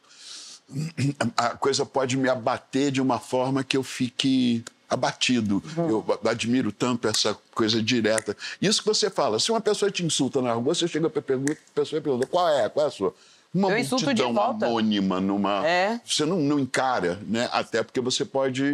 A 1.37 1.51
coisa 1.57 1.85
pode 1.85 2.17
me 2.17 2.29
abater 2.29 2.93
de 2.93 3.03
uma 3.03 3.19
forma 3.19 3.65
que 3.65 3.77
eu 3.77 3.83
fique 3.83 4.65
abatido. 4.93 5.63
Eu 5.77 6.05
admiro 6.25 6.71
tanto 6.71 7.09
essa 7.09 7.37
coisa 7.55 7.83
direta. 7.83 8.37
Isso 8.61 8.83
que 8.83 8.89
você 8.89 9.09
fala, 9.11 9.39
se 9.39 9.51
uma 9.51 9.61
pessoa 9.61 9.91
te 9.91 10.05
insulta 10.05 10.41
na 10.43 10.53
rua, 10.53 10.75
você 10.75 10.87
chega 10.87 11.09
para 11.09 11.21
a 11.21 11.57
pessoa 11.75 11.99
e 11.99 12.03
pergunta 12.03 12.27
qual 12.27 12.49
é, 12.49 12.69
qual 12.69 12.85
é 12.87 12.89
a 12.89 12.93
sua? 12.93 13.15
Uma 13.55 13.71
Eu 13.71 13.79
insulto 13.79 14.01
de 14.15 14.23
multidão 14.23 14.33
volta. 14.35 14.67
anônima, 14.67 15.21
numa... 15.21 15.67
É. 15.67 16.01
Você 16.07 16.25
não, 16.25 16.39
não 16.39 16.59
encara, 16.59 17.19
né? 17.27 17.49
Até 17.53 17.83
porque 17.83 18.01
você 18.01 18.25
pode... 18.25 18.71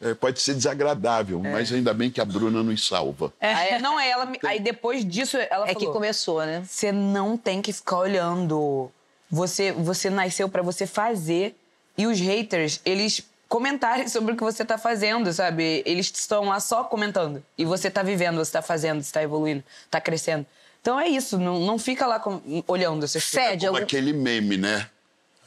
é, 0.00 0.14
pode 0.14 0.40
ser 0.40 0.54
desagradável, 0.54 1.40
É. 1.44 1.52
mas 1.52 1.72
ainda 1.72 1.92
bem 1.92 2.10
que 2.10 2.20
a 2.20 2.24
Bruna 2.24 2.62
nos 2.62 2.86
salva. 2.86 3.32
Aí, 3.40 3.80
não, 3.80 3.98
ela. 3.98 4.30
Aí 4.44 4.60
depois 4.60 5.04
disso, 5.04 5.36
ela 5.36 5.66
É 5.68 5.74
que 5.74 5.80
falou, 5.80 5.92
começou, 5.94 6.46
né? 6.46 6.62
Você 6.66 6.92
não 6.92 7.36
tem 7.36 7.60
que 7.60 7.72
ficar 7.72 7.98
olhando. 7.98 8.88
Você, 9.30 9.72
você 9.72 10.08
nasceu 10.08 10.48
pra 10.48 10.62
você 10.62 10.86
fazer. 10.86 11.56
E 11.98 12.06
os 12.06 12.18
haters, 12.20 12.80
eles 12.84 13.22
comentarem 13.50 14.06
sobre 14.06 14.32
o 14.32 14.36
que 14.36 14.44
você 14.44 14.64
tá 14.64 14.78
fazendo, 14.78 15.30
sabe? 15.32 15.82
Eles 15.84 16.06
estão 16.14 16.44
lá 16.44 16.60
só 16.60 16.84
comentando. 16.84 17.44
E 17.58 17.64
você 17.64 17.90
tá 17.90 18.00
vivendo, 18.00 18.36
você 18.36 18.52
tá 18.52 18.62
fazendo, 18.62 19.02
você 19.02 19.12
tá 19.12 19.22
evoluindo, 19.24 19.64
tá 19.90 20.00
crescendo. 20.00 20.46
Então 20.80 20.98
é 21.00 21.08
isso, 21.08 21.36
não, 21.36 21.58
não 21.58 21.76
fica 21.76 22.06
lá 22.06 22.20
com- 22.20 22.40
olhando 22.68 23.04
essas 23.04 23.24
Fede 23.24 23.66
Como 23.66 23.76
aquele 23.76 24.12
meme, 24.12 24.56
né? 24.56 24.88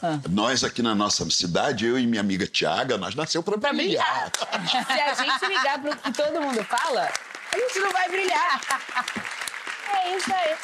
Ah. 0.02 0.20
Nós 0.30 0.66
aqui 0.66 0.82
na 0.82 0.94
nossa 0.94 1.28
cidade, 1.30 1.86
eu 1.86 1.98
e 1.98 2.06
minha 2.06 2.20
amiga 2.20 2.46
Tiaga, 2.46 2.98
nós 2.98 3.16
nasceu 3.16 3.42
para 3.42 3.56
brilhar. 3.56 4.30
brilhar. 4.52 5.16
Se 5.16 5.22
a 5.22 5.24
gente 5.24 5.46
ligar 5.48 5.82
pro 5.82 5.96
que 5.96 6.12
todo 6.12 6.42
mundo 6.42 6.62
fala, 6.66 7.10
a 7.54 7.58
gente 7.58 7.80
não 7.80 7.92
vai 7.94 8.10
brilhar. 8.10 8.62
É 9.94 10.18
isso 10.18 10.34
aí. 10.34 10.56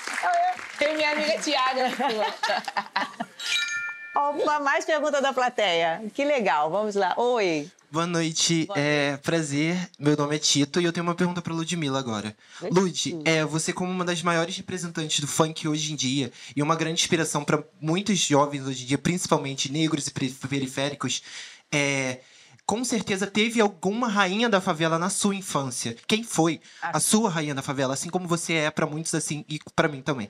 Eu, 0.82 0.88
eu 0.88 0.94
e 0.94 0.98
minha 0.98 1.12
amiga 1.14 1.40
Tiaga. 1.40 1.90
Uma 4.28 4.60
mais 4.60 4.84
pergunta 4.86 5.22
da 5.22 5.32
plateia. 5.34 6.02
Que 6.14 6.26
legal, 6.26 6.70
vamos 6.70 6.96
lá. 6.96 7.14
Oi. 7.18 7.70
Boa 7.92 8.06
noite, 8.06 8.68
é 8.76 9.18
prazer. 9.18 9.90
Meu 9.98 10.16
nome 10.16 10.36
é 10.36 10.40
Tito 10.40 10.80
e 10.80 10.84
eu 10.86 10.94
tenho 10.94 11.04
uma 11.06 11.16
pergunta 11.16 11.42
pra 11.42 11.54
Ludmilla 11.54 11.98
agora. 11.98 12.36
Lud, 12.70 13.18
é, 13.26 13.44
você 13.46 13.74
como 13.74 13.92
uma 13.92 14.06
das 14.06 14.22
maiores 14.22 14.56
representantes 14.58 15.20
do 15.22 15.28
funk 15.28 15.68
hoje 15.68 15.94
em 15.94 15.96
dia 15.96 16.32
e 16.56 16.62
uma 16.62 16.76
grande 16.76 17.02
inspiração 17.02 17.44
pra 17.44 17.64
muitos 17.82 18.20
jovens 18.20 18.68
hoje 18.68 18.84
em 18.84 18.88
dia, 18.88 18.98
principalmente 19.00 19.72
negros 19.72 20.06
e 20.06 20.12
peri- 20.12 20.30
periféricos, 20.48 21.24
é, 21.72 22.20
com 22.64 22.84
certeza 22.84 23.26
teve 23.26 23.60
alguma 23.60 24.08
rainha 24.08 24.48
da 24.48 24.62
favela 24.62 25.00
na 25.00 25.10
sua 25.10 25.34
infância. 25.34 25.96
Quem 26.06 26.24
foi 26.24 26.62
a 26.84 27.00
sua 27.00 27.28
rainha 27.28 27.56
da 27.56 27.64
favela, 27.64 27.96
assim 27.96 28.10
como 28.10 28.28
você 28.28 28.54
é 28.54 28.70
pra 28.70 28.86
muitos 28.86 29.16
assim 29.16 29.44
e 29.50 29.60
pra 29.76 29.88
mim 29.88 30.04
também? 30.04 30.30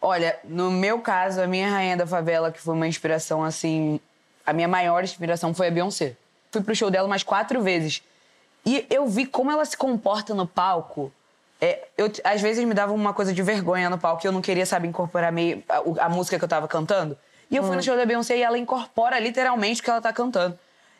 Olha, 0.00 0.38
no 0.44 0.70
meu 0.70 1.00
caso, 1.00 1.40
a 1.40 1.46
minha 1.46 1.68
rainha 1.68 1.96
da 1.96 2.06
favela, 2.06 2.52
que 2.52 2.60
foi 2.60 2.74
uma 2.74 2.86
inspiração 2.86 3.42
assim. 3.42 4.00
A 4.46 4.52
minha 4.52 4.68
maior 4.68 5.02
inspiração 5.02 5.52
foi 5.52 5.68
a 5.68 5.70
Beyoncé. 5.70 6.16
Fui 6.50 6.62
pro 6.62 6.74
show 6.74 6.90
dela 6.90 7.06
umas 7.06 7.22
quatro 7.22 7.62
vezes. 7.62 8.02
E 8.64 8.86
eu 8.88 9.06
vi 9.06 9.26
como 9.26 9.50
ela 9.50 9.64
se 9.64 9.76
comporta 9.76 10.34
no 10.34 10.46
palco. 10.46 11.12
É, 11.60 11.88
eu, 11.96 12.10
às 12.22 12.40
vezes 12.40 12.64
me 12.64 12.72
dava 12.72 12.92
uma 12.92 13.12
coisa 13.12 13.32
de 13.32 13.42
vergonha 13.42 13.90
no 13.90 13.98
palco, 13.98 14.22
que 14.22 14.28
eu 14.28 14.32
não 14.32 14.40
queria, 14.40 14.64
sabe, 14.64 14.86
incorporar 14.86 15.32
meio 15.32 15.62
a, 15.68 16.06
a 16.06 16.08
música 16.08 16.38
que 16.38 16.44
eu 16.44 16.48
tava 16.48 16.68
cantando. 16.68 17.18
E 17.50 17.56
eu 17.56 17.62
fui 17.62 17.74
no 17.74 17.82
show 17.82 17.96
da 17.96 18.04
Beyoncé 18.04 18.36
e 18.36 18.42
ela 18.42 18.58
incorpora 18.58 19.18
literalmente 19.18 19.80
o 19.80 19.84
que 19.84 19.90
ela 19.90 20.00
tá 20.00 20.12
cantando. 20.12 20.58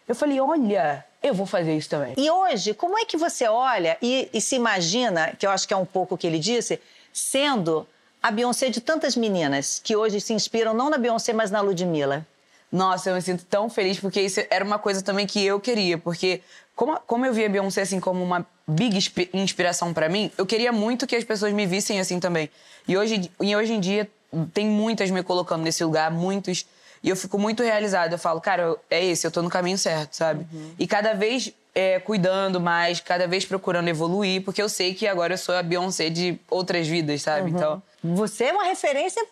Eu 0.08 0.14
falei, 0.14 0.40
olha, 0.40 1.04
eu 1.22 1.34
vou 1.34 1.46
fazer 1.46 1.76
isso 1.76 1.90
também. 1.90 2.14
E 2.16 2.30
hoje, 2.30 2.72
como 2.72 2.98
é 2.98 3.04
que 3.04 3.16
você 3.16 3.46
olha 3.46 3.98
e, 4.00 4.28
e 4.32 4.40
se 4.40 4.56
imagina, 4.56 5.34
que 5.38 5.46
eu 5.46 5.50
acho 5.50 5.68
que 5.68 5.74
é 5.74 5.76
um 5.76 5.84
pouco 5.84 6.14
o 6.14 6.18
que 6.18 6.26
ele 6.26 6.38
disse, 6.38 6.80
sendo 7.12 7.86
a 8.22 8.30
Beyoncé 8.30 8.68
de 8.70 8.80
tantas 8.80 9.16
meninas 9.16 9.80
que 9.82 9.94
hoje 9.96 10.20
se 10.20 10.32
inspiram 10.32 10.74
não 10.74 10.90
na 10.90 10.98
Beyoncé, 10.98 11.32
mas 11.32 11.50
na 11.50 11.60
Ludmilla? 11.60 12.26
Nossa, 12.70 13.10
eu 13.10 13.14
me 13.14 13.22
sinto 13.22 13.44
tão 13.46 13.70
feliz 13.70 13.98
porque 13.98 14.20
isso 14.20 14.40
era 14.50 14.64
uma 14.64 14.78
coisa 14.78 15.00
também 15.02 15.26
que 15.26 15.42
eu 15.44 15.58
queria. 15.58 15.96
Porque, 15.96 16.42
como, 16.76 16.98
como 17.06 17.24
eu 17.24 17.32
via 17.32 17.46
a 17.46 17.48
Beyoncé 17.48 17.82
assim 17.82 17.98
como 17.98 18.22
uma 18.22 18.46
big 18.66 18.96
inspi- 18.96 19.30
inspiração 19.32 19.94
pra 19.94 20.08
mim, 20.08 20.30
eu 20.36 20.44
queria 20.44 20.70
muito 20.70 21.06
que 21.06 21.16
as 21.16 21.24
pessoas 21.24 21.52
me 21.54 21.64
vissem 21.66 21.98
assim 21.98 22.20
também. 22.20 22.50
E 22.86 22.96
hoje, 22.96 23.30
e 23.40 23.56
hoje 23.56 23.72
em 23.72 23.80
dia, 23.80 24.08
tem 24.52 24.66
muitas 24.66 25.10
me 25.10 25.22
colocando 25.22 25.62
nesse 25.62 25.82
lugar, 25.82 26.10
muitos. 26.10 26.66
E 27.02 27.08
eu 27.08 27.16
fico 27.16 27.38
muito 27.38 27.62
realizada. 27.62 28.14
Eu 28.14 28.18
falo, 28.18 28.40
cara, 28.40 28.76
é 28.90 29.02
esse, 29.02 29.26
eu 29.26 29.30
tô 29.30 29.40
no 29.40 29.48
caminho 29.48 29.78
certo, 29.78 30.14
sabe? 30.14 30.46
E 30.78 30.86
cada 30.86 31.14
vez 31.14 31.50
é, 31.74 31.98
cuidando 32.00 32.60
mais, 32.60 33.00
cada 33.00 33.26
vez 33.26 33.46
procurando 33.46 33.88
evoluir, 33.88 34.42
porque 34.44 34.60
eu 34.60 34.68
sei 34.68 34.92
que 34.92 35.06
agora 35.06 35.32
eu 35.34 35.38
sou 35.38 35.54
a 35.54 35.62
Beyoncé 35.62 36.10
de 36.10 36.38
outras 36.50 36.86
vidas, 36.86 37.22
sabe? 37.22 37.50
Então. 37.50 37.82
Você 38.02 38.44
é 38.44 38.52
uma 38.52 38.64
referência 38.64 39.24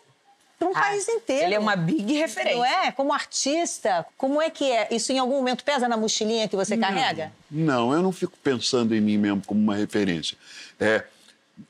para 0.59 0.67
um 0.67 0.73
país 0.73 1.07
inteiro. 1.07 1.45
ele 1.45 1.55
é 1.55 1.59
uma 1.59 1.75
big 1.75 2.13
referência. 2.13 2.57
Não 2.57 2.65
é? 2.65 2.91
Como 2.91 3.13
artista, 3.13 4.05
como 4.17 4.41
é 4.41 4.49
que 4.49 4.69
é? 4.71 4.87
Isso 4.91 5.11
em 5.11 5.19
algum 5.19 5.35
momento 5.37 5.63
pesa 5.63 5.87
na 5.87 5.95
mochilinha 5.95 6.47
que 6.47 6.55
você 6.55 6.75
carrega? 6.75 7.31
Não, 7.49 7.93
eu 7.93 8.01
não 8.01 8.11
fico 8.11 8.33
pensando 8.43 8.95
em 8.95 9.01
mim 9.01 9.17
mesmo 9.17 9.41
como 9.45 9.61
uma 9.61 9.75
referência. 9.75 10.35
É, 10.79 11.03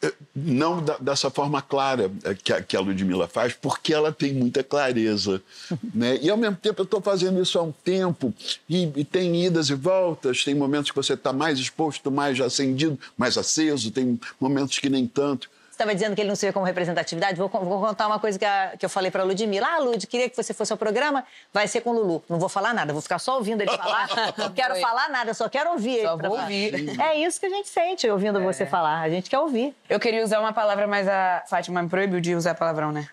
é, 0.01 0.13
não 0.35 0.81
da- 0.83 0.97
dessa 0.97 1.29
forma 1.29 1.61
clara 1.61 2.09
é, 2.23 2.33
que 2.33 2.51
a, 2.53 2.61
que 2.61 2.75
a 2.75 2.79
Ludmilla 2.79 3.27
faz, 3.27 3.53
porque 3.53 3.93
ela 3.93 4.11
tem 4.11 4.33
muita 4.33 4.63
clareza. 4.63 5.41
né? 5.93 6.17
E, 6.21 6.29
ao 6.29 6.37
mesmo 6.37 6.55
tempo, 6.57 6.81
eu 6.81 6.85
estou 6.85 7.01
fazendo 7.01 7.41
isso 7.41 7.57
há 7.59 7.63
um 7.63 7.71
tempo, 7.71 8.33
e, 8.69 8.83
e 8.95 9.03
tem 9.05 9.45
idas 9.45 9.69
e 9.69 9.75
voltas, 9.75 10.43
tem 10.43 10.55
momentos 10.55 10.91
que 10.91 10.95
você 10.95 11.13
está 11.13 11.31
mais 11.33 11.59
exposto, 11.59 12.09
mais 12.11 12.39
acendido, 12.39 12.97
mais 13.17 13.37
aceso, 13.37 13.91
tem 13.91 14.19
momentos 14.39 14.79
que 14.79 14.89
nem 14.89 15.05
tanto. 15.07 15.49
Você 15.77 15.83
estava 15.83 15.93
dizendo 15.93 16.15
que 16.15 16.21
ele 16.21 16.29
não 16.29 16.35
se 16.35 16.43
vê 16.43 16.51
como 16.51 16.65
representatividade? 16.65 17.37
Vou, 17.37 17.47
vou 17.49 17.79
contar 17.79 18.07
uma 18.07 18.17
coisa 18.19 18.39
que, 18.39 18.43
a- 18.45 18.73
que 18.79 18.83
eu 18.83 18.89
falei 18.89 19.11
para 19.11 19.21
a 19.21 19.25
Ludmilla. 19.27 19.67
Ah, 19.75 19.77
Lud, 19.77 20.07
queria 20.07 20.27
que 20.27 20.35
você 20.35 20.51
fosse 20.51 20.71
ao 20.73 20.77
programa, 20.77 21.23
vai 21.53 21.67
ser 21.67 21.81
com 21.81 21.91
o 21.91 21.93
Lulu. 21.93 22.23
Não 22.27 22.39
vou 22.39 22.49
falar 22.49 22.73
nada, 22.73 22.91
vou 22.91 23.01
ficar 23.01 23.19
só 23.19 23.35
ouvindo 23.35 23.61
ele 23.61 23.69
falar. 23.77 24.09
Não 24.39 24.51
quero 24.53 24.73
Foi. 24.73 24.81
falar 24.81 25.07
nada, 25.09 25.35
só 25.35 25.47
quero 25.47 25.69
ouvir 25.73 26.01
Só 26.01 26.13
ele. 26.17 26.27
vou 26.27 26.39
ouvir. 26.39 26.99
É 26.99 27.15
isso 27.19 27.39
que 27.39 27.45
a 27.45 27.49
gente 27.49 27.69
sente 27.69 28.09
ouvindo 28.09 28.41
você 28.41 28.65
falar. 28.65 29.01
A 29.01 29.09
gente 29.09 29.29
quer 29.29 29.37
ouvir. 29.37 29.75
Eu 29.87 29.99
queria 29.99 30.23
usar 30.23 30.39
uma 30.39 30.51
palavra, 30.51 30.87
mas 30.87 31.07
a 31.07 31.43
Fátima 31.47 31.83
me 31.83 31.89
proibiu 31.89 32.19
de 32.19 32.33
usar 32.33 32.55
palavrão, 32.55 32.91
né? 32.91 33.07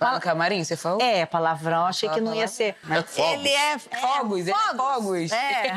Lá 0.00 0.14
no 0.14 0.20
camarim, 0.20 0.64
você 0.64 0.76
falou? 0.76 1.00
É, 1.00 1.24
palavrão, 1.24 1.86
achei 1.86 2.08
que 2.08 2.20
não 2.20 2.34
ia 2.34 2.48
ser. 2.48 2.74
É 2.90 3.00
fogos. 3.02 3.16
Ele 3.18 3.48
é. 3.48 3.78
Fogos, 3.78 4.48
é 4.48 4.54
fogos. 4.76 5.30
É. 5.38 5.72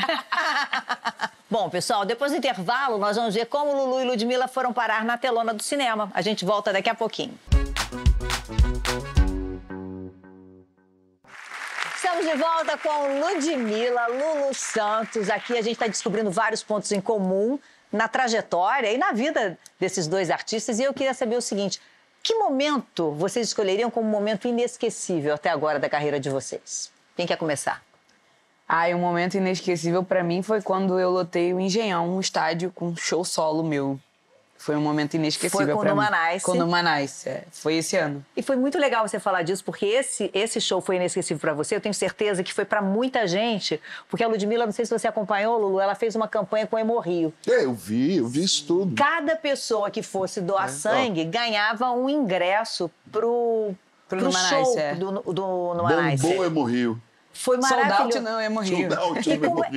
Bom, 1.51 1.69
pessoal, 1.69 2.05
depois 2.05 2.31
do 2.31 2.37
intervalo, 2.37 2.97
nós 2.97 3.17
vamos 3.17 3.35
ver 3.35 3.45
como 3.45 3.73
Lulu 3.73 3.99
e 3.99 4.05
Ludmilla 4.05 4.47
foram 4.47 4.71
parar 4.71 5.03
na 5.03 5.17
telona 5.17 5.53
do 5.53 5.61
cinema. 5.61 6.09
A 6.13 6.21
gente 6.21 6.45
volta 6.45 6.71
daqui 6.71 6.89
a 6.89 6.95
pouquinho. 6.95 7.37
Estamos 11.93 12.25
de 12.25 12.37
volta 12.37 12.77
com 12.77 13.19
Ludmilla, 13.19 14.07
Lulu 14.07 14.53
Santos. 14.53 15.29
Aqui 15.29 15.51
a 15.57 15.61
gente 15.61 15.73
está 15.73 15.87
descobrindo 15.87 16.31
vários 16.31 16.63
pontos 16.63 16.89
em 16.93 17.01
comum 17.01 17.59
na 17.91 18.07
trajetória 18.07 18.89
e 18.89 18.97
na 18.97 19.11
vida 19.11 19.59
desses 19.77 20.07
dois 20.07 20.29
artistas. 20.29 20.79
E 20.79 20.83
eu 20.83 20.93
queria 20.93 21.13
saber 21.13 21.35
o 21.35 21.41
seguinte: 21.41 21.81
que 22.23 22.33
momento 22.35 23.11
vocês 23.11 23.47
escolheriam 23.47 23.91
como 23.91 24.07
momento 24.07 24.47
inesquecível 24.47 25.33
até 25.33 25.49
agora 25.49 25.79
da 25.79 25.89
carreira 25.89 26.17
de 26.17 26.29
vocês? 26.29 26.89
Quem 27.17 27.27
quer 27.27 27.35
começar? 27.35 27.90
Ah, 28.73 28.89
e 28.89 28.95
um 28.95 28.99
momento 28.99 29.35
inesquecível 29.35 30.01
pra 30.01 30.23
mim 30.23 30.41
foi 30.41 30.61
quando 30.61 30.97
eu 30.97 31.09
lotei 31.09 31.53
o 31.53 31.59
Engenhão, 31.59 32.15
um 32.15 32.21
estádio 32.21 32.71
com 32.73 32.87
um 32.87 32.95
show 32.95 33.25
solo 33.25 33.61
meu. 33.61 33.99
Foi 34.57 34.77
um 34.77 34.81
momento 34.81 35.15
inesquecível 35.15 35.65
Foi 35.65 35.75
com 35.75 35.81
o 35.81 35.83
mim. 35.83 35.89
Numanice? 35.89 36.45
Com 36.45 36.51
o 36.53 36.55
Numanice, 36.55 37.27
é. 37.27 37.43
Foi 37.51 37.75
esse 37.75 37.97
ano. 37.97 38.25
E 38.33 38.41
foi 38.41 38.55
muito 38.55 38.77
legal 38.77 39.05
você 39.05 39.19
falar 39.19 39.41
disso, 39.41 39.61
porque 39.65 39.85
esse, 39.85 40.31
esse 40.33 40.61
show 40.61 40.79
foi 40.79 40.95
inesquecível 40.95 41.41
para 41.41 41.53
você. 41.53 41.75
Eu 41.75 41.81
tenho 41.81 41.93
certeza 41.93 42.43
que 42.43 42.53
foi 42.53 42.63
para 42.63 42.81
muita 42.81 43.27
gente, 43.27 43.77
porque 44.09 44.23
a 44.23 44.27
Ludmilla, 44.29 44.65
não 44.65 44.71
sei 44.71 44.85
se 44.85 44.97
você 44.97 45.05
acompanhou, 45.05 45.59
Lulu, 45.59 45.81
ela 45.81 45.93
fez 45.93 46.15
uma 46.15 46.29
campanha 46.29 46.65
com 46.65 46.77
o 46.77 46.79
Hemorrio. 46.79 47.33
É, 47.45 47.65
eu 47.65 47.73
vi, 47.73 48.15
eu 48.17 48.27
vi 48.29 48.41
isso 48.41 48.65
tudo. 48.65 48.95
Cada 48.95 49.35
pessoa 49.35 49.91
que 49.91 50.01
fosse 50.01 50.39
doar 50.39 50.69
sangue 50.69 51.25
ganhava 51.25 51.91
um 51.91 52.07
ingresso 52.07 52.89
pro, 53.11 53.75
Pro 54.07 54.17
pro 54.17 54.27
Numanice, 54.29 54.49
show 54.49 54.79
é. 54.79 54.95
do, 54.95 55.11
do 55.33 55.73
Numanice. 55.73 56.23
Bombou 56.23 56.45
Hemorrio. 56.45 57.01
Foi 57.33 57.55
Sold 57.61 57.73
out 57.73 57.89
maravilhoso. 57.89 58.21
não, 58.21 58.41
Hemorrio. 58.41 58.91
Sold 58.91 59.17
out 59.17 59.29
E 59.29 59.37
como 59.37 59.63
é-. 59.65 59.71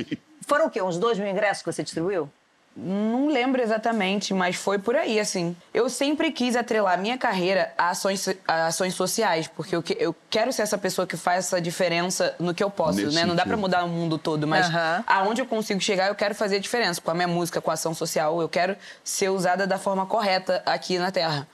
Foram 0.47 0.67
o 0.67 0.69
quê? 0.69 0.81
Uns 0.81 0.97
dois 0.97 1.17
mil 1.17 1.27
ingressos 1.27 1.63
que 1.63 1.71
você 1.71 1.83
distribuiu? 1.83 2.29
Não 2.77 3.27
lembro 3.29 3.61
exatamente, 3.61 4.33
mas 4.33 4.57
foi 4.57 4.77
por 4.77 4.97
aí, 4.97 5.17
assim. 5.17 5.55
Eu 5.73 5.89
sempre 5.89 6.29
quis 6.29 6.57
atrelar 6.57 6.99
minha 6.99 7.17
carreira 7.17 7.73
a 7.77 7.87
ações, 7.91 8.27
a 8.45 8.67
ações 8.67 8.93
sociais, 8.93 9.47
porque 9.47 9.73
eu, 9.77 9.81
que- 9.81 9.95
eu 9.97 10.13
quero 10.29 10.51
ser 10.51 10.63
essa 10.63 10.77
pessoa 10.77 11.07
que 11.07 11.15
faz 11.15 11.45
essa 11.45 11.61
diferença 11.61 12.35
no 12.37 12.53
que 12.53 12.61
eu 12.61 12.69
posso, 12.69 12.97
Nesse 12.99 13.15
né? 13.15 13.21
Não 13.21 13.29
dá 13.33 13.43
sentido. 13.43 13.47
pra 13.47 13.57
mudar 13.57 13.85
o 13.85 13.87
mundo 13.87 14.17
todo, 14.17 14.45
mas 14.45 14.67
aonde 15.07 15.39
eu 15.41 15.45
consigo 15.45 15.79
chegar, 15.79 16.09
eu 16.09 16.15
quero 16.15 16.35
fazer 16.35 16.57
a 16.57 16.59
diferença. 16.59 16.99
Com 16.99 17.11
a 17.11 17.13
minha 17.13 17.29
música, 17.29 17.61
com 17.61 17.71
a 17.71 17.75
ação 17.75 17.93
social, 17.93 18.41
eu 18.41 18.49
quero 18.49 18.75
ser 19.05 19.29
usada 19.29 19.65
da 19.65 19.77
forma 19.79 20.05
correta 20.05 20.61
aqui 20.65 20.99
na 20.99 21.11
Terra. 21.11 21.47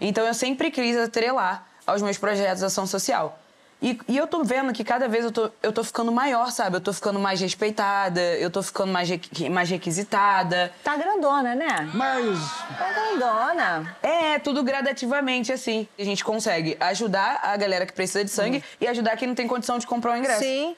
Então 0.00 0.24
eu 0.26 0.32
sempre 0.32 0.70
quis 0.70 0.96
atrelar 0.96 1.66
aos 1.86 2.00
meus 2.00 2.16
projetos 2.16 2.60
de 2.60 2.64
ação 2.64 2.86
social. 2.86 3.38
E, 3.86 3.96
e 4.08 4.16
eu 4.16 4.26
tô 4.26 4.42
vendo 4.42 4.72
que 4.72 4.82
cada 4.82 5.06
vez 5.06 5.24
eu 5.24 5.30
tô, 5.30 5.48
eu 5.62 5.72
tô 5.72 5.84
ficando 5.84 6.10
maior, 6.10 6.50
sabe? 6.50 6.76
Eu 6.76 6.80
tô 6.80 6.92
ficando 6.92 7.20
mais 7.20 7.40
respeitada, 7.40 8.20
eu 8.20 8.50
tô 8.50 8.60
ficando 8.60 8.90
mais, 8.92 9.08
mais 9.48 9.70
requisitada. 9.70 10.72
Tá 10.82 10.96
grandona, 10.96 11.54
né? 11.54 11.88
Mas 11.94 12.36
Tá 12.76 12.92
grandona. 12.92 13.96
É, 14.02 14.40
tudo 14.40 14.64
gradativamente, 14.64 15.52
assim. 15.52 15.86
A 15.96 16.02
gente 16.02 16.24
consegue 16.24 16.76
ajudar 16.80 17.38
a 17.44 17.56
galera 17.56 17.86
que 17.86 17.92
precisa 17.92 18.24
de 18.24 18.30
sangue 18.32 18.64
e 18.80 18.88
ajudar 18.88 19.16
quem 19.16 19.28
não 19.28 19.36
tem 19.36 19.46
condição 19.46 19.78
de 19.78 19.86
comprar 19.86 20.14
o 20.14 20.16
ingresso. 20.16 20.40
Sim. 20.40 20.74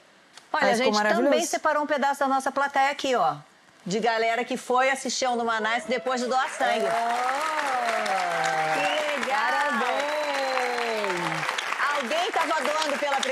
Olha, 0.53 0.65
Aí 0.67 0.71
a 0.73 0.75
gente 0.75 1.01
também 1.01 1.43
separou 1.45 1.81
um 1.81 1.87
pedaço 1.87 2.19
da 2.19 2.27
nossa 2.27 2.51
plateia 2.51 2.91
aqui, 2.91 3.15
ó. 3.15 3.37
De 3.83 3.99
galera 3.99 4.43
que 4.43 4.55
foi 4.55 4.91
assistir 4.91 5.25
ao 5.25 5.35
Numanice 5.35 5.87
depois 5.87 6.21
de 6.21 6.27
doar 6.27 6.47
sangue. 6.49 6.85
Que 8.75 9.08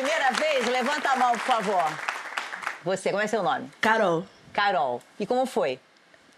primeira 0.08 0.32
vez? 0.32 0.66
Levanta 0.68 1.10
a 1.10 1.16
mão, 1.18 1.32
por 1.32 1.40
favor. 1.40 1.84
Você, 2.86 3.10
como 3.10 3.22
é 3.22 3.28
seu 3.28 3.44
nome? 3.44 3.70
Carol. 3.82 4.26
Carol. 4.54 5.02
E 5.20 5.26
como 5.26 5.46
foi? 5.46 5.80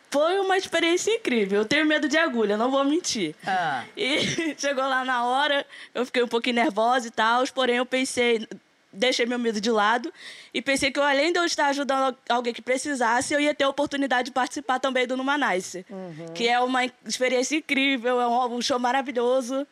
Foi 0.09 0.39
uma 0.39 0.57
experiência 0.57 1.11
incrível. 1.11 1.59
Eu 1.59 1.65
tenho 1.65 1.85
medo 1.85 2.07
de 2.07 2.17
agulha, 2.17 2.57
não 2.57 2.71
vou 2.71 2.83
mentir. 2.83 3.35
Ah. 3.45 3.83
E 3.95 4.55
chegou 4.57 4.83
lá 4.83 5.05
na 5.05 5.23
hora, 5.23 5.63
eu 5.93 6.03
fiquei 6.03 6.23
um 6.23 6.27
pouquinho 6.27 6.55
nervosa 6.55 7.07
e 7.07 7.11
tal, 7.11 7.43
porém 7.53 7.77
eu 7.77 7.85
pensei, 7.85 8.47
deixei 8.91 9.27
meu 9.27 9.37
medo 9.37 9.61
de 9.61 9.69
lado 9.69 10.11
e 10.51 10.63
pensei 10.63 10.89
que 10.89 10.99
eu, 10.99 11.03
além 11.03 11.31
de 11.31 11.37
eu 11.37 11.45
estar 11.45 11.67
ajudando 11.67 12.17
alguém 12.27 12.51
que 12.51 12.63
precisasse, 12.63 13.35
eu 13.35 13.39
ia 13.39 13.53
ter 13.53 13.65
a 13.65 13.69
oportunidade 13.69 14.29
de 14.29 14.31
participar 14.31 14.79
também 14.79 15.05
do 15.05 15.15
Numanice, 15.15 15.85
que 16.33 16.47
é 16.47 16.59
uma 16.59 16.85
experiência 17.05 17.57
incrível, 17.57 18.19
é 18.19 18.27
um 18.27 18.61
show 18.63 18.79
maravilhoso. 18.79 19.67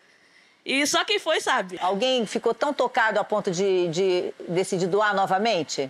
E 0.67 0.85
só 0.85 1.05
quem 1.05 1.17
foi 1.17 1.39
sabe. 1.39 1.79
Alguém 1.81 2.25
ficou 2.25 2.53
tão 2.53 2.73
tocado 2.73 3.17
a 3.17 3.23
ponto 3.23 3.49
de, 3.49 3.87
de 3.87 4.33
decidir 4.49 4.87
doar 4.87 5.15
novamente? 5.15 5.89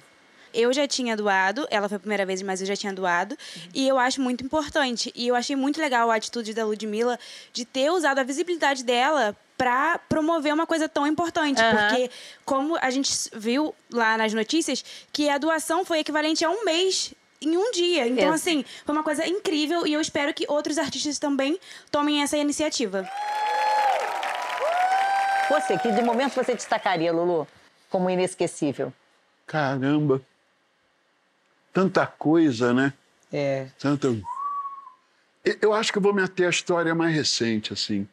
Eu 0.53 0.71
já 0.71 0.87
tinha 0.87 1.17
doado, 1.17 1.67
ela 1.71 1.89
foi 1.89 1.97
a 1.97 1.99
primeira 1.99 2.25
vez, 2.27 2.43
mas 2.43 2.61
eu 2.61 2.67
já 2.67 2.75
tinha 2.75 2.93
doado. 2.93 3.35
E 3.73 3.87
eu 3.87 3.97
acho 3.97 4.21
muito 4.21 4.45
importante. 4.45 5.11
E 5.15 5.27
eu 5.27 5.35
achei 5.35 5.55
muito 5.55 5.81
legal 5.81 6.11
a 6.11 6.15
atitude 6.15 6.53
da 6.53 6.63
Ludmilla 6.63 7.19
de 7.51 7.65
ter 7.65 7.89
usado 7.89 8.19
a 8.19 8.23
visibilidade 8.23 8.83
dela 8.83 9.35
para 9.57 9.97
promover 10.07 10.53
uma 10.53 10.67
coisa 10.67 10.87
tão 10.87 11.07
importante. 11.07 11.59
Aham. 11.59 11.89
Porque, 11.89 12.11
como 12.45 12.77
a 12.79 12.91
gente 12.91 13.11
viu 13.33 13.73
lá 13.91 14.15
nas 14.15 14.31
notícias, 14.31 14.85
que 15.11 15.27
a 15.27 15.39
doação 15.39 15.83
foi 15.83 15.99
equivalente 15.99 16.45
a 16.45 16.51
um 16.51 16.63
mês 16.63 17.15
em 17.41 17.57
um 17.57 17.71
dia. 17.71 18.07
Então, 18.07 18.31
assim, 18.31 18.63
foi 18.85 18.93
uma 18.93 19.03
coisa 19.03 19.27
incrível 19.27 19.87
e 19.87 19.93
eu 19.93 20.01
espero 20.01 20.33
que 20.33 20.45
outros 20.47 20.77
artistas 20.77 21.17
também 21.17 21.59
tomem 21.91 22.21
essa 22.21 22.37
iniciativa. 22.37 23.07
Você, 25.49 25.77
que 25.77 25.91
de 25.91 26.01
momento 26.01 26.33
você 26.35 26.53
destacaria, 26.53 27.11
Lulu, 27.11 27.47
como 27.89 28.09
inesquecível? 28.09 28.93
Caramba. 29.45 30.21
Tanta 31.73 32.05
coisa, 32.05 32.73
né? 32.73 32.93
É. 33.31 33.67
Tanta... 33.79 34.07
Eu- 35.61 35.73
acho 35.73 35.91
que 35.91 35.97
eu 35.97 36.01
vou 36.01 36.13
me 36.13 36.21
ater 36.21 36.47
à 36.47 36.49
história 36.49 36.93
mais 36.93 37.15
recente, 37.15 37.71
assim. 37.71 38.07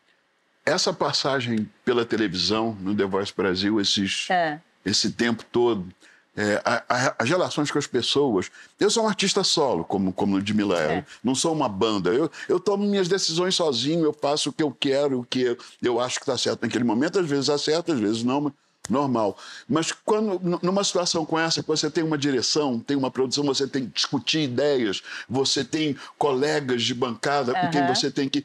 Essa 0.65 0.93
passagem 0.93 1.69
pela 1.85 2.05
televisão, 2.05 2.77
no 2.81 2.95
The 2.97 3.05
Voice 3.05 3.33
Brasil, 3.37 3.81
esses, 3.81 4.29
É. 4.31 4.61
esse 4.85 5.11
tempo 5.13 5.45
todo, 5.45 5.89
é, 6.37 6.61
a- 6.65 6.83
a- 6.89 7.15
as 7.19 7.29
relações 7.29 7.71
com 7.71 7.79
as 7.79 7.87
pessoas. 7.87 8.51
Eu 8.81 8.91
sou 8.91 9.05
um 9.05 9.09
artista 9.09 9.45
solo, 9.45 9.85
como, 9.85 10.13
como 10.13 10.37
Ludmilla 10.37 10.79
era. 10.79 10.93
É. 10.95 11.05
Não 11.23 11.35
sou 11.35 11.53
uma 11.53 11.69
banda. 11.69 12.11
Eu, 12.11 12.31
eu 12.49 12.59
tomo 12.59 12.85
minhas 12.85 13.09
decisões 13.09 13.55
sozinho, 13.55 14.05
eu 14.05 14.13
faço 14.13 14.51
o 14.51 14.53
que 14.53 14.63
eu 14.63 14.71
quero, 14.73 15.21
o 15.21 15.25
que 15.25 15.41
eu, 15.43 15.59
eu 15.83 16.01
acho 16.01 16.17
que 16.17 16.23
está 16.23 16.37
certo 16.37 16.63
naquele 16.63 16.85
momento. 16.85 17.19
Às 17.21 17.27
vezes 17.29 17.49
acerta, 17.49 17.93
às 17.93 18.01
vezes 18.01 18.23
não, 18.25 18.41
mas 18.41 18.53
normal. 18.91 19.39
Mas 19.67 19.93
quando, 19.93 20.39
numa 20.63 20.85
situação 20.85 21.25
com 21.25 21.39
essa, 21.39 21.63
que 21.63 21.69
você 21.69 21.91
tem 21.91 22.05
uma 22.05 22.19
direção, 22.19 22.79
tem 22.79 22.97
uma 22.97 23.11
produção, 23.11 23.45
você 23.45 23.67
tem 23.67 23.87
que 23.87 23.93
discutir 23.95 24.41
ideias, 24.41 25.03
você 25.29 25.65
tem 25.65 25.97
colegas 26.19 26.83
de 26.83 26.93
bancada 26.95 27.55
com 27.55 27.71
quem 27.71 27.87
você 27.87 28.11
tem 28.11 28.29
que 28.29 28.45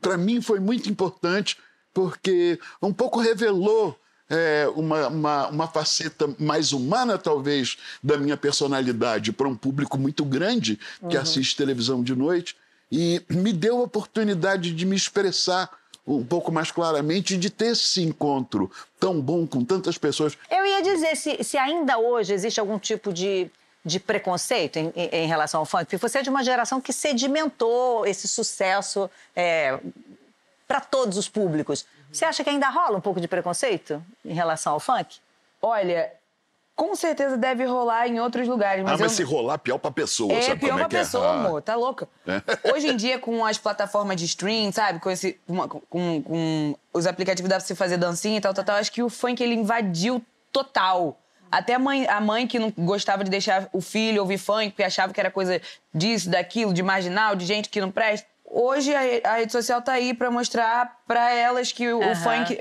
para 0.00 0.16
mim 0.16 0.40
foi 0.40 0.58
muito 0.60 0.88
importante 0.88 1.56
porque 1.94 2.58
um 2.80 2.92
pouco 2.92 3.20
revelou 3.20 3.96
é, 4.34 4.66
uma, 4.74 5.08
uma, 5.08 5.48
uma 5.48 5.68
faceta 5.68 6.26
mais 6.38 6.72
humana, 6.72 7.18
talvez, 7.18 7.76
da 8.02 8.16
minha 8.16 8.36
personalidade 8.36 9.30
para 9.30 9.46
um 9.46 9.54
público 9.54 9.98
muito 9.98 10.24
grande 10.24 10.80
que 11.10 11.16
assiste 11.18 11.54
televisão 11.54 12.02
de 12.02 12.14
noite 12.16 12.56
e 12.90 13.20
me 13.28 13.52
deu 13.52 13.78
a 13.78 13.82
oportunidade 13.82 14.72
de 14.72 14.86
me 14.86 14.96
expressar 14.96 15.68
um 16.06 16.24
pouco 16.24 16.50
mais 16.50 16.70
claramente 16.70 17.36
de 17.36 17.48
ter 17.50 17.72
esse 17.72 18.02
encontro 18.02 18.70
tão 18.98 19.20
bom 19.20 19.46
com 19.46 19.62
tantas 19.64 19.96
pessoas. 19.98 20.36
Eu 20.50 20.64
ia 20.66 20.82
dizer 20.82 21.14
se, 21.16 21.44
se 21.44 21.56
ainda 21.58 21.98
hoje 21.98 22.32
existe 22.32 22.58
algum 22.58 22.78
tipo 22.78 23.12
de, 23.12 23.48
de 23.84 24.00
preconceito 24.00 24.78
em, 24.78 24.92
em- 24.96 25.26
relação 25.26 25.60
ao 25.60 25.66
funk, 25.66 25.84
porque 25.84 25.98
você 25.98 26.18
é 26.18 26.22
de 26.22 26.30
uma 26.30 26.42
geração 26.42 26.80
que 26.80 26.92
sedimentou 26.92 28.04
esse 28.06 28.26
sucesso 28.26 29.08
para 30.72 30.80
todos 30.80 31.18
os 31.18 31.28
públicos. 31.28 31.84
Você 32.10 32.24
acha 32.24 32.42
que 32.42 32.48
ainda 32.48 32.66
rola 32.70 32.96
um 32.96 33.00
pouco 33.00 33.20
de 33.20 33.28
preconceito 33.28 34.02
em 34.24 34.32
relação 34.32 34.72
ao 34.72 34.80
funk? 34.80 35.18
Olha, 35.60 36.10
com 36.74 36.96
certeza 36.96 37.36
deve 37.36 37.66
rolar 37.66 38.08
em 38.08 38.18
outros 38.18 38.48
lugares, 38.48 38.82
mas, 38.82 38.92
ah, 38.94 38.96
mas 39.04 39.12
eu... 39.12 39.16
se 39.18 39.22
rolar, 39.22 39.58
pior 39.58 39.76
pra 39.76 39.90
pessoa, 39.90 40.32
É, 40.32 40.40
sabe 40.40 40.60
pior 40.60 40.70
como 40.70 40.80
é 40.80 40.82
pra 40.84 40.88
que 40.88 40.96
é? 40.96 40.98
pessoa, 41.00 41.26
Ah. 41.28 41.34
amor, 41.34 41.60
tá 41.60 41.74
louca. 41.76 42.08
É. 42.26 42.40
Hoje 42.72 42.88
em 42.88 42.96
dia, 42.96 43.18
com 43.18 43.44
as 43.44 43.58
plataformas 43.58 44.16
de 44.16 44.24
stream, 44.24 44.72
sabe? 44.72 44.98
Com, 44.98 45.10
esse, 45.10 45.38
uma- 45.46 45.68
com, 45.68 45.82
com 46.22 46.74
os 46.94 47.06
aplicativos 47.06 47.50
dá 47.50 47.56
pra 47.56 47.64
você 47.66 47.74
fazer 47.74 47.98
dancinha 47.98 48.38
e 48.38 48.40
tal, 48.40 48.54
tal, 48.54 48.64
tal. 48.64 48.76
Acho 48.76 48.90
que 48.90 49.02
o 49.02 49.10
funk, 49.10 49.42
ele 49.42 49.54
invadiu 49.54 50.24
total. 50.50 51.18
Até 51.50 51.74
a 51.74 51.78
mãe, 51.78 52.06
a 52.08 52.18
mãe 52.18 52.46
que 52.46 52.58
não 52.58 52.72
gostava 52.78 53.22
de 53.22 53.30
deixar 53.30 53.68
o 53.74 53.82
filho 53.82 54.22
ouvir 54.22 54.38
funk, 54.38 54.70
porque 54.70 54.82
achava 54.82 55.12
que 55.12 55.20
era 55.20 55.30
coisa 55.30 55.60
disso, 55.94 56.30
daquilo, 56.30 56.72
de 56.72 56.82
marginal, 56.82 57.36
de 57.36 57.44
gente 57.44 57.68
que 57.68 57.78
não 57.78 57.90
presta. 57.90 58.26
Hoje, 58.54 58.94
a, 58.94 59.00
re- 59.00 59.22
a 59.24 59.34
rede 59.36 59.50
social 59.50 59.80
tá 59.80 59.92
aí 59.92 60.12
pra 60.12 60.30
mostrar 60.30 61.00
pra 61.08 61.32
elas 61.32 61.72
que 61.72 61.88
o, 61.90 61.98
o 61.98 62.02
Aham. 62.02 62.14
funk... 62.14 62.58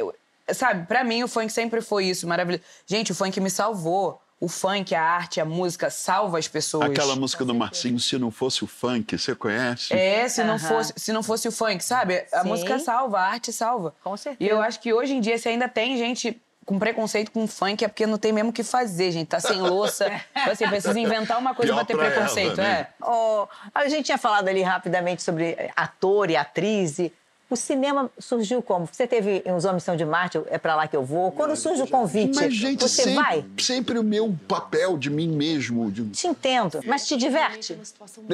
Sabe, 0.53 0.85
pra 0.87 1.03
mim, 1.03 1.21
o 1.23 1.27
funk 1.27 1.51
sempre 1.51 1.81
foi 1.81 2.05
isso, 2.05 2.27
maravilhoso. 2.27 2.63
Gente, 2.85 3.11
o 3.11 3.15
funk 3.15 3.39
me 3.41 3.49
salvou. 3.49 4.19
O 4.39 4.47
funk, 4.47 4.95
a 4.95 5.03
arte, 5.03 5.39
a 5.39 5.45
música 5.45 5.89
salva 5.91 6.39
as 6.39 6.47
pessoas. 6.47 6.89
Aquela 6.89 7.15
música 7.15 7.45
do 7.45 7.53
Marcinho, 7.53 7.99
Se 7.99 8.17
Não 8.17 8.31
Fosse 8.31 8.63
o 8.63 8.67
Funk, 8.67 9.15
você 9.15 9.35
conhece? 9.35 9.93
É, 9.93 10.27
se 10.27 10.43
não, 10.43 10.55
Aham. 10.55 10.67
fosse, 10.67 10.93
se 10.97 11.13
não 11.13 11.21
fosse 11.21 11.47
o 11.47 11.51
funk, 11.51 11.83
sabe? 11.83 12.25
A 12.33 12.41
Sim. 12.41 12.47
música 12.47 12.79
salva, 12.79 13.19
a 13.19 13.27
arte 13.27 13.53
salva. 13.53 13.93
Com 14.03 14.17
certeza. 14.17 14.43
E 14.43 14.51
eu 14.51 14.59
acho 14.59 14.79
que 14.79 14.91
hoje 14.91 15.13
em 15.13 15.21
dia, 15.21 15.37
se 15.37 15.47
ainda 15.47 15.69
tem 15.69 15.95
gente 15.95 16.41
com 16.65 16.77
preconceito 16.79 17.31
com 17.31 17.47
funk, 17.47 17.83
é 17.83 17.87
porque 17.87 18.05
não 18.05 18.17
tem 18.17 18.31
mesmo 18.31 18.51
o 18.51 18.53
que 18.53 18.63
fazer, 18.63 19.11
gente. 19.11 19.27
Tá 19.27 19.39
sem 19.39 19.59
louça. 19.61 20.05
Então, 20.31 20.53
assim, 20.53 20.67
precisa 20.67 20.99
inventar 20.99 21.37
uma 21.39 21.53
coisa 21.55 21.73
pra 21.73 21.83
ter 21.85 21.95
pra 21.95 22.05
ela, 22.05 22.13
preconceito, 22.15 22.57
né? 22.57 22.87
é. 23.01 23.03
Oh, 23.05 23.47
a 23.73 23.87
gente 23.89 24.05
tinha 24.05 24.17
falado 24.17 24.47
ali 24.47 24.61
rapidamente 24.61 25.21
sobre 25.23 25.57
ator 25.75 26.29
e 26.29 26.35
atriz. 26.35 26.99
E 26.99 27.11
O 27.49 27.55
cinema 27.57 28.09
surgiu 28.17 28.61
como? 28.61 28.87
Você 28.89 29.05
teve 29.05 29.43
uns 29.47 29.65
Homens 29.65 29.83
São 29.83 29.95
de 29.97 30.05
Marte, 30.05 30.39
é 30.49 30.57
pra 30.57 30.75
lá 30.75 30.87
que 30.87 30.95
eu 30.95 31.03
vou. 31.03 31.31
Quando 31.33 31.53
surge 31.57 31.81
o 31.81 31.87
convite, 31.87 32.35
Mas, 32.35 32.53
gente, 32.55 32.81
você 32.83 33.03
sempre, 33.03 33.21
vai? 33.21 33.45
sempre 33.59 33.99
o 33.99 34.03
meu 34.03 34.33
papel 34.47 34.97
de 34.97 35.09
mim 35.09 35.27
mesmo. 35.27 35.91
de- 35.91 36.09
Te 36.11 36.27
entendo, 36.27 36.79
mas 36.85 37.05
te 37.07 37.17
diverte? 37.17 37.77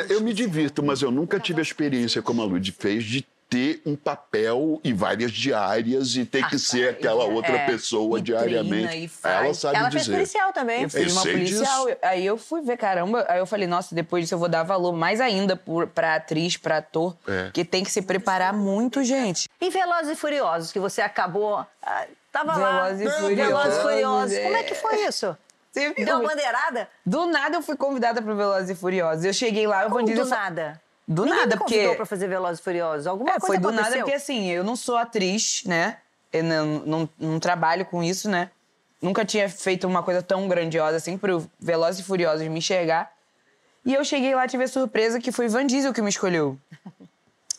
Eu 0.10 0.22
me 0.22 0.34
divirto, 0.34 0.84
mas 0.84 1.02
eu 1.02 1.10
nunca 1.10 1.40
tive 1.40 1.60
a 1.62 1.64
experiência 1.64 2.22
como 2.22 2.42
a 2.44 2.46
Lud 2.46 2.72
fez 2.78 3.04
de 3.06 3.26
ter 3.50 3.82
um 3.86 3.96
papel 3.96 4.80
e 4.84 4.92
várias 4.92 5.32
diárias 5.32 6.16
e 6.16 6.26
ter 6.26 6.48
que 6.50 6.60
ser 6.60 6.90
aquela 6.90 7.24
outra 7.26 7.56
é, 7.56 7.66
pessoa 7.66 8.20
e 8.20 8.22
diariamente. 8.22 8.88
treina 8.88 8.96
e 8.96 9.08
faz. 9.08 9.46
Ela 9.46 9.54
sabe 9.54 9.78
Ela 9.78 9.92
fez 9.92 10.04
dizer. 10.04 10.16
policial 10.16 10.52
também. 10.54 10.84
Eu 10.84 10.90
fiz 10.90 11.14
uma 11.14 11.22
sei 11.22 11.34
policial, 11.34 11.86
disso. 11.86 11.98
aí 12.02 12.26
eu 12.26 12.38
fui 12.38 12.62
ver, 12.62 12.76
caramba, 12.78 13.26
aí 13.30 13.40
eu 13.40 13.46
falei, 13.46 13.66
nossa, 13.68 13.96
depois 13.96 14.24
disso 14.26 14.36
eu 14.36 14.40
vou 14.40 14.50
dar 14.50 14.64
valor 14.64 14.92
mais 14.94 15.22
ainda 15.22 15.56
por, 15.56 15.88
pra 15.88 16.16
atriz, 16.16 16.58
pra 16.58 16.78
ator, 16.78 17.16
É. 17.28 17.50
que 17.54 17.64
tem 17.64 17.84
que 17.84 17.92
se 17.92 18.02
preparar 18.02 18.54
muito, 18.54 19.04
gente. 19.04 19.48
E 19.62 19.70
Velozes 19.70 20.12
e 20.12 20.16
Furiosos, 20.16 20.72
que 20.72 20.80
você 20.80 21.02
acabou... 21.02 21.66
ah, 21.82 22.06
tava 22.32 22.56
lá. 22.58 22.90
Velozes 22.90 23.02
e 23.08 23.10
Furiosos, 23.22 23.38
Velozes 23.48 23.78
e 23.78 23.82
Furiosos. 23.82 24.34
é. 24.34 24.44
Como 24.44 24.58
é 24.58 24.64
que 24.64 24.76
foi 24.76 25.06
isso? 25.06 25.38
Você 25.72 25.94
viu? 25.94 26.06
Deu 26.06 26.18
uma 26.20 26.30
bandeirada? 26.30 26.90
Do 27.06 27.26
nada 27.28 27.58
eu 27.58 27.62
fui 27.62 27.76
convidada 27.78 28.22
pro 28.22 28.36
Velozes 28.36 28.70
e 28.72 28.76
Furiosos. 28.76 29.24
Eu 29.24 29.34
cheguei 29.34 29.68
lá, 29.68 29.84
Como 29.84 29.96
Van 29.96 30.06
Diesel 30.06 30.24
do 30.26 30.30
nada? 30.30 30.82
Do 31.08 31.24
Ninguém 31.24 31.40
nada, 31.40 31.56
me 31.56 31.62
convidou 31.62 31.84
porque... 31.84 31.96
pra 31.96 32.06
fazer 32.06 32.28
Velozes 32.28 32.60
e 32.60 32.64
Furiosos. 32.64 33.08
Alguma 33.08 33.32
É, 33.32 33.40
coisa 33.40 33.48
foi 33.48 33.58
do 33.58 33.72
nada, 33.72 33.96
porque 33.98 34.14
assim, 34.14 34.50
eu 34.50 34.64
não 34.64 34.76
sou 34.76 34.98
atriz, 34.98 35.64
né? 35.66 35.98
Eu 36.34 36.44
não, 36.44 36.66
não, 36.66 37.10
não 37.18 37.40
trabalho 37.40 37.86
com 37.86 38.04
isso, 38.04 38.30
né? 38.30 38.52
Nunca 39.02 39.24
tinha 39.24 39.48
feito 39.48 39.88
uma 39.88 40.04
coisa 40.04 40.22
tão 40.22 40.48
grandiosa 40.48 40.98
assim 40.98 41.18
pro 41.18 41.50
Velozes 41.60 42.02
e 42.02 42.04
Furiosos 42.04 42.46
me 42.48 42.58
enxergar. 42.58 43.12
E 43.86 43.94
eu 43.94 44.04
cheguei 44.04 44.36
lá 44.36 44.46
tive 44.48 44.66
a 44.66 44.68
surpresa 44.68 45.20
que 45.20 45.32
foi 45.32 45.48
Van 45.48 45.66
Diesel 45.66 45.94
que 45.94 46.02
me 46.02 46.10
escolheu. 46.10 46.58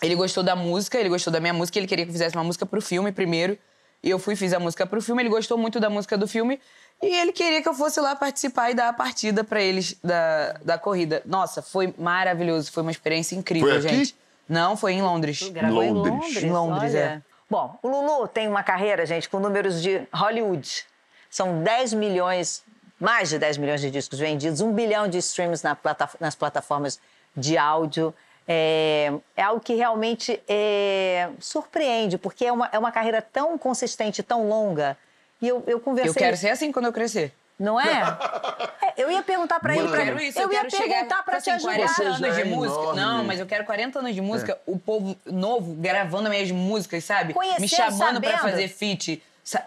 Ele 0.01 0.15
gostou 0.15 0.45
da 0.45 0.55
música, 0.55 0.97
ele 0.97 1.09
gostou 1.09 1.33
da 1.33 1.41
minha 1.41 1.53
música, 1.53 1.77
ele 1.77 1.89
queria 1.89 2.05
que 2.05 2.11
eu 2.11 2.13
fizesse 2.13 2.37
uma 2.37 2.45
música 2.45 2.65
pro 2.65 2.81
filme 2.81 3.11
primeiro. 3.11 3.59
E 4.01 4.09
eu 4.09 4.19
fui 4.21 4.37
fiz 4.37 4.53
a 4.53 4.61
música 4.61 4.87
pro 4.87 5.03
filme, 5.03 5.23
ele 5.23 5.29
gostou 5.29 5.59
muito 5.59 5.81
da 5.81 5.91
música 5.91 6.17
do 6.17 6.29
filme. 6.29 6.61
E 7.01 7.07
ele 7.07 7.33
queria 7.33 7.63
que 7.63 7.69
eu 7.69 7.75
fosse 7.75 8.01
lá 8.01 8.17
participar 8.17 8.71
e 8.71 8.75
dar 8.75 8.89
a 8.89 8.93
partida 8.93 9.45
pra 9.45 9.61
eles 9.63 9.97
da, 10.03 10.55
da 10.65 10.79
corrida. 10.79 11.23
Nossa, 11.25 11.63
foi 11.63 11.95
maravilhoso, 11.97 12.73
foi 12.73 12.83
uma 12.83 12.91
experiência 12.91 13.37
incrível, 13.37 13.69
Foi 13.69 13.79
aqui? 13.79 13.89
gente. 13.97 14.17
Não, 14.49 14.77
foi 14.77 14.95
em 14.95 15.03
Londres. 15.03 15.49
Gravou 15.51 15.83
em 15.83 15.93
Londres. 15.93 16.43
Em 16.43 16.51
Londres, 16.51 16.93
olha. 16.95 16.99
é. 16.99 17.23
Bom, 17.51 17.79
o 17.83 17.89
Lulu 17.89 18.27
tem 18.29 18.49
uma 18.49 18.63
carreira, 18.63 19.07
gente, 19.07 19.29
com 19.29 19.39
números 19.39 19.81
de 19.81 20.03
Hollywood. 20.13 20.85
São 21.31 21.63
10 21.63 21.93
milhões, 21.95 22.63
mais 22.99 23.29
de 23.29 23.39
10 23.39 23.59
milhões 23.59 23.81
de 23.81 23.91
discos 23.91 24.19
vendidos, 24.19 24.61
um 24.61 24.73
bilhão 24.73 25.07
de 25.07 25.19
streams 25.19 25.63
na 25.63 25.77
plata- 25.77 26.11
nas 26.19 26.35
plataformas 26.35 26.99
de 27.37 27.57
áudio. 27.57 28.13
É, 28.47 29.13
é 29.37 29.43
algo 29.43 29.61
que 29.61 29.75
realmente 29.75 30.43
é, 30.49 31.29
surpreende, 31.39 32.17
porque 32.19 32.45
é 32.47 32.53
uma, 32.53 32.69
é 32.73 32.79
uma 32.79 32.91
carreira 32.91 33.21
tão 33.23 33.57
consistente, 33.59 34.23
tão 34.23 34.49
longa. 34.49 34.97
E 35.41 35.49
eu, 35.49 35.62
eu 35.66 35.80
conversei... 35.80 36.11
Eu 36.11 36.14
quero 36.14 36.36
ser 36.36 36.49
assim 36.51 36.72
quando 36.72 36.86
eu 36.86 36.93
crescer. 36.93 37.32
Não 37.59 37.80
é? 37.80 37.84
É, 38.80 39.03
eu 39.03 39.11
ia 39.11 39.22
perguntar 39.22 39.61
pra 39.61 39.74
ele... 39.76 39.84
Eu 39.86 39.91
pra- 39.91 40.05
quero 40.05 40.20
isso, 40.20 40.39
eu, 40.39 40.45
eu, 40.45 40.53
ia 40.53 40.61
quero 40.61 40.70
chegar 40.70 40.95
perguntar 40.95 41.22
pra 41.24 41.41
te 41.41 41.51
assim, 41.51 41.68
ajudar. 41.68 41.95
40 41.95 42.03
anos 42.03 42.34
de 42.34 42.41
é 42.41 42.45
música. 42.45 42.80
enorme. 42.80 43.01
Não, 43.01 43.24
mas 43.24 43.41
eu 43.41 43.47
quero 43.47 43.64
40 43.64 43.99
anos 43.99 44.14
de 44.14 44.20
música, 44.20 44.59
o 44.66 44.78
povo 44.78 45.16
novo 45.26 45.74
gravando 45.74 46.28
minhas 46.30 46.51
músicas, 46.51 47.05
sabe? 47.05 47.32
Conhecendo, 47.34 47.61
Me 47.61 47.68
chamando 47.68 48.20
pra 48.20 48.39
sabendo. 48.39 48.51
fazer 48.51 48.68
feat. 48.68 49.22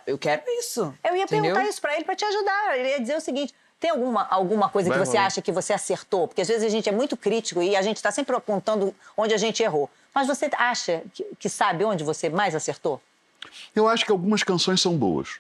Eu 0.06 0.18
quero 0.18 0.44
isso. 0.60 0.94
Eu 1.04 1.16
ia 1.16 1.24
entendeu? 1.24 1.54
perguntar 1.54 1.70
isso 1.70 1.82
pra 1.82 1.96
ele 1.96 2.04
pra 2.04 2.16
te 2.16 2.24
ajudar. 2.26 2.78
Ele 2.78 2.90
ia 2.90 3.00
dizer 3.00 3.16
o 3.16 3.22
seguinte: 3.22 3.54
tem 3.80 3.90
alguma, 3.92 4.28
alguma 4.30 4.70
coisa 4.70 4.90
Vai 4.90 5.00
que 5.00 5.06
você 5.06 5.18
acha 5.18 5.42
que 5.42 5.52
você 5.52 5.74
acertou? 5.74 6.28
Porque 6.28 6.42
às 6.42 6.48
vezes 6.48 6.64
a 6.64 6.70
gente 6.70 6.88
é 6.88 6.92
muito 6.92 7.16
crítico 7.18 7.62
e 7.62 7.76
a 7.76 7.82
gente 7.82 7.98
está 7.98 8.12
sempre 8.12 8.36
apontando 8.36 8.94
onde 9.18 9.34
a 9.34 9.38
gente 9.38 9.64
errou. 9.64 9.90
Mas 10.14 10.28
você 10.28 10.50
acha 10.58 11.02
que, 11.14 11.26
que 11.40 11.50
sabe 11.50 11.84
onde 11.84 12.04
você 12.04 12.30
mais 12.30 12.54
acertou? 12.54 13.02
Eu 13.76 13.88
acho 13.88 14.06
que 14.06 14.12
algumas 14.12 14.44
canções 14.44 14.82
são 14.82 14.96
boas. 14.96 15.40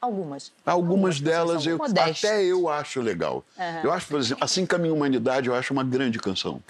Algumas. 0.00 0.52
Algumas 0.64 1.20
delas 1.20 1.66
eu, 1.66 1.76
modestas. 1.78 2.24
até 2.24 2.42
eu 2.44 2.68
acho 2.68 3.00
legal. 3.00 3.44
Aham. 3.58 3.80
Eu 3.84 3.92
acho, 3.92 4.06
por 4.06 4.18
exemplo, 4.18 4.42
Assim 4.44 4.64
Caminha 4.64 4.92
a 4.92 4.96
Humanidade, 4.96 5.48
eu 5.48 5.54
acho 5.54 5.72
uma 5.72 5.84
grande 5.84 6.18
canção. 6.18 6.62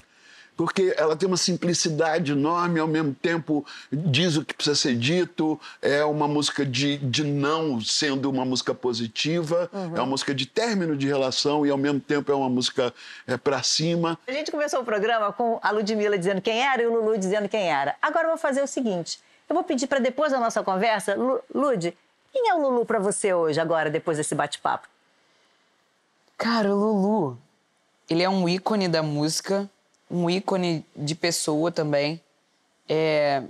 Porque 0.56 0.92
ela 0.98 1.16
tem 1.16 1.26
uma 1.26 1.38
simplicidade 1.38 2.32
enorme, 2.32 2.80
ao 2.80 2.86
mesmo 2.86 3.14
tempo 3.14 3.64
diz 3.90 4.36
o 4.36 4.44
que 4.44 4.52
precisa 4.52 4.76
ser 4.76 4.94
dito, 4.94 5.58
é 5.80 6.04
uma 6.04 6.28
música 6.28 6.66
de, 6.66 6.98
de 6.98 7.24
não 7.24 7.80
sendo 7.80 8.28
uma 8.28 8.44
música 8.44 8.74
positiva, 8.74 9.70
Uhum. 9.72 9.96
é 9.96 10.00
uma 10.00 10.06
música 10.06 10.34
de 10.34 10.44
término 10.44 10.94
de 10.96 11.06
relação 11.06 11.64
e 11.64 11.70
ao 11.70 11.78
mesmo 11.78 11.98
tempo 12.00 12.30
é 12.30 12.34
uma 12.34 12.48
música 12.50 12.92
é, 13.26 13.38
para 13.38 13.62
cima. 13.62 14.18
A 14.26 14.32
gente 14.32 14.50
começou 14.50 14.80
o 14.80 14.84
programa 14.84 15.32
com 15.32 15.58
a 15.62 15.70
Ludmilla 15.70 16.18
dizendo 16.18 16.42
quem 16.42 16.60
era 16.62 16.82
e 16.82 16.86
o 16.86 16.92
Lulu 16.92 17.16
dizendo 17.16 17.48
quem 17.48 17.70
era. 17.70 17.94
Agora 18.02 18.24
eu 18.24 18.30
vou 18.30 18.38
fazer 18.38 18.60
o 18.62 18.66
seguinte: 18.66 19.18
eu 19.48 19.54
vou 19.54 19.64
pedir 19.64 19.86
para 19.86 19.98
depois 19.98 20.30
da 20.30 20.38
nossa 20.38 20.62
conversa, 20.62 21.14
Lu, 21.14 21.40
Lud, 21.54 21.96
quem 22.32 22.48
é 22.48 22.54
o 22.54 22.60
Lulu 22.60 22.84
para 22.84 22.98
você 22.98 23.32
hoje, 23.34 23.60
agora, 23.60 23.90
depois 23.90 24.16
desse 24.16 24.34
bate-papo? 24.34 24.88
Cara, 26.38 26.74
o 26.74 26.78
Lulu, 26.78 27.38
ele 28.08 28.22
é 28.22 28.28
um 28.28 28.48
ícone 28.48 28.88
da 28.88 29.02
música, 29.02 29.68
um 30.10 30.30
ícone 30.30 30.84
de 30.96 31.14
pessoa 31.14 31.70
também. 31.70 32.20
É, 32.88 33.42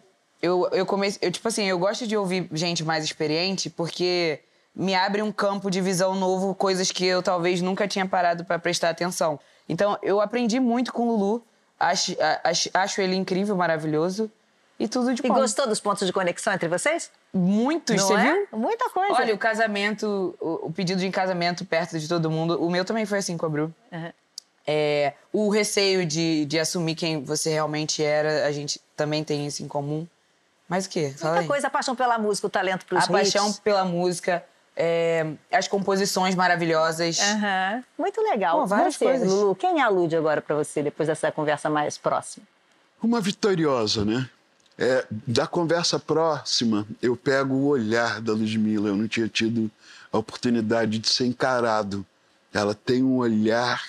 eu, 0.43 0.68
eu 0.72 0.85
comecei, 0.85 1.18
eu, 1.26 1.31
tipo 1.31 1.47
assim, 1.47 1.64
eu 1.64 1.78
gosto 1.78 2.07
de 2.07 2.16
ouvir 2.16 2.49
gente 2.53 2.85
mais 2.85 3.05
experiente 3.05 3.70
porque 3.70 4.41
me 4.74 4.95
abre 4.95 5.22
um 5.22 5.31
campo 5.31 5.70
de 5.70 5.81
visão 5.81 6.14
novo, 6.14 6.55
coisas 6.55 6.91
que 6.91 7.05
eu 7.05 7.22
talvez 7.22 7.61
nunca 7.61 7.87
tinha 7.87 8.07
parado 8.07 8.45
para 8.45 8.59
prestar 8.59 8.91
atenção. 8.91 9.39
Então, 9.68 9.99
eu 10.03 10.20
aprendi 10.20 10.59
muito 10.59 10.93
com 10.93 11.09
o 11.09 11.16
Lulu, 11.16 11.45
acho, 11.78 12.16
acho, 12.43 12.70
acho 12.74 13.01
ele 13.01 13.14
incrível, 13.14 13.57
maravilhoso 13.57 14.31
e 14.81 14.89
tudo 14.89 15.14
de 15.14 15.20
E 15.24 15.28
bom. 15.28 15.35
gostou 15.35 15.68
dos 15.68 15.78
pontos 15.78 16.07
de 16.07 16.12
conexão 16.12 16.53
entre 16.53 16.66
vocês? 16.68 17.11
Muitos, 17.33 17.95
Não 17.97 18.07
você 18.09 18.14
é? 18.14 18.33
viu? 18.33 18.49
Muita 18.59 18.89
coisa. 18.91 19.12
Olha, 19.14 19.35
o 19.35 19.39
casamento, 19.39 20.35
o, 20.41 20.68
o 20.68 20.72
pedido 20.72 20.99
de 21.01 21.11
casamento 21.11 21.64
perto 21.64 21.99
de 22.01 22.09
todo 22.09 22.31
mundo. 22.31 22.61
O 22.61 22.68
meu 22.70 22.85
também 22.85 23.05
foi 23.07 23.18
assim 23.18 23.37
com 23.37 23.47
a 23.47 23.49
Bru. 23.49 23.74
É, 24.66 25.14
o 25.33 25.49
receio 25.51 26.05
de, 26.07 26.45
de 26.47 26.59
assumir 26.59 26.95
quem 26.95 27.22
você 27.22 27.51
realmente 27.51 28.03
era, 28.03 28.47
a 28.47 28.53
gente 28.53 28.81
também 28.97 29.22
tem 29.22 29.47
isso 29.47 29.62
em 29.62 29.68
comum. 29.68 30.07
Mas 30.68 30.87
o 30.87 30.89
quê? 30.91 31.12
Fala 31.16 31.33
Muita 31.35 31.43
aí. 31.45 31.49
coisa, 31.49 31.66
a 31.66 31.70
paixão 31.70 31.97
pela 31.97 32.18
música, 32.18 32.47
o 32.47 32.51
talento 32.51 32.87
pros 32.87 33.05
A 33.05 33.09
paixão 33.09 33.49
hits. 33.49 33.59
pela 33.59 33.85
música, 33.85 34.45
é, 34.76 35.26
as 35.51 35.66
composições 35.66 36.35
maravilhosas. 36.35 37.18
Aham. 37.20 37.85
Muito 37.99 38.20
legal. 38.22 38.61
Pô, 38.61 38.66
várias 38.66 38.95
você, 38.95 39.05
coisas. 39.05 39.28
Lulu, 39.28 39.55
quem 39.57 39.81
é 39.81 39.83
a 39.83 39.89
Lud 39.89 40.14
agora 40.16 40.41
pra 40.41 40.55
você, 40.55 40.83
depois 40.83 41.09
dessa 41.09 41.33
conversa 41.33 41.68
mais 41.68 41.99
próxima? 41.99 42.47
Uma 43.03 43.20
vitoriosa, 43.20 44.05
né? 44.05 44.28
É, 44.83 45.05
da 45.11 45.47
conversa 45.47 45.99
próxima, 45.99 46.87
eu 47.03 47.14
pego 47.14 47.55
o 47.55 47.66
olhar 47.66 48.18
da 48.20 48.33
Ludmilla. 48.33 48.89
Eu 48.89 48.97
não 48.97 49.07
tinha 49.07 49.28
tido 49.28 49.70
a 50.11 50.16
oportunidade 50.16 50.99
de 50.99 51.07
ser 51.07 51.26
encarado. 51.26 52.05
Ela 52.51 52.74
tem 52.74 53.03
um 53.03 53.18
olhar 53.18 53.85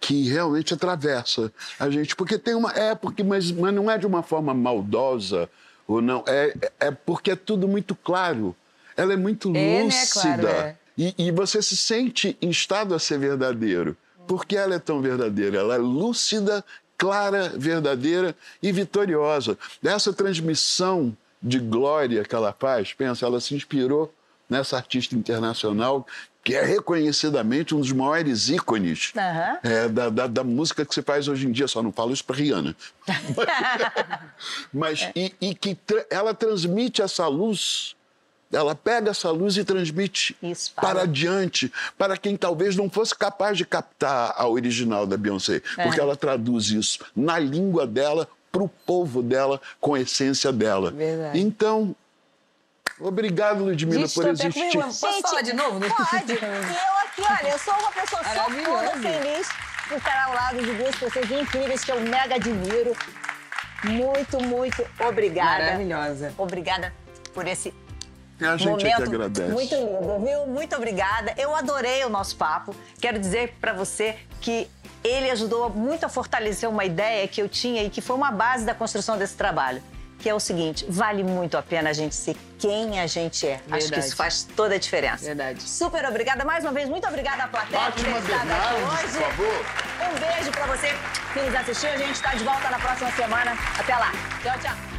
que 0.00 0.26
realmente 0.26 0.72
atravessa 0.72 1.52
a 1.78 1.90
gente. 1.90 2.16
Porque 2.16 2.38
tem 2.38 2.54
uma. 2.54 2.72
É, 2.72 2.94
porque, 2.94 3.22
mas, 3.22 3.50
mas 3.50 3.74
não 3.74 3.90
é 3.90 3.98
de 3.98 4.06
uma 4.06 4.22
forma 4.22 4.54
maldosa 4.54 5.50
ou 5.86 6.00
não. 6.00 6.24
É, 6.26 6.54
é 6.80 6.90
porque 6.90 7.32
é 7.32 7.36
tudo 7.36 7.68
muito 7.68 7.94
claro. 7.94 8.56
Ela 8.96 9.12
é 9.12 9.16
muito 9.16 9.50
É, 9.50 9.52
né? 9.52 9.82
lúcida. 9.84 10.38
Claro, 10.38 10.48
é. 10.48 10.76
E, 10.96 11.14
e 11.18 11.30
você 11.30 11.60
se 11.60 11.76
sente 11.76 12.38
em 12.40 12.48
estado 12.48 12.94
a 12.94 12.98
ser 12.98 13.18
verdadeiro. 13.18 13.96
Por 14.26 14.46
que 14.46 14.56
ela 14.56 14.74
é 14.74 14.78
tão 14.78 15.02
verdadeira? 15.02 15.58
Ela 15.58 15.74
é 15.74 15.78
lúcida, 15.78 16.64
clara, 17.04 17.52
verdadeira 17.56 18.34
e 18.62 18.72
vitoriosa. 18.72 19.58
Essa 19.84 20.12
transmissão 20.12 21.14
de 21.42 21.58
glória 21.58 22.24
que 22.24 22.34
ela 22.34 22.54
faz, 22.58 22.94
pensa, 22.94 23.26
ela 23.26 23.40
se 23.40 23.54
inspirou 23.54 24.12
nessa 24.48 24.76
artista 24.76 25.14
internacional 25.14 26.06
que 26.42 26.54
é 26.54 26.62
reconhecidamente 26.62 27.74
um 27.74 27.80
dos 27.80 27.90
maiores 27.92 28.48
ícones 28.50 29.12
Aham. 29.16 29.58
é, 29.62 29.88
da, 29.88 30.10
da, 30.10 30.26
da 30.26 30.44
música 30.44 30.84
que 30.84 30.94
se 30.94 31.00
faz 31.02 31.26
hoje 31.26 31.46
em 31.46 31.52
dia. 31.52 31.66
Só 31.66 31.82
não 31.82 31.90
falo 31.90 32.12
isso 32.12 32.22
para 32.24 32.36
Rihanna. 32.36 32.76
Mas 34.72 35.08
e, 35.14 35.34
e 35.40 35.54
que 35.54 35.74
tra- 35.74 36.04
ela 36.10 36.34
transmite 36.34 37.00
essa 37.02 37.26
luz, 37.26 37.96
ela 38.54 38.74
pega 38.74 39.10
essa 39.10 39.30
luz 39.30 39.56
e 39.56 39.64
transmite 39.64 40.36
para 40.80 41.02
adiante, 41.02 41.72
para 41.98 42.16
quem 42.16 42.36
talvez 42.36 42.76
não 42.76 42.88
fosse 42.88 43.14
capaz 43.14 43.58
de 43.58 43.64
captar 43.64 44.34
a 44.36 44.48
original 44.48 45.06
da 45.06 45.16
Beyoncé, 45.16 45.60
É. 45.76 45.82
porque 45.84 46.00
ela 46.00 46.16
traduz 46.16 46.66
isso 46.70 47.00
na 47.14 47.38
língua 47.38 47.86
dela, 47.86 48.28
para 48.52 48.62
o 48.62 48.68
povo 48.68 49.22
dela, 49.22 49.60
com 49.80 49.94
a 49.94 50.00
essência 50.00 50.52
dela. 50.52 50.90
Verdade. 50.92 51.40
Então, 51.40 51.94
obrigado, 53.00 53.64
Ludmilla, 53.64 54.06
Gente, 54.06 54.14
por 54.14 54.28
existir. 54.28 54.78
Posso 54.78 55.20
falar 55.22 55.42
de 55.42 55.52
novo? 55.52 55.80
Pode. 55.80 56.32
E 56.32 56.36
eu 56.38 56.42
aqui, 56.44 57.22
olha, 57.42 57.52
eu 57.52 57.58
sou 57.58 57.74
uma 57.74 57.90
pessoa 57.92 58.22
Maravilhoso. 58.22 59.02
feliz 59.02 59.48
por 59.88 59.96
estar 59.98 60.24
ao 60.26 60.34
lado 60.34 60.62
de 60.62 60.72
duas 60.72 60.94
pessoas 60.96 61.30
incríveis 61.30 61.84
que 61.84 61.90
eu 61.92 62.00
mega 62.00 62.36
admiro. 62.36 62.96
Muito, 63.84 64.40
muito 64.40 64.86
obrigada. 65.00 65.64
Maravilhosa. 65.64 66.32
Obrigada 66.38 66.94
por 67.34 67.46
esse 67.46 67.74
A 68.40 68.56
gente 68.56 68.86
é 68.86 68.90
momento 68.96 69.10
que 69.10 69.14
agradece. 69.16 69.52
muito 69.52 69.74
lindo, 69.74 70.24
viu? 70.24 70.46
Muito 70.46 70.74
obrigada. 70.76 71.34
Eu 71.36 71.54
adorei 71.54 72.04
o 72.04 72.08
nosso 72.08 72.36
papo. 72.36 72.74
Quero 73.00 73.18
dizer 73.18 73.54
para 73.60 73.72
você 73.72 74.16
que 74.40 74.68
ele 75.04 75.30
ajudou 75.30 75.70
muito 75.70 76.04
a 76.04 76.08
fortalecer 76.08 76.68
uma 76.68 76.84
ideia 76.84 77.28
que 77.28 77.40
eu 77.40 77.48
tinha 77.48 77.82
e 77.84 77.90
que 77.90 78.00
foi 78.00 78.16
uma 78.16 78.30
base 78.32 78.64
da 78.64 78.74
construção 78.74 79.16
desse 79.16 79.36
trabalho, 79.36 79.82
que 80.18 80.28
é 80.28 80.34
o 80.34 80.40
seguinte: 80.40 80.84
vale 80.88 81.22
muito 81.22 81.56
a 81.56 81.62
pena 81.62 81.90
a 81.90 81.92
gente 81.92 82.14
ser 82.14 82.36
quem 82.58 82.98
a 82.98 83.06
gente 83.06 83.46
é. 83.46 83.54
Acho 83.54 83.64
que 83.66 83.70
Verdade. 83.82 84.06
isso 84.06 84.16
faz 84.16 84.42
toda 84.56 84.74
a 84.74 84.78
diferença. 84.78 85.24
Verdade. 85.26 85.62
Super 85.62 86.04
obrigada 86.06 86.44
mais 86.44 86.64
uma 86.64 86.72
vez. 86.72 86.88
Muito 86.88 87.06
obrigada 87.06 87.44
à 87.44 87.48
plateia 87.48 87.92
por 87.92 88.02
ter 88.02 88.10
Fátima 88.10 88.18
estado 88.18 88.50
aqui 88.50 89.04
hoje. 89.06 89.12
por 89.12 89.22
favor. 89.22 89.66
Um 90.00 90.18
beijo 90.18 90.50
pra 90.50 90.66
você 90.66 90.88
que 91.32 91.40
nos 91.40 91.54
assistiu. 91.54 91.90
A 91.90 91.96
gente 91.98 92.12
está 92.12 92.34
de 92.34 92.42
volta 92.44 92.68
na 92.70 92.78
próxima 92.78 93.12
semana. 93.12 93.52
Até 93.78 93.94
lá. 93.94 94.10
Tchau, 94.42 94.58
tchau. 94.60 94.93